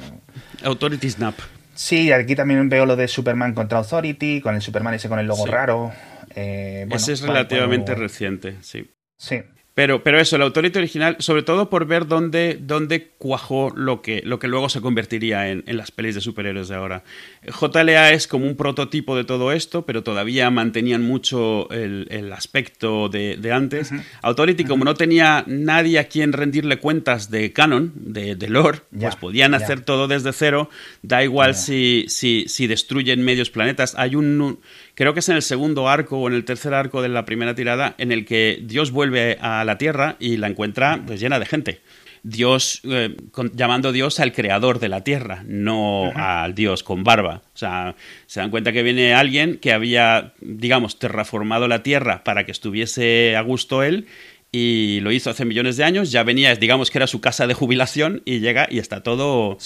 Authority 0.64 1.10
Snap. 1.10 1.34
Sí, 1.76 2.10
aquí 2.10 2.34
también 2.34 2.68
veo 2.68 2.86
lo 2.86 2.96
de 2.96 3.06
Superman 3.06 3.54
contra 3.54 3.78
Authority, 3.78 4.40
con 4.40 4.54
el 4.54 4.62
Superman 4.62 4.94
ese 4.94 5.08
con 5.08 5.18
el 5.18 5.26
logo 5.26 5.46
raro. 5.46 5.92
Eh, 6.34 6.88
ese 6.90 7.12
es 7.12 7.20
relativamente 7.20 7.94
reciente, 7.94 8.56
sí. 8.62 8.90
Sí. 9.18 9.42
Pero, 9.74 10.02
pero 10.02 10.18
eso, 10.18 10.36
el 10.36 10.42
Authority 10.42 10.78
original, 10.78 11.16
sobre 11.18 11.42
todo 11.42 11.68
por 11.68 11.86
ver 11.86 12.06
dónde, 12.06 12.58
dónde 12.58 13.08
cuajó 13.18 13.70
lo 13.76 14.00
que, 14.00 14.22
lo 14.24 14.38
que 14.38 14.48
luego 14.48 14.70
se 14.70 14.80
convertiría 14.80 15.50
en, 15.50 15.64
en, 15.66 15.76
las 15.76 15.90
pelis 15.90 16.14
de 16.14 16.22
superhéroes 16.22 16.68
de 16.68 16.76
ahora. 16.76 17.04
JLA 17.46 18.12
es 18.12 18.26
como 18.26 18.46
un 18.46 18.56
prototipo 18.56 19.16
de 19.16 19.24
todo 19.24 19.52
esto, 19.52 19.86
pero 19.86 20.02
todavía 20.02 20.50
mantenían 20.50 21.02
mucho 21.02 21.70
el, 21.70 22.06
el 22.10 22.32
aspecto 22.32 23.08
de, 23.08 23.36
de 23.36 23.52
antes. 23.52 23.90
Authority, 24.22 24.64
como 24.64 24.84
no 24.84 24.94
tenía 24.94 25.44
nadie 25.46 25.98
a 25.98 26.04
quien 26.08 26.32
rendirle 26.32 26.78
cuentas 26.78 27.30
de 27.30 27.52
canon, 27.52 27.92
de, 27.94 28.36
de 28.36 28.48
lore, 28.48 28.80
pues 28.98 29.16
podían 29.16 29.54
hacer 29.54 29.80
todo 29.80 30.08
desde 30.08 30.32
cero. 30.32 30.70
Da 31.02 31.22
igual 31.22 31.54
si, 31.54 32.06
si, 32.08 32.46
si 32.48 32.66
destruyen 32.66 33.24
medios 33.24 33.50
planetas. 33.50 33.94
Hay 33.96 34.16
un 34.16 34.58
creo 34.96 35.12
que 35.14 35.20
es 35.20 35.28
en 35.28 35.36
el 35.36 35.42
segundo 35.42 35.88
arco 35.88 36.18
o 36.18 36.28
en 36.28 36.34
el 36.34 36.44
tercer 36.44 36.74
arco 36.74 37.02
de 37.02 37.08
la 37.08 37.24
primera 37.24 37.54
tirada, 37.54 37.94
en 37.98 38.10
el 38.10 38.24
que 38.24 38.58
Dios 38.62 38.90
vuelve 38.90 39.38
a 39.40 39.64
la 39.64 39.78
Tierra 39.78 40.16
y 40.18 40.38
la 40.38 40.48
encuentra 40.48 41.02
pues, 41.06 41.20
llena 41.20 41.38
de 41.38 41.46
gente. 41.46 41.80
Dios, 42.28 42.80
eh, 42.82 43.16
llamando 43.52 43.92
Dios 43.92 44.18
al 44.18 44.32
creador 44.32 44.80
de 44.80 44.88
la 44.88 45.04
tierra, 45.04 45.44
no 45.46 46.10
al 46.16 46.56
Dios 46.56 46.82
con 46.82 47.04
barba. 47.04 47.42
O 47.54 47.56
sea, 47.56 47.94
se 48.26 48.40
dan 48.40 48.50
cuenta 48.50 48.72
que 48.72 48.82
viene 48.82 49.14
alguien 49.14 49.58
que 49.58 49.72
había, 49.72 50.32
digamos, 50.40 50.98
terraformado 50.98 51.68
la 51.68 51.84
tierra 51.84 52.24
para 52.24 52.44
que 52.44 52.50
estuviese 52.50 53.36
a 53.36 53.42
gusto 53.42 53.84
él 53.84 54.08
y 54.50 54.98
lo 55.02 55.12
hizo 55.12 55.30
hace 55.30 55.44
millones 55.44 55.76
de 55.76 55.84
años, 55.84 56.10
ya 56.10 56.24
venía, 56.24 56.54
digamos 56.56 56.90
que 56.90 56.98
era 56.98 57.06
su 57.06 57.20
casa 57.20 57.46
de 57.46 57.54
jubilación 57.54 58.22
y 58.24 58.40
llega 58.40 58.66
y 58.70 58.78
está 58.80 59.04
todo 59.04 59.56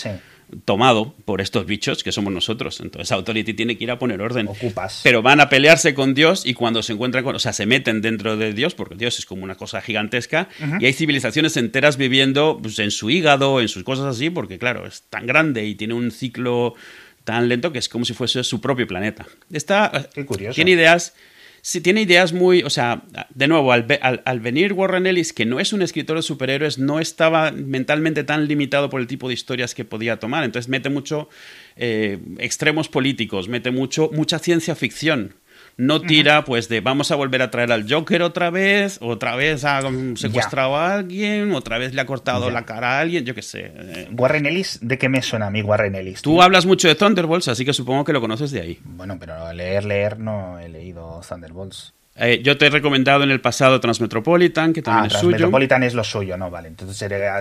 tomado 0.65 1.15
por 1.25 1.41
estos 1.41 1.67
bichos 1.67 2.03
que 2.03 2.13
somos 2.13 2.33
nosotros. 2.33 2.81
Entonces 2.81 3.11
Authority 3.13 3.55
tiene 3.55 3.77
que 3.77 3.85
ir 3.85 3.91
a 3.91 3.99
poner 3.99 4.21
orden. 4.21 4.49
Ocupas. 4.49 5.01
Pero 5.03 5.23
van 5.23 5.41
a 5.41 5.49
pelearse 5.49 5.95
con 5.95 6.15
Dios 6.15 6.45
y 6.47 6.55
cuando 6.55 6.83
se 6.83 6.93
encuentran 6.93 7.25
con, 7.25 7.37
o 7.37 7.39
sea, 7.39 7.53
se 7.53 7.67
meten 7.67 8.03
dentro 8.03 8.37
de 8.37 8.53
Dios 8.53 8.75
porque 8.75 8.95
Dios 8.95 9.19
es 9.19 9.27
como 9.27 9.45
una 9.45 9.55
cosa 9.55 9.81
gigantesca 9.81 10.49
y 10.81 10.87
hay 10.87 10.93
civilizaciones 10.93 11.57
enteras 11.57 11.97
viviendo 11.97 12.59
pues, 12.61 12.79
en 12.79 12.91
su 12.91 13.11
hígado, 13.11 13.61
en 13.61 13.69
sus 13.69 13.85
cosas 13.85 14.07
así, 14.07 14.31
porque 14.31 14.59
claro, 14.59 14.87
es 14.87 15.03
tan 15.03 15.27
grande 15.27 15.67
y 15.67 15.75
tiene 15.75 15.95
un 15.95 16.11
ciclo 16.11 16.75
tan 17.25 17.49
lento 17.49 17.73
que 17.73 17.79
es 17.79 17.89
como 17.89 18.05
si 18.05 18.15
fuese 18.15 18.43
su 18.45 18.61
propio 18.61 18.87
planeta. 18.87 19.27
Está, 19.53 20.09
Qué 20.15 20.25
curioso. 20.25 20.55
Tiene 20.55 20.73
ideas 20.73 21.15
sí 21.63 21.81
tiene 21.81 22.03
ideas 22.03 22.33
muy, 22.33 22.63
o 22.63 22.71
sea, 22.71 23.03
de 23.35 23.49
nuevo, 23.49 23.73
al, 23.73 24.41
venir 24.41 24.73
Warren 24.73 25.07
Ellis, 25.07 25.33
que 25.33 25.47
no 25.47 25.61
es 25.61 25.73
un 25.73 25.83
escritor 25.83 26.17
de 26.17 26.23
superhéroes, 26.23 26.79
no 26.79 27.01
estaba 27.01 27.53
mentalmente 27.53 28.25
tan 28.25 28.47
limitado 28.47 28.91
por 28.91 29.01
el 29.01 29.07
tipo 29.07 29.29
de 29.29 29.35
historias 29.35 29.75
que 29.75 29.85
podía 29.85 30.19
tomar. 30.19 30.45
Entonces 30.45 30.69
mete 30.69 30.91
mucho 30.91 31.29
eh, 31.77 32.19
extremos 32.39 32.89
políticos, 32.89 33.49
mete 33.49 33.71
mucho, 33.71 34.11
mucha 34.13 34.39
ciencia 34.39 34.75
ficción 34.75 35.35
no 35.81 36.03
tira 36.03 36.45
pues 36.45 36.69
de 36.69 36.81
vamos 36.81 37.11
a 37.11 37.17
volver 37.17 37.41
a 37.43 37.51
traer 37.51 37.73
al 37.73 37.91
Joker 37.91 38.23
otra 38.23 38.51
vez, 38.51 38.99
otra 39.01 39.35
vez 39.35 39.65
ha 39.65 39.81
secuestrado 40.15 40.77
a 40.77 40.95
alguien, 40.95 41.53
otra 41.55 41.79
vez 41.79 41.95
le 41.95 42.03
ha 42.03 42.07
cortado 42.07 42.51
la 42.51 42.67
cara 42.67 42.99
a 42.99 43.01
alguien, 43.01 43.25
yo 43.25 43.35
qué 43.35 43.43
sé. 43.43 43.73
Eh. 43.75 44.09
Warren 44.13 44.47
Ellis, 44.47 44.79
¿de 44.83 44.99
qué 44.99 45.09
me 45.09 45.23
suena 45.23 45.47
a 45.47 45.51
mí 45.51 45.63
Warren 45.63 45.95
Ellis? 45.95 46.21
Tú 46.21 46.43
hablas 46.43 46.67
mucho 46.67 46.87
de 46.87 46.95
Thunderbolts, 46.95 47.49
así 47.49 47.65
que 47.65 47.73
supongo 47.73 48.05
que 48.05 48.13
lo 48.13 48.21
conoces 48.21 48.51
de 48.51 48.61
ahí. 48.61 48.79
Bueno, 48.85 49.17
pero 49.19 49.53
leer, 49.55 49.85
leer 49.85 50.19
no 50.19 50.59
he 50.59 50.69
leído 50.69 51.21
Thunderbolts. 51.27 51.95
Eh, 52.17 52.41
yo 52.43 52.59
te 52.59 52.67
he 52.67 52.71
recomendado 52.71 53.23
en 53.23 53.31
el 53.31 53.41
pasado 53.41 53.81
Transmetropolitan, 53.81 54.73
que 54.73 54.83
también 54.83 55.05
ah, 55.05 55.07
es 55.07 55.13
suyo. 55.13 55.31
Transmetropolitan 55.31 55.83
es 55.85 55.95
lo 55.95 56.05
suyo, 56.05 56.37
¿no? 56.37 56.51
Vale, 56.51 56.69
entonces 56.69 56.97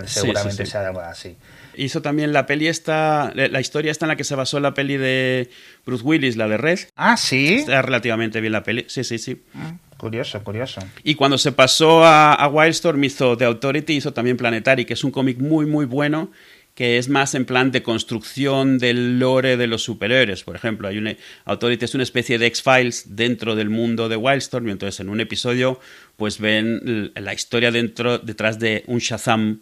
seguramente 0.06 0.66
sea 0.66 0.88
algo 0.88 1.02
así. 1.02 1.36
Hizo 1.76 2.02
también 2.02 2.34
la 2.34 2.46
peli 2.46 2.68
esta, 2.68 3.32
la 3.34 3.60
historia 3.62 3.92
esta 3.92 4.06
en 4.06 4.10
la 4.10 4.16
que 4.16 4.24
se 4.24 4.36
basó 4.36 4.60
la 4.60 4.74
peli 4.74 4.98
de 4.98 5.50
Bruce 5.86 6.04
Willis, 6.04 6.38
la 6.38 6.48
de 6.48 6.58
Red. 6.58 6.80
Ah, 6.96 7.18
sí. 7.18 7.56
Está 7.56 7.82
relativamente 7.82 8.42
bien 8.42 8.54
la 8.54 8.64
peli. 8.64 8.86
Sí, 8.88 9.04
sí, 9.04 9.18
sí. 9.18 9.42
Ah, 9.56 9.74
curioso, 9.98 10.44
curioso. 10.44 10.82
Y 11.04 11.16
cuando 11.16 11.38
se 11.38 11.52
pasó 11.52 12.04
a, 12.04 12.34
a 12.34 12.48
Wildstorm 12.48 13.04
hizo 13.04 13.38
The 13.38 13.46
Authority, 13.46 13.94
hizo 13.94 14.14
también 14.14 14.38
Planetary, 14.38 14.86
que 14.86 14.94
es 14.94 15.04
un 15.04 15.12
cómic 15.12 15.40
muy, 15.40 15.66
muy 15.66 15.86
bueno 15.86 16.32
que 16.80 16.98
es 16.98 17.10
más 17.10 17.36
en 17.36 17.44
plan 17.44 17.72
de 17.72 17.84
construcción 17.84 18.78
del 18.78 19.20
lore 19.20 19.58
de 19.58 19.68
los 19.68 19.84
superhéroes. 19.84 20.46
Por 20.46 20.56
ejemplo, 20.56 20.88
hay 20.88 20.98
una 20.98 21.14
Authority 21.44 21.84
es 21.84 21.94
una 21.94 22.04
especie 22.04 22.40
de 22.40 22.46
X-Files 22.46 23.18
dentro 23.18 23.58
del 23.58 23.70
mundo 23.70 24.08
de 24.08 24.16
Wildstorm 24.16 24.66
y 24.70 24.72
entonces 24.72 25.02
en 25.02 25.10
un 25.10 25.20
episodio 25.20 25.82
pues 26.16 26.40
ven 26.40 27.12
la 27.16 27.34
historia 27.34 27.72
dentro 27.72 28.18
detrás 28.18 28.60
de 28.60 28.86
un 28.88 29.00
Shazam 29.00 29.60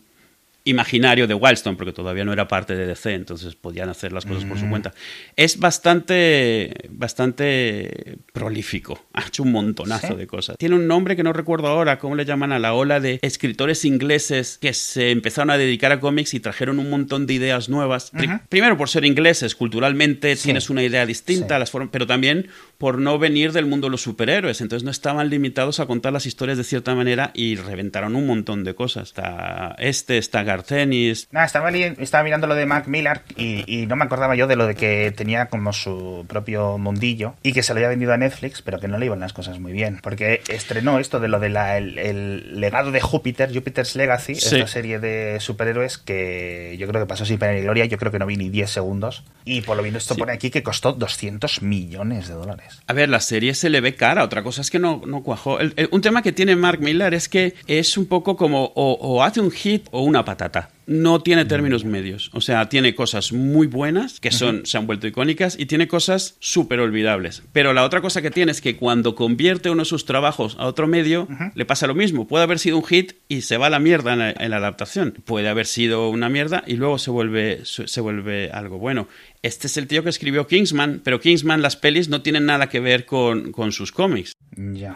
imaginario 0.68 1.28
de 1.28 1.34
Wildstorm, 1.34 1.78
porque 1.78 1.94
todavía 1.94 2.26
no 2.26 2.34
era 2.34 2.48
parte 2.48 2.76
de 2.76 2.86
DC, 2.86 3.14
entonces 3.14 3.56
podían 3.56 3.90
hacer 3.90 4.12
las 4.12 4.26
cosas 4.26 4.46
por 4.46 4.60
su 4.60 4.66
mm. 4.66 4.70
cuenta. 4.70 4.94
Es 5.36 5.60
bastante, 5.60 6.74
bastante 6.90 8.18
prolífico, 8.34 9.06
ha 9.14 9.26
hecho 9.26 9.44
un 9.44 9.52
montonazo 9.52 10.16
de 10.16 10.28
cosas. 10.28 10.58
Tiene 10.58 10.76
un 10.76 10.88
nombre 10.88 11.16
que 11.16 11.24
no 11.24 11.34
recuerdo 11.34 11.68
ahora, 11.68 12.00
¿cómo 12.00 12.16
le 12.16 12.26
llaman 12.26 12.52
a 12.52 12.60
la 12.60 12.74
ola 12.74 13.00
de 13.00 13.20
escritores 13.22 13.86
ingleses 13.86 14.58
que 14.60 14.74
se 14.74 15.12
empezaron 15.12 15.50
a 15.50 15.58
dedicar 15.58 15.92
a 15.92 16.00
cómics 16.00 16.34
y 16.34 16.40
trajeron 16.40 16.80
un 16.80 16.90
montón 16.90 17.28
de 17.28 17.34
ideas 17.34 17.70
nuevas? 17.70 18.12
Primero 18.50 18.78
por 18.78 18.90
ser 18.90 19.06
ingleses, 19.06 19.56
culturalmente 19.56 20.36
tienes 20.36 20.70
una 20.70 20.84
idea 20.84 21.06
distinta, 21.06 21.60
las 21.60 21.72
pero 21.92 22.08
también 22.08 22.50
por 22.78 23.00
no 23.00 23.18
venir 23.18 23.52
del 23.54 23.66
mundo 23.66 23.88
de 23.88 23.92
los 23.92 24.02
superhéroes, 24.02 24.62
entonces 24.62 24.84
no 24.84 24.92
estaban 24.92 25.30
limitados 25.30 25.80
a 25.80 25.86
contar 25.86 26.14
las 26.14 26.26
historias 26.26 26.58
de 26.58 26.64
cierta 26.64 26.94
manera 26.96 27.32
y 27.34 27.56
reventaron 27.56 28.16
un 28.16 28.28
montón 28.28 28.64
de 28.64 28.76
cosas. 28.76 29.10
Está 29.10 29.76
este, 29.80 30.18
está 30.18 30.44
Garcenis. 30.44 31.28
Nada, 31.32 31.46
estaba, 31.46 31.72
estaba 31.72 32.24
mirando 32.24 32.48
lo 32.48 32.56
de 32.56 32.66
Mac 32.66 32.88
Miller 32.88 33.22
y, 33.36 33.86
no 33.88 33.96
me 33.96 34.06
acordaba 34.06 34.36
yo 34.36 34.48
de 34.48 34.56
lo 34.56 34.68
de 34.68 34.76
que 34.76 35.14
tenía 35.16 35.46
como 35.48 35.72
su 35.72 36.26
propio 36.28 36.78
mundillo 36.78 37.36
y 37.42 37.54
que 37.54 37.64
se 37.64 37.74
lo 37.74 37.78
había 37.78 37.90
vendido 37.90 38.14
a 38.14 38.18
Netflix, 38.18 38.62
pero 38.62 38.80
que 38.80 38.88
no 38.88 38.98
le 38.98 39.06
iban 39.06 39.20
las 39.20 39.34
cosas 39.34 39.60
muy 39.60 39.72
bien, 39.72 40.00
porque 40.02 40.42
estrenó 40.50 41.00
esto 41.00 41.20
de 41.20 41.28
lo 41.28 41.40
del 41.40 41.56
el, 41.56 42.60
legado 42.60 42.92
de 42.92 43.00
Júpiter, 43.00 43.54
Jupiter's 43.54 43.96
Legacy, 43.96 44.34
esta 44.34 44.68
serie 44.68 45.00
de 45.00 45.40
superhéroes 45.40 45.98
que 45.98 46.76
yo 46.78 46.88
creo 46.88 47.02
que 47.02 47.08
pasó 47.08 47.26
sin 47.26 47.40
pena 47.40 47.54
ni 47.54 47.62
gloria, 47.62 47.86
yo 47.86 47.98
creo 47.98 48.12
que 48.12 48.20
no 48.20 48.26
vi 48.26 48.36
ni 48.36 48.50
10 48.50 48.70
segundos 48.70 49.24
y 49.46 49.62
por 49.62 49.78
lo 49.78 49.84
menos 49.84 50.04
esto 50.04 50.16
pone 50.16 50.34
aquí 50.34 50.50
que 50.50 50.64
costó 50.64 50.92
200 50.94 51.62
millones 51.62 52.28
de 52.28 52.34
dólares. 52.34 52.67
A 52.86 52.94
ver, 52.94 53.10
la 53.10 53.20
serie 53.20 53.54
se 53.54 53.70
le 53.70 53.82
ve 53.82 53.96
cara, 53.96 54.24
otra 54.24 54.44
cosa 54.44 54.62
es 54.62 54.70
que 54.70 54.80
no, 54.80 55.02
no 55.06 55.24
cuajó. 55.24 55.58
un 55.92 56.02
tema 56.02 56.22
que 56.22 56.32
tiene 56.32 56.56
Mark 56.56 56.80
Miller 56.80 57.14
es 57.14 57.30
que 57.30 57.56
es 57.68 57.98
un 57.98 58.06
poco 58.06 58.36
como 58.36 58.72
o 58.76 59.24
hace 59.24 59.40
un 59.40 59.52
hit 59.52 59.88
o 59.92 60.02
una 60.02 60.24
patata 60.26 60.70
no 60.88 61.22
tiene 61.22 61.46
términos 61.46 61.86
medios. 61.86 62.32
O 62.34 62.42
sea, 62.42 62.70
tiene 62.70 62.96
cosas 62.96 63.34
muy 63.34 63.68
buenas, 63.68 64.20
que 64.20 64.32
son, 64.32 64.66
se 64.66 64.78
han 64.78 64.88
vuelto 64.88 65.06
icónicas, 65.06 65.60
y 65.60 65.66
tiene 65.66 65.88
cosas 65.88 66.38
súper 66.40 66.80
olvidables. 66.80 67.44
Pero 67.52 67.74
la 67.74 67.84
otra 67.84 68.02
cosa 68.02 68.22
que 68.22 68.32
tiene 68.32 68.54
es 68.54 68.62
que 68.62 68.78
cuando 68.78 69.14
convierte 69.14 69.70
uno 69.70 69.84
de 69.84 69.90
sus 69.90 70.06
trabajos 70.06 70.56
a 70.60 70.66
otro 70.66 70.88
medio, 70.88 71.28
le 71.54 71.66
pasa 71.66 71.88
lo 71.88 71.94
mismo. 71.94 72.28
Puede 72.28 72.46
haber 72.46 72.58
sido 72.58 72.78
un 72.78 72.86
hit 72.86 73.14
y 73.28 73.42
se 73.42 73.58
va 73.58 73.68
a 73.68 73.70
la 73.70 73.80
mierda 73.80 74.14
en 74.14 74.50
la, 74.50 74.58
adaptación. 74.58 75.14
Puede 75.26 75.50
haber 75.50 75.66
sido 75.66 76.10
una 76.10 76.30
mierda 76.30 76.64
y 76.66 76.76
luego 76.76 76.98
se 76.98 77.12
vuelve, 77.12 77.62
se 77.66 78.02
vuelve 78.02 78.50
algo 78.52 78.80
bueno. 78.80 79.08
Este 79.44 79.68
es 79.68 79.78
el 79.78 79.88
tío 79.88 80.04
que 80.04 80.10
escribió 80.10 80.48
Kingsman, 80.48 81.02
pero 81.04 81.20
Kingsman, 81.20 81.62
las 81.62 81.76
pelis 81.76 82.10
no 82.10 82.22
tienen 82.22 82.46
nada 82.46 82.70
que 82.70 82.80
ver 82.80 83.06
con, 83.06 83.52
con 83.52 83.72
sus 83.72 83.92
cómics. 83.92 84.34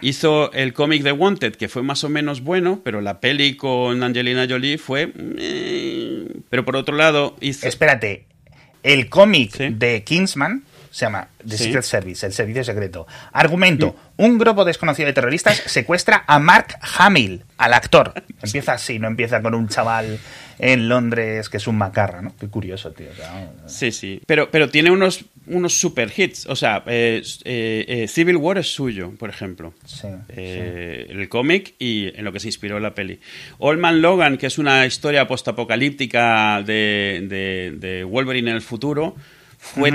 Hizo 0.01 0.51
el 0.53 0.73
cómic 0.73 1.03
de 1.03 1.11
Wanted, 1.11 1.55
que 1.55 1.69
fue 1.69 1.83
más 1.83 2.03
o 2.03 2.09
menos 2.09 2.41
bueno, 2.41 2.81
pero 2.83 2.99
la 3.01 3.19
peli 3.19 3.55
con 3.55 4.01
Angelina 4.01 4.47
Jolie 4.49 4.77
fue... 4.77 5.13
Eh, 5.37 5.80
pero 6.49 6.65
por 6.65 6.75
otro 6.75 6.95
lado 6.95 7.35
hizo... 7.39 7.67
Espérate, 7.67 8.25
el 8.83 9.09
cómic 9.09 9.57
de 9.57 10.03
Kingsman 10.03 10.63
se 10.91 11.05
llama 11.05 11.29
The 11.47 11.57
Secret 11.57 11.83
Service, 11.83 12.25
el 12.25 12.33
servicio 12.33 12.65
secreto. 12.65 13.07
Argumento, 13.31 13.95
un 14.17 14.37
grupo 14.37 14.65
desconocido 14.65 15.07
de 15.07 15.13
terroristas 15.13 15.63
secuestra 15.65 16.25
a 16.27 16.37
Mark 16.37 16.75
Hamill, 16.97 17.45
al 17.57 17.73
actor. 17.73 18.13
Empieza 18.43 18.73
así, 18.73 18.99
no 18.99 19.07
empieza 19.07 19.41
con 19.41 19.55
un 19.55 19.69
chaval 19.69 20.19
en 20.59 20.89
Londres 20.89 21.47
que 21.47 21.57
es 21.57 21.67
un 21.67 21.77
macarra, 21.77 22.21
¿no? 22.21 22.35
Qué 22.37 22.49
curioso, 22.49 22.91
tío. 22.91 23.07
sí, 23.67 23.91
sí. 23.93 24.21
Pero, 24.27 24.51
pero 24.51 24.69
tiene 24.69 24.91
unos, 24.91 25.23
unos 25.51 25.73
super 25.73 26.11
hits. 26.15 26.45
O 26.47 26.55
sea, 26.55 26.83
eh, 26.87 27.21
eh, 27.43 27.85
eh, 27.87 28.07
Civil 28.07 28.37
War 28.37 28.57
es 28.57 28.73
suyo, 28.73 29.11
por 29.17 29.29
ejemplo. 29.29 29.73
Sí, 29.85 30.07
El 30.35 31.27
cómic 31.29 31.75
y 31.77 32.07
en 32.17 32.25
lo 32.25 32.31
que 32.31 32.39
se 32.39 32.47
inspiró 32.47 32.79
la 32.79 32.95
peli. 32.95 33.19
Old 33.59 33.79
Man 33.79 34.01
Logan, 34.01 34.37
que 34.37 34.47
es 34.47 34.57
una 34.57 34.85
historia 34.85 35.27
postapocalíptica 35.27 36.63
de, 36.63 37.77
de, 37.79 38.03
Wolverine 38.03 38.49
en 38.51 38.55
el 38.55 38.61
futuro, 38.61 39.15
fue 39.57 39.91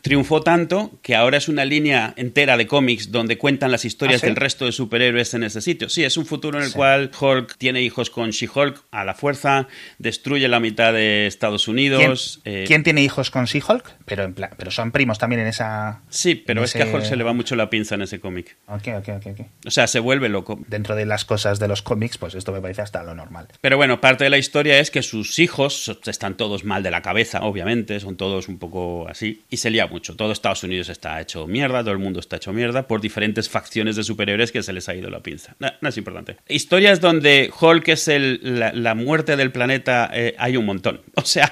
triunfó 0.00 0.42
tanto 0.42 0.92
que 1.02 1.16
ahora 1.16 1.38
es 1.38 1.48
una 1.48 1.64
línea 1.64 2.14
entera 2.16 2.56
de 2.56 2.68
cómics 2.68 3.10
donde 3.10 3.36
cuentan 3.36 3.72
las 3.72 3.84
historias 3.84 4.22
¿Ah, 4.22 4.26
del 4.26 4.36
resto 4.36 4.64
de 4.64 4.70
superhéroes 4.70 5.34
en 5.34 5.42
ese 5.42 5.60
sitio. 5.60 5.88
Sí, 5.88 6.04
es 6.04 6.16
un 6.16 6.24
futuro 6.24 6.58
en 6.58 6.64
el 6.64 6.72
cual 6.72 7.10
Hulk 7.18 7.56
tiene 7.58 7.82
hijos 7.82 8.10
con 8.10 8.30
She-Hulk 8.30 8.84
a 8.92 9.04
la 9.04 9.14
fuerza, 9.14 9.66
destruye 9.98 10.46
la 10.46 10.60
mitad 10.60 10.92
de 10.92 11.26
Estados 11.26 11.66
Unidos. 11.66 12.40
¿Quién, 12.44 12.80
eh, 12.80 12.84
tiene 12.84 13.02
hijos 13.02 13.32
con 13.32 13.46
She-Hulk? 13.46 13.96
Pero, 14.04 14.24
en 14.24 14.34
pero 14.34 14.70
son 14.70 14.92
primos 14.92 15.18
también 15.18 15.40
en 15.40 15.48
esa... 15.48 16.02
Sí, 16.10 16.36
pero 16.36 16.62
es 16.62 16.72
que 16.72 16.84
a 16.84 16.86
Hulk 16.86 17.04
se 17.04 17.16
le 17.16 17.24
va 17.24 17.32
mucho 17.32 17.56
la 17.56 17.68
pinza 17.68 17.96
en 17.96 18.02
ese 18.02 18.20
cómic. 18.20 18.56
Ok, 18.68 18.88
ok, 18.98 19.08
ok. 19.16 19.46
O 19.66 19.70
sea, 19.72 19.88
se 19.88 19.98
vuelve 19.98 20.28
loco. 20.28 20.60
Dentro 20.68 20.94
de 20.94 21.06
las 21.06 21.24
cosas 21.24 21.58
de 21.58 21.66
los 21.66 21.82
cómics, 21.82 22.18
pues 22.18 22.36
esto 22.36 22.52
me 22.52 22.60
parece 22.60 22.82
hasta 22.82 23.02
lo 23.02 23.16
normal. 23.16 23.48
Pero 23.60 23.76
bueno, 23.76 24.00
parte 24.00 24.22
de 24.22 24.30
la 24.30 24.38
historia 24.38 24.78
es 24.78 24.92
que 24.92 25.02
sus 25.02 25.40
hijos 25.40 25.98
están 26.06 26.36
todos 26.36 26.64
mal 26.64 26.84
de 26.84 26.92
la 26.92 27.02
cabeza, 27.02 27.40
obviamente, 27.42 27.98
son 27.98 28.16
todos 28.16 28.46
un 28.46 28.58
poco 28.58 29.08
así 29.08 29.44
y 29.56 29.58
se 29.58 29.70
lía 29.70 29.86
mucho. 29.86 30.16
Todo 30.16 30.32
Estados 30.32 30.62
Unidos 30.64 30.90
está 30.90 31.18
hecho 31.18 31.46
mierda, 31.46 31.80
todo 31.80 31.92
el 31.92 31.98
mundo 31.98 32.20
está 32.20 32.36
hecho 32.36 32.52
mierda 32.52 32.86
por 32.86 33.00
diferentes 33.00 33.48
facciones 33.48 33.96
de 33.96 34.04
superhéroes 34.04 34.52
que 34.52 34.62
se 34.62 34.74
les 34.74 34.86
ha 34.90 34.94
ido 34.94 35.08
la 35.08 35.22
pinza. 35.22 35.56
No, 35.58 35.88
es 35.88 35.96
importante. 35.96 36.36
Historias 36.46 37.00
donde 37.00 37.50
Hulk 37.58 37.88
es 37.88 38.08
el, 38.08 38.60
la, 38.60 38.94
muerte 38.94 39.36
del 39.36 39.52
planeta, 39.52 40.10
eh, 40.12 40.34
hay 40.38 40.58
un 40.58 40.66
montón. 40.66 41.00
O 41.26 41.28
sea, 41.28 41.50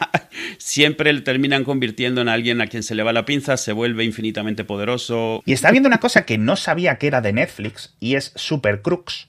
siempre 0.59 1.13
le 1.13 1.23
terminan 1.23 1.65
convirtiendo 1.65 2.21
en 2.21 2.29
alguien 2.29 2.61
a 2.61 2.69
quien 2.69 2.83
se 2.85 2.95
le 2.95 3.03
va 3.03 3.13
la 3.13 3.25
pinza, 3.25 3.57
se 3.57 3.73
vuelve 3.73 4.05
infinitamente 4.05 4.63
poderoso. 4.65 5.43
Y 5.47 5.53
está 5.53 5.71
viendo 5.73 5.89
una 5.89 5.99
cosa 5.99 6.27
que 6.27 6.39
no 6.39 6.55
sabía 6.55 6.97
que 6.97 7.09
era 7.09 7.21
de 7.21 7.33
Netflix 7.33 7.97
y 7.99 8.15
es 8.15 8.33
Super 8.37 8.83
Crux. 8.83 9.29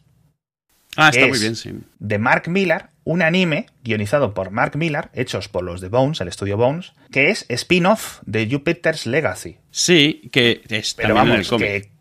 Ah, 0.98 1.10
está 1.10 1.26
muy 1.28 1.40
bien, 1.40 1.56
sí. 1.56 1.72
De 1.98 2.20
Mark 2.20 2.48
Millar, 2.48 2.92
un 3.06 3.22
anime 3.22 3.68
guionizado 3.84 4.34
por 4.34 4.52
Mark 4.52 4.76
Millar, 4.76 5.12
hechos 5.14 5.48
por 5.48 5.64
los 5.64 5.80
de 5.80 5.88
Bones, 5.88 6.20
el 6.20 6.28
estudio 6.28 6.58
Bones, 6.58 6.92
que 7.12 7.30
es 7.30 7.46
spin-off 7.48 8.20
de 8.26 8.50
Jupiter's 8.52 9.06
Legacy. 9.06 9.60
Sí, 9.72 10.28
que 10.32 10.62
es 10.68 10.96
Pero 10.96 11.14
vamos, 11.14 11.50
que 11.52 11.96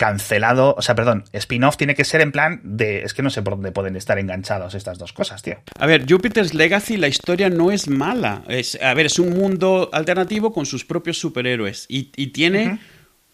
cancelado, 0.00 0.74
o 0.78 0.80
sea, 0.80 0.94
perdón, 0.94 1.24
spin-off 1.34 1.76
tiene 1.76 1.94
que 1.94 2.06
ser 2.06 2.22
en 2.22 2.32
plan 2.32 2.62
de, 2.64 3.02
es 3.02 3.12
que 3.12 3.22
no 3.22 3.28
sé 3.28 3.42
por 3.42 3.52
dónde 3.52 3.70
pueden 3.70 3.96
estar 3.96 4.18
enganchados 4.18 4.74
estas 4.74 4.96
dos 4.96 5.12
cosas, 5.12 5.42
tío. 5.42 5.58
A 5.78 5.84
ver, 5.84 6.10
Jupiter's 6.10 6.54
Legacy, 6.54 6.96
la 6.96 7.06
historia 7.06 7.50
no 7.50 7.70
es 7.70 7.86
mala. 7.86 8.42
Es, 8.48 8.80
a 8.80 8.94
ver, 8.94 9.04
es 9.04 9.18
un 9.18 9.38
mundo 9.38 9.90
alternativo 9.92 10.54
con 10.54 10.64
sus 10.64 10.86
propios 10.86 11.18
superhéroes 11.18 11.84
y, 11.86 12.04
tiene 12.28 12.78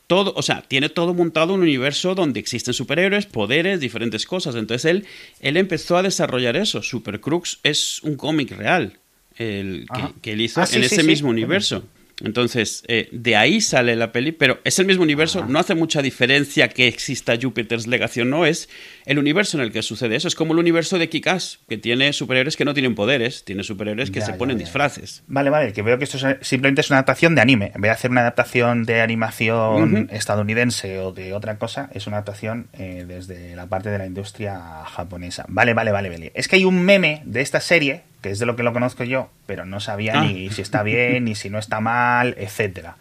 todo, 0.07 0.33
o 0.37 0.43
sea, 0.43 0.63
tiene 0.63 0.89
todo 0.89 1.15
montado 1.15 1.55
un 1.55 1.63
universo 1.63 2.15
donde 2.15 2.41
existen 2.41 2.75
superhéroes, 2.75 3.27
poderes, 3.27 3.81
diferentes 3.81 4.27
cosas. 4.27 4.55
Entonces 4.55 4.85
él, 4.91 5.07
él 5.41 5.57
empezó 5.57 5.97
a 5.97 6.03
desarrollar 6.03 6.57
eso. 6.57 6.83
Super 6.83 7.21
Crux 7.21 7.59
es 7.63 8.03
un 8.03 8.17
cómic 8.17 8.53
real 8.53 8.99
el, 9.37 9.87
que, 10.23 10.33
él 10.33 10.41
hizo 10.41 10.61
ah, 10.61 10.69
en 10.73 10.85
ese 10.85 11.03
mismo 11.03 11.29
universo. 11.29 11.85
Entonces, 12.23 12.83
eh, 12.89 13.09
de 13.13 13.37
ahí 13.37 13.61
sale 13.61 13.95
la 13.95 14.11
peli, 14.11 14.33
pero 14.33 14.59
es 14.65 14.79
el 14.79 14.87
mismo 14.87 15.03
universo, 15.03 15.45
no 15.47 15.59
hace 15.59 15.75
mucha 15.75 16.01
diferencia 16.01 16.69
que 16.69 16.89
exista 16.89 17.35
Jupiter's 17.41 17.87
Legacy 17.87 18.25
no, 18.25 18.47
es 18.47 18.69
el 19.05 19.19
universo 19.19 19.59
en 19.59 19.65
el 19.65 19.73
que 19.73 19.83
sucede 19.83 20.17
eso. 20.17 20.27
Es 20.27 20.35
como 20.35 20.55
el 20.55 20.59
universo 20.59 20.99
de 20.99 21.09
Kikas, 21.09 21.61
que 21.69 21.77
tiene 21.77 22.13
superhéroes 22.13 22.57
que 22.57 22.65
no 22.65 22.73
tienen 22.73 22.95
poderes, 22.95 23.45
tiene 23.45 23.63
superhéroes 23.63 24.11
que 24.11 24.23
se 24.23 24.33
ponen 24.33 24.59
disfraces. 24.59 25.23
Vale, 25.27 25.51
vale, 25.51 25.73
que 25.73 25.83
veo 25.83 25.99
que 25.99 26.05
esto 26.05 26.19
simplemente 26.41 26.81
es 26.81 26.91
una 26.91 26.99
adaptación 26.99 27.35
de 27.35 27.43
anime. 27.43 27.73
En 27.75 27.83
vez 27.83 27.91
de 27.91 27.95
hacer 27.95 28.11
una 28.11 28.23
adaptación 28.23 28.85
de 28.85 29.01
animación 29.01 30.09
estadounidense 30.11 30.99
o 31.01 31.13
de 31.13 31.35
otra 31.35 31.59
cosa, 31.59 31.91
es 31.93 32.07
una 32.07 32.17
adaptación 32.17 32.69
eh, 32.73 33.05
desde 33.07 33.55
la 33.55 33.67
parte 33.67 33.91
de 33.91 33.99
la 33.99 34.07
industria 34.07 34.85
japonesa. 34.87 35.45
Vale, 35.49 35.75
vale, 35.75 35.93
vale, 35.93 36.09
vale. 36.09 36.33
Es 36.35 36.49
que 36.49 36.57
hay 36.57 36.65
un 36.65 36.83
meme 36.83 37.23
de 37.25 37.43
esta 37.43 37.61
serie 37.61 38.03
que 38.27 38.33
es 38.33 38.41
de 38.41 38.47
lo 38.47 38.57
que 38.57 38.65
lo 38.65 38.73
conozco 38.73 39.05
yo, 39.05 39.31
pero 39.47 39.65
no 39.65 39.79
sabía 39.79 40.21
ni 40.21 40.49
ah. 40.49 40.53
si 40.53 40.61
está 40.61 40.83
bien, 40.83 41.25
ni 41.25 41.37
si 41.37 41.49
no 41.49 41.61
está 41.61 41.79
mal, 41.79 42.35
etcétera. 42.39 42.97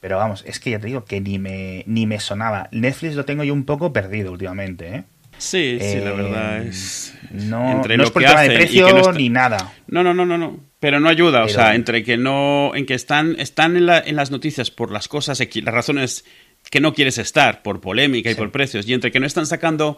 Pero 0.00 0.18
vamos, 0.18 0.44
es 0.46 0.60
que 0.60 0.70
ya 0.70 0.78
te 0.78 0.88
digo 0.88 1.06
que 1.06 1.18
ni 1.22 1.38
me, 1.38 1.82
ni 1.86 2.06
me 2.06 2.20
sonaba. 2.20 2.68
Netflix 2.72 3.14
lo 3.14 3.24
tengo 3.24 3.42
yo 3.42 3.54
un 3.54 3.64
poco 3.64 3.94
perdido 3.94 4.32
últimamente, 4.32 4.94
¿eh? 4.94 5.04
Sí, 5.38 5.78
sí, 5.80 5.96
la 5.96 6.12
verdad 6.12 6.58
em, 6.58 6.68
es. 6.68 7.14
No, 7.30 7.72
entre 7.72 7.96
no 7.96 8.04
es 8.04 8.10
por 8.10 8.22
tema 8.22 8.42
de 8.42 8.50
precio 8.50 9.12
ni 9.12 9.30
nada. 9.30 9.72
No, 9.86 10.02
no, 10.02 10.12
no, 10.12 10.26
no, 10.26 10.36
no. 10.36 10.60
Pero 10.78 11.00
no 11.00 11.08
ayuda, 11.08 11.44
o 11.44 11.48
sea, 11.48 11.74
entre 11.74 12.04
que 12.04 12.18
no. 12.18 12.72
En 12.74 12.84
que 12.84 12.94
están, 12.94 13.36
están 13.38 13.78
en, 13.78 13.86
la, 13.86 13.98
en 13.98 14.14
las 14.16 14.30
noticias 14.30 14.70
por 14.70 14.90
las 14.90 15.08
cosas, 15.08 15.40
las 15.40 15.74
razones 15.74 16.26
que 16.70 16.80
no 16.80 16.92
quieres 16.92 17.16
estar, 17.16 17.62
por 17.62 17.80
polémica 17.80 18.30
y 18.30 18.34
por 18.34 18.52
precios, 18.52 18.86
y 18.86 18.92
entre 18.92 19.10
que 19.10 19.20
no 19.20 19.26
están 19.26 19.46
sacando 19.46 19.96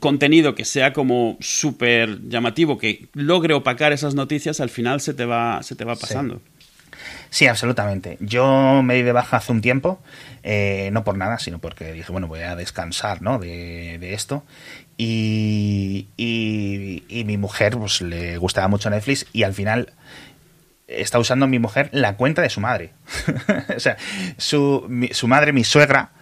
contenido 0.00 0.54
que 0.54 0.64
sea 0.64 0.92
como 0.92 1.36
súper 1.40 2.28
llamativo, 2.28 2.78
que 2.78 3.08
logre 3.14 3.54
opacar 3.54 3.92
esas 3.92 4.14
noticias, 4.14 4.60
al 4.60 4.70
final 4.70 5.00
se 5.00 5.14
te 5.14 5.24
va, 5.24 5.62
se 5.62 5.76
te 5.76 5.84
va 5.84 5.96
pasando. 5.96 6.40
Sí. 7.30 7.46
absolutamente. 7.46 8.16
Yo 8.20 8.82
me 8.82 8.94
di 8.94 9.02
de 9.02 9.12
baja 9.12 9.36
hace 9.38 9.52
un 9.52 9.60
tiempo, 9.60 10.00
eh, 10.42 10.90
no 10.92 11.04
por 11.04 11.16
nada, 11.16 11.38
sino 11.38 11.58
porque 11.58 11.92
dije, 11.92 12.10
bueno, 12.10 12.26
voy 12.26 12.40
a 12.40 12.56
descansar 12.56 13.22
¿no? 13.22 13.38
de, 13.38 14.14
esto. 14.14 14.44
Y, 14.98 16.08
y, 16.16 17.24
mi 17.24 17.36
mujer 17.36 17.76
pues, 17.76 18.00
le 18.00 18.38
gustaba 18.38 18.68
mucho 18.68 18.88
Netflix 18.88 19.26
y 19.32 19.42
al 19.42 19.52
final 19.52 19.92
está 20.88 21.18
usando 21.18 21.46
mi 21.46 21.58
mujer 21.58 21.90
la 21.92 22.16
cuenta 22.16 22.42
de 22.42 22.50
su 22.50 22.60
madre. 22.60 22.92
o 23.76 23.80
sea, 23.80 23.96
su, 24.38 24.88
su 25.12 25.28
madre, 25.28 25.52
mi 25.52 25.64
suegra, 25.64 26.12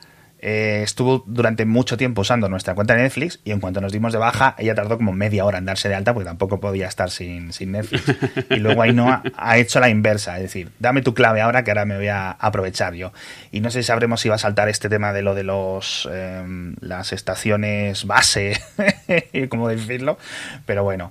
eh, 0.46 0.82
estuvo 0.82 1.24
durante 1.26 1.64
mucho 1.64 1.96
tiempo 1.96 2.20
usando 2.20 2.50
nuestra 2.50 2.74
cuenta 2.74 2.94
de 2.94 3.00
Netflix 3.00 3.40
y 3.44 3.50
en 3.50 3.60
cuanto 3.60 3.80
nos 3.80 3.92
dimos 3.92 4.12
de 4.12 4.18
baja, 4.18 4.54
ella 4.58 4.74
tardó 4.74 4.98
como 4.98 5.10
media 5.14 5.46
hora 5.46 5.56
en 5.56 5.64
darse 5.64 5.88
de 5.88 5.94
alta 5.94 6.12
porque 6.12 6.26
tampoco 6.26 6.60
podía 6.60 6.86
estar 6.86 7.10
sin, 7.10 7.48
Netflix. 7.48 8.04
Y 8.50 8.56
luego 8.56 8.82
Ainhoa 8.82 9.22
ha 9.38 9.56
hecho 9.56 9.80
la 9.80 9.88
inversa, 9.88 10.36
es 10.36 10.42
decir, 10.42 10.70
dame 10.78 11.00
tu 11.00 11.14
clave 11.14 11.40
ahora 11.40 11.64
que 11.64 11.70
ahora 11.70 11.86
me 11.86 11.96
voy 11.96 12.08
a 12.08 12.30
aprovechar 12.32 12.92
yo. 12.92 13.14
Y 13.52 13.60
no 13.60 13.70
sé 13.70 13.82
si 13.82 13.86
sabremos 13.86 14.20
si 14.20 14.28
va 14.28 14.34
a 14.34 14.38
saltar 14.38 14.68
este 14.68 14.90
tema 14.90 15.14
de 15.14 15.22
lo 15.22 15.34
de 15.34 15.44
los 15.44 16.06
em, 16.12 16.76
las 16.80 17.14
estaciones 17.14 18.04
base, 18.04 18.60
como 19.48 19.70
decirlo, 19.70 20.18
pero 20.66 20.84
bueno. 20.84 21.10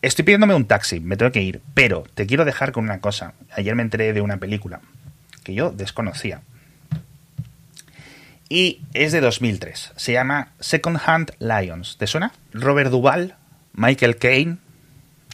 Estoy 0.00 0.24
pidiéndome 0.24 0.56
un 0.56 0.64
taxi, 0.64 0.98
me 0.98 1.16
tengo 1.16 1.30
que 1.30 1.42
ir, 1.42 1.60
pero 1.74 2.02
te 2.14 2.26
quiero 2.26 2.44
dejar 2.44 2.72
con 2.72 2.82
una 2.82 2.98
cosa. 2.98 3.34
Ayer 3.54 3.76
me 3.76 3.82
enteré 3.82 4.12
de 4.12 4.20
una 4.20 4.38
película 4.38 4.80
que 5.44 5.54
yo 5.54 5.70
desconocía 5.70 6.40
y 8.52 8.82
es 8.92 9.12
de 9.12 9.22
2003. 9.22 9.92
Se 9.96 10.12
llama 10.12 10.52
Second 10.60 10.98
Hand 11.06 11.32
Lions. 11.38 11.96
¿Te 11.96 12.06
suena? 12.06 12.32
Robert 12.52 12.90
Duvall, 12.90 13.34
Michael 13.72 14.16
Caine. 14.16 14.58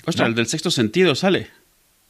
Ostras, 0.04 0.28
el 0.28 0.36
del 0.36 0.46
sexto 0.46 0.70
sentido 0.70 1.16
sale. 1.16 1.48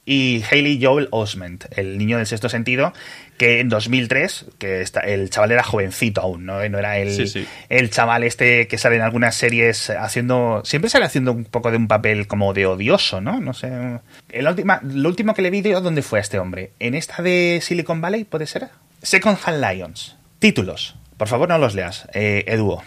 Y 0.05 0.43
Haley 0.51 0.79
Joel 0.83 1.09
Osment, 1.11 1.65
el 1.79 1.97
niño 1.97 2.19
del 2.19 2.27
sexto 2.27 2.51
sentido, 2.51 2.93
que 3.39 3.61
en 3.61 3.71
2003, 3.71 4.47
que 4.59 4.83
está, 4.83 5.01
el 5.01 5.31
chaval 5.31 5.53
era 5.53 5.63
jovencito 5.63 6.21
aún, 6.21 6.45
¿no? 6.45 6.67
No 6.69 6.79
era 6.79 6.99
el, 6.99 7.47
el 7.71 7.91
chaval 7.91 8.23
este 8.25 8.69
que 8.69 8.77
sale 8.77 8.97
en 8.97 9.03
algunas 9.03 9.35
series 9.35 9.89
haciendo. 9.89 10.61
Siempre 10.67 10.91
sale 10.91 11.07
haciendo 11.07 11.33
un 11.33 11.45
poco 11.45 11.71
de 11.71 11.79
un 11.79 11.89
papel 11.89 12.27
como 12.27 12.53
de 12.53 12.67
odioso, 12.67 13.23
¿no? 13.23 13.41
No 13.41 13.55
sé. 13.55 13.71
El 14.29 14.47
última, 14.47 14.81
lo 14.83 15.09
último 15.09 15.33
que 15.33 15.41
le 15.41 15.49
vi, 15.49 15.63
¿dónde 15.63 16.03
fue 16.03 16.19
a 16.19 16.23
este 16.23 16.39
hombre? 16.39 16.73
¿En 16.81 16.95
esta 16.95 17.23
de 17.23 17.61
Silicon 17.63 18.03
Valley, 18.03 18.25
puede 18.25 18.47
ser? 18.47 18.69
Second 19.03 19.39
Hand 19.47 19.65
Lions. 19.65 20.19
Títulos. 20.39 20.98
Por 21.19 21.29
favor, 21.29 21.49
no 21.49 21.59
los 21.59 21.75
leas, 21.75 22.09
eh, 22.15 22.45
Eduo. 22.47 22.83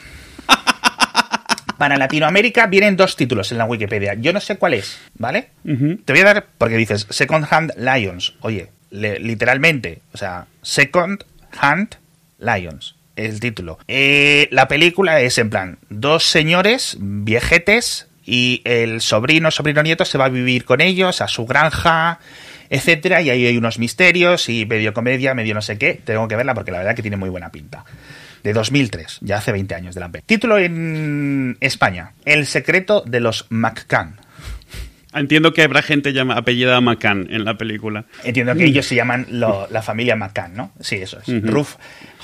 Para 1.78 1.98
Latinoamérica 1.98 2.68
vienen 2.68 2.96
dos 2.96 3.16
títulos 3.16 3.52
en 3.52 3.58
la 3.58 3.66
Wikipedia. 3.66 4.14
Yo 4.16 4.32
no 4.34 4.40
sé 4.40 4.58
cuál 4.58 4.76
es, 4.76 4.98
¿vale? 5.16 5.50
Te 5.64 6.14
voy 6.14 6.22
a 6.22 6.26
dar, 6.26 6.48
porque 6.58 6.78
dices 6.78 7.08
Second 7.10 7.46
Hand 7.50 7.74
Lions. 7.76 8.36
Oye, 8.40 8.70
literalmente, 8.90 10.02
o 10.14 10.18
sea, 10.18 10.46
Second 10.62 11.26
Hand 11.60 11.98
Lions, 12.40 12.96
el 13.18 13.40
título. 13.40 13.80
Eh, 13.88 14.48
la 14.52 14.68
película 14.68 15.20
es 15.22 15.38
en 15.38 15.50
plan, 15.50 15.80
dos 15.90 16.24
señores 16.24 16.98
viejetes 17.00 18.08
y 18.26 18.62
el 18.64 19.02
sobrino, 19.02 19.52
sobrino 19.52 19.84
nieto 19.84 20.06
se 20.06 20.18
va 20.18 20.26
a 20.26 20.30
vivir 20.30 20.64
con 20.64 20.80
ellos 20.80 21.20
a 21.20 21.28
su 21.28 21.46
granja 21.46 22.20
etcétera, 22.72 23.22
y 23.22 23.30
ahí 23.30 23.46
hay 23.46 23.58
unos 23.58 23.80
misterios 23.80 24.48
y 24.48 24.66
medio 24.66 24.94
comedia, 24.94 25.34
medio 25.34 25.54
no 25.54 25.62
sé 25.62 25.78
qué. 25.78 26.00
Tengo 26.06 26.30
que 26.30 26.38
verla 26.38 26.54
porque 26.54 26.72
la 26.72 26.78
verdad 26.78 26.96
que 26.96 27.02
tiene 27.02 27.18
muy 27.18 27.30
buena 27.30 27.52
pinta. 27.52 27.84
De 28.44 28.54
2003, 28.54 29.20
ya 29.22 29.38
hace 29.38 29.52
20 29.52 29.76
años 29.76 29.96
de 29.96 30.02
la 30.02 30.10
P. 30.10 30.22
Título 30.26 30.58
en 30.58 31.58
España: 31.60 32.14
El 32.26 32.46
secreto 32.46 33.04
de 33.06 33.20
los 33.20 33.46
McCann. 33.50 34.16
Entiendo 35.14 35.52
que 35.54 35.64
habrá 35.64 35.82
gente 35.82 36.14
llama, 36.14 36.38
apellida 36.38 36.80
McCann 36.80 37.28
en 37.30 37.44
la 37.44 37.58
película. 37.58 38.06
Entiendo 38.24 38.56
que 38.56 38.66
ellos 38.66 38.86
se 38.86 38.96
llaman 38.96 39.28
la 39.30 39.82
familia 39.82 40.16
McCann, 40.16 40.56
¿no? 40.56 40.72
Sí, 40.80 40.96
eso 40.96 41.20
es. 41.20 41.44
Ruf, 41.44 41.76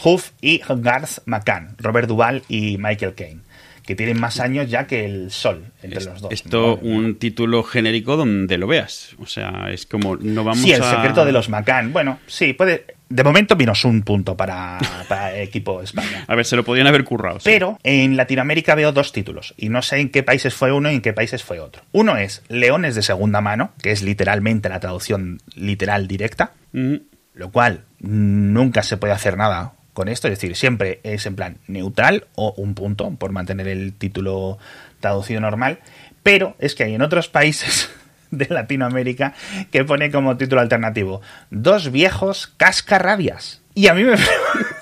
Huff 0.04 0.32
y 0.42 0.62
Garth 0.70 1.20
McCann, 1.26 1.76
Robert 1.80 2.08
Duvall 2.08 2.44
y 2.48 2.78
Michael 2.78 3.14
Caine 3.14 3.42
que 3.88 3.96
tienen 3.96 4.20
más 4.20 4.42
años 4.42 4.70
ya 4.70 4.86
que 4.86 5.06
el 5.06 5.32
sol 5.32 5.72
entre 5.82 6.04
los 6.04 6.20
dos. 6.20 6.30
Esto 6.30 6.76
un 6.76 7.16
título 7.16 7.64
genérico 7.64 8.18
donde 8.18 8.58
lo 8.58 8.68
veas. 8.68 9.16
O 9.18 9.26
sea, 9.26 9.70
es 9.72 9.86
como 9.86 10.18
no 10.18 10.44
vamos 10.44 10.62
Sí, 10.62 10.74
el 10.74 10.84
secreto 10.84 11.24
de 11.24 11.32
los 11.32 11.48
Macan. 11.48 11.94
Bueno, 11.94 12.20
sí, 12.28 12.52
puede. 12.52 12.86
De 13.08 13.24
momento 13.24 13.56
menos 13.56 13.86
un 13.86 14.02
punto 14.02 14.36
para, 14.36 14.78
para 15.08 15.40
equipo 15.40 15.82
España. 15.82 16.26
A 16.28 16.36
ver, 16.36 16.46
se 16.46 16.58
lo 16.58 16.66
podían 16.66 16.86
haber 16.88 17.06
currado. 17.06 17.40
Pero 17.42 17.80
en 17.84 18.18
Latinoamérica 18.18 18.76
veo 18.76 18.92
dos 18.92 19.14
títulos 19.14 19.54
y 19.56 19.70
no 19.70 19.82
sé 19.82 20.00
en 20.02 20.10
qué 20.10 20.22
países 20.22 20.54
fue 20.54 20.74
uno 20.74 20.92
y 20.92 20.96
en 20.96 21.02
qué 21.02 21.14
países 21.14 21.42
fue 21.42 21.62
otro. 21.62 21.82
Uno 21.94 22.18
es 22.18 22.44
Leones 22.50 22.94
de 22.96 23.04
segunda 23.04 23.40
mano, 23.40 23.72
que 23.82 23.94
es 23.94 24.02
literalmente 24.02 24.68
la 24.68 24.82
traducción 24.82 25.40
literal 25.56 26.10
directa, 26.10 26.52
lo 26.74 27.52
cual 27.54 27.86
nunca 28.02 28.84
se 28.84 28.98
puede 28.98 29.14
hacer 29.14 29.38
nada 29.38 29.77
con 29.98 30.10
esto, 30.10 30.28
es 30.28 30.34
decir, 30.34 30.56
siempre 30.56 31.00
es 31.02 31.26
en 31.26 31.36
plan 31.36 31.58
neutral 31.66 32.28
o 32.36 32.54
un 32.56 32.76
punto 32.76 33.10
por 33.16 33.32
mantener 33.32 33.68
el 33.68 33.94
título 33.94 34.60
traducido 35.00 35.42
normal, 35.42 35.80
pero 36.22 36.56
es 36.60 36.76
que 36.76 36.84
hay 36.84 36.94
en 36.94 37.02
otros 37.02 37.30
países 37.30 37.90
de 38.30 38.46
Latinoamérica 38.48 39.34
que 39.72 39.84
pone 39.86 40.12
como 40.12 40.38
título 40.38 40.62
alternativo 40.62 41.24
Dos 41.50 41.92
viejos 41.92 42.54
cascarrabias. 42.58 43.64
Y 43.74 43.88
a 43.88 43.96
mí 43.96 44.04
me... 44.04 44.18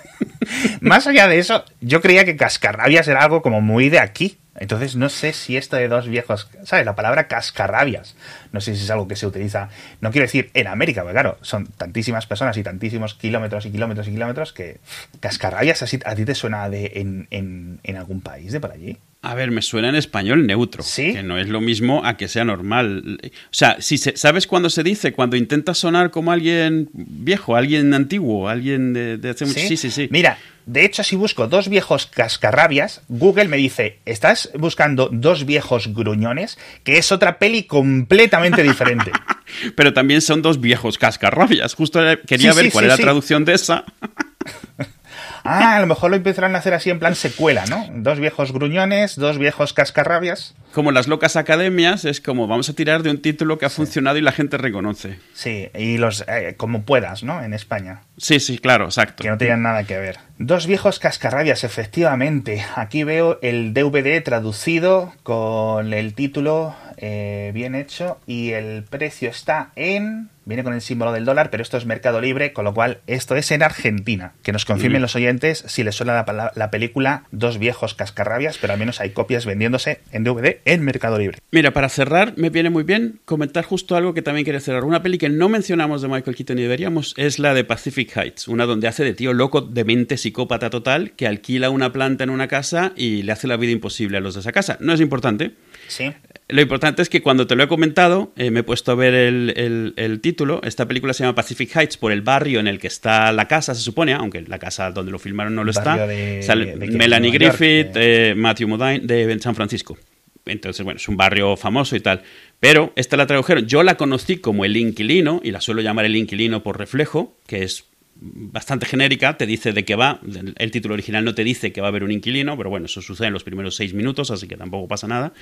Más 0.81 1.07
allá 1.07 1.27
de 1.27 1.39
eso, 1.39 1.63
yo 1.81 2.01
creía 2.01 2.25
que 2.25 2.35
cascarrabias 2.35 3.07
era 3.07 3.23
algo 3.23 3.41
como 3.41 3.61
muy 3.61 3.89
de 3.89 3.99
aquí. 3.99 4.37
Entonces 4.57 4.95
no 4.95 5.09
sé 5.09 5.33
si 5.33 5.57
esto 5.57 5.75
de 5.75 5.89
dos 5.89 6.07
viejos, 6.07 6.47
¿sabes? 6.63 6.85
La 6.85 6.95
palabra 6.95 7.27
cascarrabias, 7.27 8.15
no 8.53 8.61
sé 8.61 8.73
si 8.73 8.83
es 8.83 8.89
algo 8.89 9.05
que 9.05 9.17
se 9.17 9.27
utiliza, 9.27 9.67
no 9.99 10.11
quiero 10.11 10.23
decir 10.23 10.49
en 10.53 10.67
América, 10.67 11.01
porque 11.01 11.13
claro, 11.13 11.37
son 11.41 11.67
tantísimas 11.67 12.25
personas 12.25 12.55
y 12.55 12.63
tantísimos 12.63 13.15
kilómetros 13.15 13.65
y 13.65 13.71
kilómetros 13.71 14.07
y 14.07 14.11
kilómetros 14.11 14.53
que 14.53 14.79
cascarrabias 15.19 15.83
a 15.83 16.15
ti 16.15 16.23
te 16.23 16.35
suena 16.35 16.69
de 16.69 16.93
en, 16.95 17.27
en, 17.31 17.79
en 17.83 17.97
algún 17.97 18.21
país 18.21 18.53
de 18.53 18.61
por 18.61 18.71
allí. 18.71 18.97
A 19.25 19.33
ver, 19.33 19.49
me 19.49 19.63
suena 19.63 19.89
en 19.89 19.95
español 19.95 20.45
neutro, 20.45 20.83
¿Sí? 20.83 21.11
que 21.11 21.23
no 21.23 21.39
es 21.39 21.49
lo 21.49 21.59
mismo 21.59 22.05
a 22.05 22.15
que 22.15 22.27
sea 22.27 22.45
normal. 22.45 23.19
O 23.23 23.29
sea, 23.49 23.77
si 23.79 23.97
¿sabes 23.97 24.45
cuándo 24.45 24.69
se 24.69 24.83
dice? 24.83 25.13
Cuando 25.13 25.35
intentas 25.35 25.79
sonar 25.79 26.11
como 26.11 26.31
alguien 26.31 26.89
viejo, 26.93 27.55
alguien 27.55 27.91
antiguo, 27.95 28.47
alguien 28.47 28.93
de, 28.93 29.19
hace 29.27 29.47
mucho... 29.47 29.59
¿Sí? 29.59 29.77
sí, 29.77 29.89
sí, 29.89 30.07
Mira, 30.11 30.37
de 30.65 30.83
hecho, 30.83 31.03
si 31.03 31.15
busco 31.15 31.47
dos 31.47 31.69
viejos 31.69 32.07
cascarrabias, 32.07 33.01
Google 33.07 33.47
me 33.47 33.57
dice, 33.57 33.99
estás 34.05 34.49
buscando 34.55 35.09
dos 35.11 35.45
viejos 35.45 35.93
gruñones, 35.93 36.57
que 36.83 36.97
es 36.97 37.11
otra 37.11 37.37
peli 37.37 37.63
completamente 37.63 38.63
diferente. 38.63 39.11
Pero 39.75 39.93
también 39.93 40.21
son 40.21 40.41
dos 40.41 40.59
viejos 40.59 40.97
cascarrabias. 40.97 41.75
Justo 41.75 41.99
quería 42.25 42.53
ver 42.53 42.71
cuál 42.71 42.85
era 42.85 42.97
la 42.97 43.01
traducción 43.01 43.45
de 43.45 43.53
esa. 43.53 43.85
Ah, 45.45 45.75
a 45.75 45.79
lo 45.79 45.87
mejor 45.87 46.09
lo 46.09 46.17
empezarán 46.17 46.55
a 46.55 46.59
hacer 46.59 46.73
así 46.73 46.89
en 46.89 46.99
plan 46.99 47.15
secuela, 47.15 47.65
¿no? 47.67 47.87
Dos 47.91 48.19
viejos 48.19 48.51
gruñones, 48.51 49.15
dos 49.15 49.37
viejos 49.37 49.73
cascarrabias. 49.73 50.55
Como 50.73 50.91
las 50.91 51.07
locas 51.07 51.35
academias, 51.35 52.03
es 52.03 52.19
como 52.19 52.47
vamos 52.47 52.67
a 52.67 52.73
tirar 52.73 53.03
de 53.03 53.11
un 53.11 53.21
título 53.21 53.57
que 53.57 53.65
ha 53.65 53.69
funcionado 53.69 54.17
y 54.17 54.21
la 54.21 54.31
gente 54.31 54.57
reconoce. 54.57 55.19
Sí, 55.33 55.69
y 55.73 55.97
los 55.97 56.25
eh, 56.27 56.55
como 56.57 56.81
puedas, 56.81 57.23
¿no? 57.23 57.41
En 57.41 57.53
España. 57.53 58.01
Sí, 58.17 58.39
sí, 58.39 58.57
claro, 58.57 58.85
exacto. 58.85 59.23
Que 59.23 59.29
no 59.29 59.37
tienen 59.37 59.61
nada 59.61 59.83
que 59.83 59.97
ver. 59.97 60.17
Dos 60.37 60.67
viejos 60.67 60.99
cascarrabias, 60.99 61.63
efectivamente. 61.63 62.65
Aquí 62.75 63.03
veo 63.03 63.39
el 63.41 63.73
DVD 63.73 64.21
traducido 64.23 65.13
con 65.23 65.93
el 65.93 66.13
título 66.13 66.75
eh, 66.97 67.51
bien 67.53 67.75
hecho 67.75 68.19
y 68.25 68.51
el 68.51 68.83
precio 68.83 69.29
está 69.29 69.71
en 69.75 70.29
viene 70.45 70.63
con 70.63 70.73
el 70.73 70.81
símbolo 70.81 71.11
del 71.11 71.25
dólar, 71.25 71.49
pero 71.49 71.63
esto 71.63 71.77
es 71.77 71.85
Mercado 71.85 72.21
Libre, 72.21 72.53
con 72.53 72.65
lo 72.65 72.73
cual 72.73 72.99
esto 73.07 73.35
es 73.35 73.51
en 73.51 73.63
Argentina. 73.63 74.33
Que 74.43 74.51
nos 74.51 74.65
confirmen 74.65 75.01
los 75.01 75.15
oyentes 75.15 75.63
si 75.67 75.83
les 75.83 75.95
suena 75.95 76.13
la, 76.13 76.51
la, 76.55 76.71
película 76.71 77.23
Dos 77.31 77.57
viejos 77.57 77.93
cascarrabias, 77.93 78.57
pero 78.59 78.73
al 78.73 78.79
menos 78.79 79.01
hay 79.01 79.11
copias 79.11 79.45
vendiéndose 79.45 79.99
en 80.11 80.23
DVD 80.23 80.57
en 80.65 80.81
Mercado 80.83 81.17
Libre. 81.17 81.39
Mira, 81.51 81.71
para 81.71 81.89
cerrar, 81.89 82.33
me 82.37 82.49
viene 82.49 82.69
muy 82.69 82.83
bien 82.83 83.19
comentar 83.25 83.65
justo 83.65 83.95
algo 83.95 84.13
que 84.13 84.21
también 84.21 84.43
quiere 84.43 84.59
cerrar. 84.59 84.83
Una 84.83 85.01
peli 85.01 85.17
que 85.17 85.29
no 85.29 85.49
mencionamos 85.49 86.01
de 86.01 86.07
Michael 86.07 86.35
Keaton 86.35 86.59
y 86.59 86.63
deberíamos 86.63 87.13
es 87.17 87.39
la 87.39 87.53
de 87.53 87.63
Pacific 87.63 88.15
Heights, 88.15 88.47
una 88.47 88.65
donde 88.65 88.87
hace 88.87 89.03
de 89.03 89.13
tío 89.13 89.33
loco, 89.33 89.61
demente, 89.61 90.17
psicópata 90.17 90.69
total, 90.69 91.11
que 91.11 91.27
alquila 91.27 91.69
una 91.69 91.91
planta 91.91 92.23
en 92.23 92.29
una 92.29 92.47
casa 92.47 92.93
y 92.95 93.23
le 93.23 93.31
hace 93.31 93.47
la 93.47 93.57
vida 93.57 93.71
imposible 93.71 94.17
a 94.17 94.21
los 94.21 94.35
de 94.35 94.41
esa 94.41 94.51
casa. 94.51 94.77
No 94.79 94.93
es 94.93 95.01
importante. 95.01 95.53
Sí. 95.87 96.13
Lo 96.47 96.61
importante 96.61 97.01
es 97.01 97.09
que 97.09 97.23
cuando 97.23 97.47
te 97.47 97.55
lo 97.55 97.63
he 97.63 97.67
comentado, 97.67 98.31
eh, 98.35 98.51
me 98.51 98.59
he 98.59 98.63
puesto 98.63 98.91
a 98.91 98.95
ver 98.95 99.15
el, 99.15 100.19
título. 100.21 100.61
Esta 100.63 100.87
película 100.87 101.13
se 101.13 101.23
llama 101.23 101.33
Pacific 101.33 101.75
Heights 101.75 101.97
por 101.97 102.11
el 102.11 102.21
barrio 102.21 102.59
en 102.59 102.67
el 102.67 102.79
que 102.79 102.87
está 102.87 103.31
la 103.31 103.47
casa, 103.47 103.73
se 103.73 103.81
supone, 103.81 104.13
aunque 104.13 104.43
la 104.43 104.59
casa 104.59 104.91
donde 104.91 105.11
lo 105.11 105.17
filmaron 105.17 105.55
no 105.55 105.63
lo 105.63 105.71
está. 105.71 106.05
Melanie 106.05 107.31
Griffith, 107.31 107.95
eh, 107.95 108.35
Matthew 108.37 108.67
Modine 108.67 108.99
de 108.99 109.39
San 109.39 109.55
Francisco. 109.55 109.97
Entonces, 110.45 110.83
bueno, 110.83 110.97
es 110.97 111.07
un 111.07 111.17
barrio 111.17 111.57
famoso 111.57 111.95
y 111.95 111.99
tal. 111.99 112.21
Pero 112.59 112.93
esta 112.95 113.17
la 113.17 113.25
tradujeron. 113.25 113.65
Yo 113.65 113.81
la 113.81 113.95
conocí 113.97 114.37
como 114.37 114.65
El 114.65 114.77
Inquilino, 114.77 115.41
y 115.43 115.51
la 115.51 115.61
suelo 115.61 115.81
llamar 115.81 116.05
El 116.05 116.15
Inquilino 116.15 116.61
por 116.61 116.77
reflejo, 116.77 117.35
que 117.47 117.63
es 117.63 117.85
bastante 118.17 118.85
genérica, 118.85 119.37
te 119.37 119.45
dice 119.45 119.73
de 119.73 119.83
qué 119.83 119.95
va. 119.95 120.19
El 120.57 120.71
título 120.71 120.93
original 120.93 121.25
no 121.25 121.35
te 121.35 121.43
dice 121.43 121.73
que 121.73 121.81
va 121.81 121.87
a 121.87 121.89
haber 121.89 122.03
un 122.03 122.11
inquilino, 122.11 122.55
pero 122.57 122.69
bueno, 122.69 122.85
eso 122.85 123.01
sucede 123.01 123.27
en 123.27 123.33
los 123.33 123.43
primeros 123.43 123.75
seis 123.75 123.93
minutos, 123.93 124.31
así 124.31 124.47
que 124.47 124.55
tampoco 124.55 124.87
pasa 124.87 125.07
nada. 125.07 125.33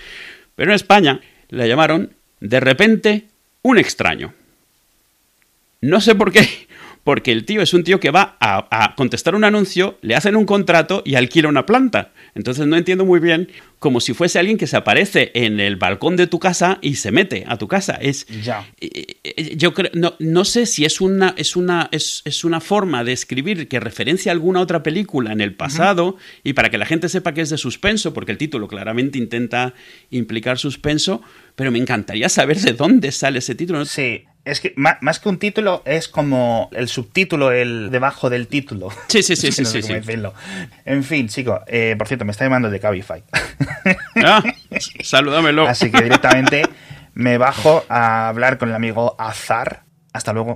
Pero 0.56 0.72
en 0.72 0.76
España 0.76 1.22
la 1.50 1.68
llamaron 1.68 2.14
de 2.40 2.60
repente 2.60 3.28
un 3.62 3.78
extraño. 3.78 4.34
No 5.82 6.02
sé 6.02 6.16
por 6.16 6.32
qué, 6.32 6.68
porque 7.04 7.32
el 7.32 7.46
tío 7.46 7.62
es 7.62 7.74
un 7.74 7.84
tío 7.84 8.00
que 8.00 8.12
va 8.12 8.38
a, 8.40 8.94
contestar 8.96 9.36
un 9.36 9.44
anuncio, 9.44 9.98
le 10.02 10.16
hacen 10.16 10.36
un 10.36 10.46
contrato 10.46 11.02
y 11.06 11.16
alquila 11.16 11.50
una 11.50 11.66
planta. 11.66 12.12
Entonces 12.36 12.66
no 12.66 12.78
entiendo 12.78 13.06
muy 13.06 13.20
bien 13.20 13.50
como 13.80 14.00
si 14.00 14.14
fuese 14.14 14.40
alguien 14.40 14.58
que 14.58 14.68
se 14.68 14.78
aparece 14.78 15.32
en 15.34 15.60
el 15.60 15.76
balcón 15.76 16.16
de 16.16 16.28
tu 16.28 16.40
casa 16.40 16.80
y 16.82 16.96
se 16.96 17.12
mete 17.12 17.44
a 17.48 17.58
tu 17.58 17.68
casa. 17.68 17.96
Es 17.96 18.26
ya. 18.28 18.66
Eh, 18.80 19.18
eh, 19.24 19.56
yo 19.58 19.74
creo 19.74 19.92
no, 19.94 20.16
no 20.20 20.46
sé 20.46 20.66
si 20.66 20.86
es 20.86 21.02
una 21.02 21.34
es 21.36 21.58
una 21.58 21.90
es, 21.92 22.44
una 22.46 22.62
forma 22.62 23.04
de 23.04 23.12
escribir 23.12 23.68
que 23.68 23.82
referencia 23.82 24.32
a 24.32 24.34
alguna 24.34 24.62
otra 24.62 24.84
película 24.84 25.34
en 25.34 25.42
el 25.42 25.54
pasado 25.54 26.16
y 26.44 26.54
para 26.54 26.70
que 26.70 26.78
la 26.78 26.86
gente 26.86 27.10
sepa 27.10 27.34
que 27.34 27.42
es 27.42 27.50
de 27.50 27.58
suspenso, 27.58 28.14
porque 28.14 28.32
el 28.32 28.38
título 28.38 28.70
claramente 28.70 29.18
intenta 29.18 29.74
implicar 30.10 30.58
suspenso, 30.58 31.22
pero 31.56 31.72
me 31.72 31.80
encantaría 31.80 32.30
saber 32.30 32.60
de 32.60 32.74
dónde 32.74 33.12
sale 33.12 33.40
ese 33.40 33.56
título. 33.56 33.84
Sí, 33.86 34.24
es 34.46 34.60
que 34.60 34.74
más, 34.76 35.20
que 35.20 35.30
un 35.30 35.38
título 35.40 35.82
es 35.86 36.08
como 36.08 36.70
el 36.74 36.90
subtítulo, 36.90 37.52
el 37.52 37.90
debajo 37.92 38.30
del 38.30 38.48
título. 38.48 38.90
Sí, 39.08 39.24
sí, 39.24 39.36
sí, 39.36 39.52
sí, 39.66 39.66
sí, 39.66 39.94
En 40.86 41.04
fin, 41.04 41.30
chico, 41.30 41.62
eh, 41.68 41.96
por 41.98 42.08
cierto, 42.08 42.26
me 42.26 42.32
está 42.32 42.46
llamando 42.46 42.70
de 42.70 42.80
Cabify. 42.80 43.24
Ah, 44.16 44.42
salúdamelo. 45.02 45.68
Así 45.68 45.92
que 45.92 46.02
directamente 46.02 46.64
me 47.14 47.38
bajo 47.38 47.84
a 47.90 48.30
hablar 48.30 48.58
con 48.58 48.70
el 48.70 48.76
amigo 48.76 49.18
Azar. 49.20 49.84
Hasta 50.14 50.32
luego. 50.32 50.56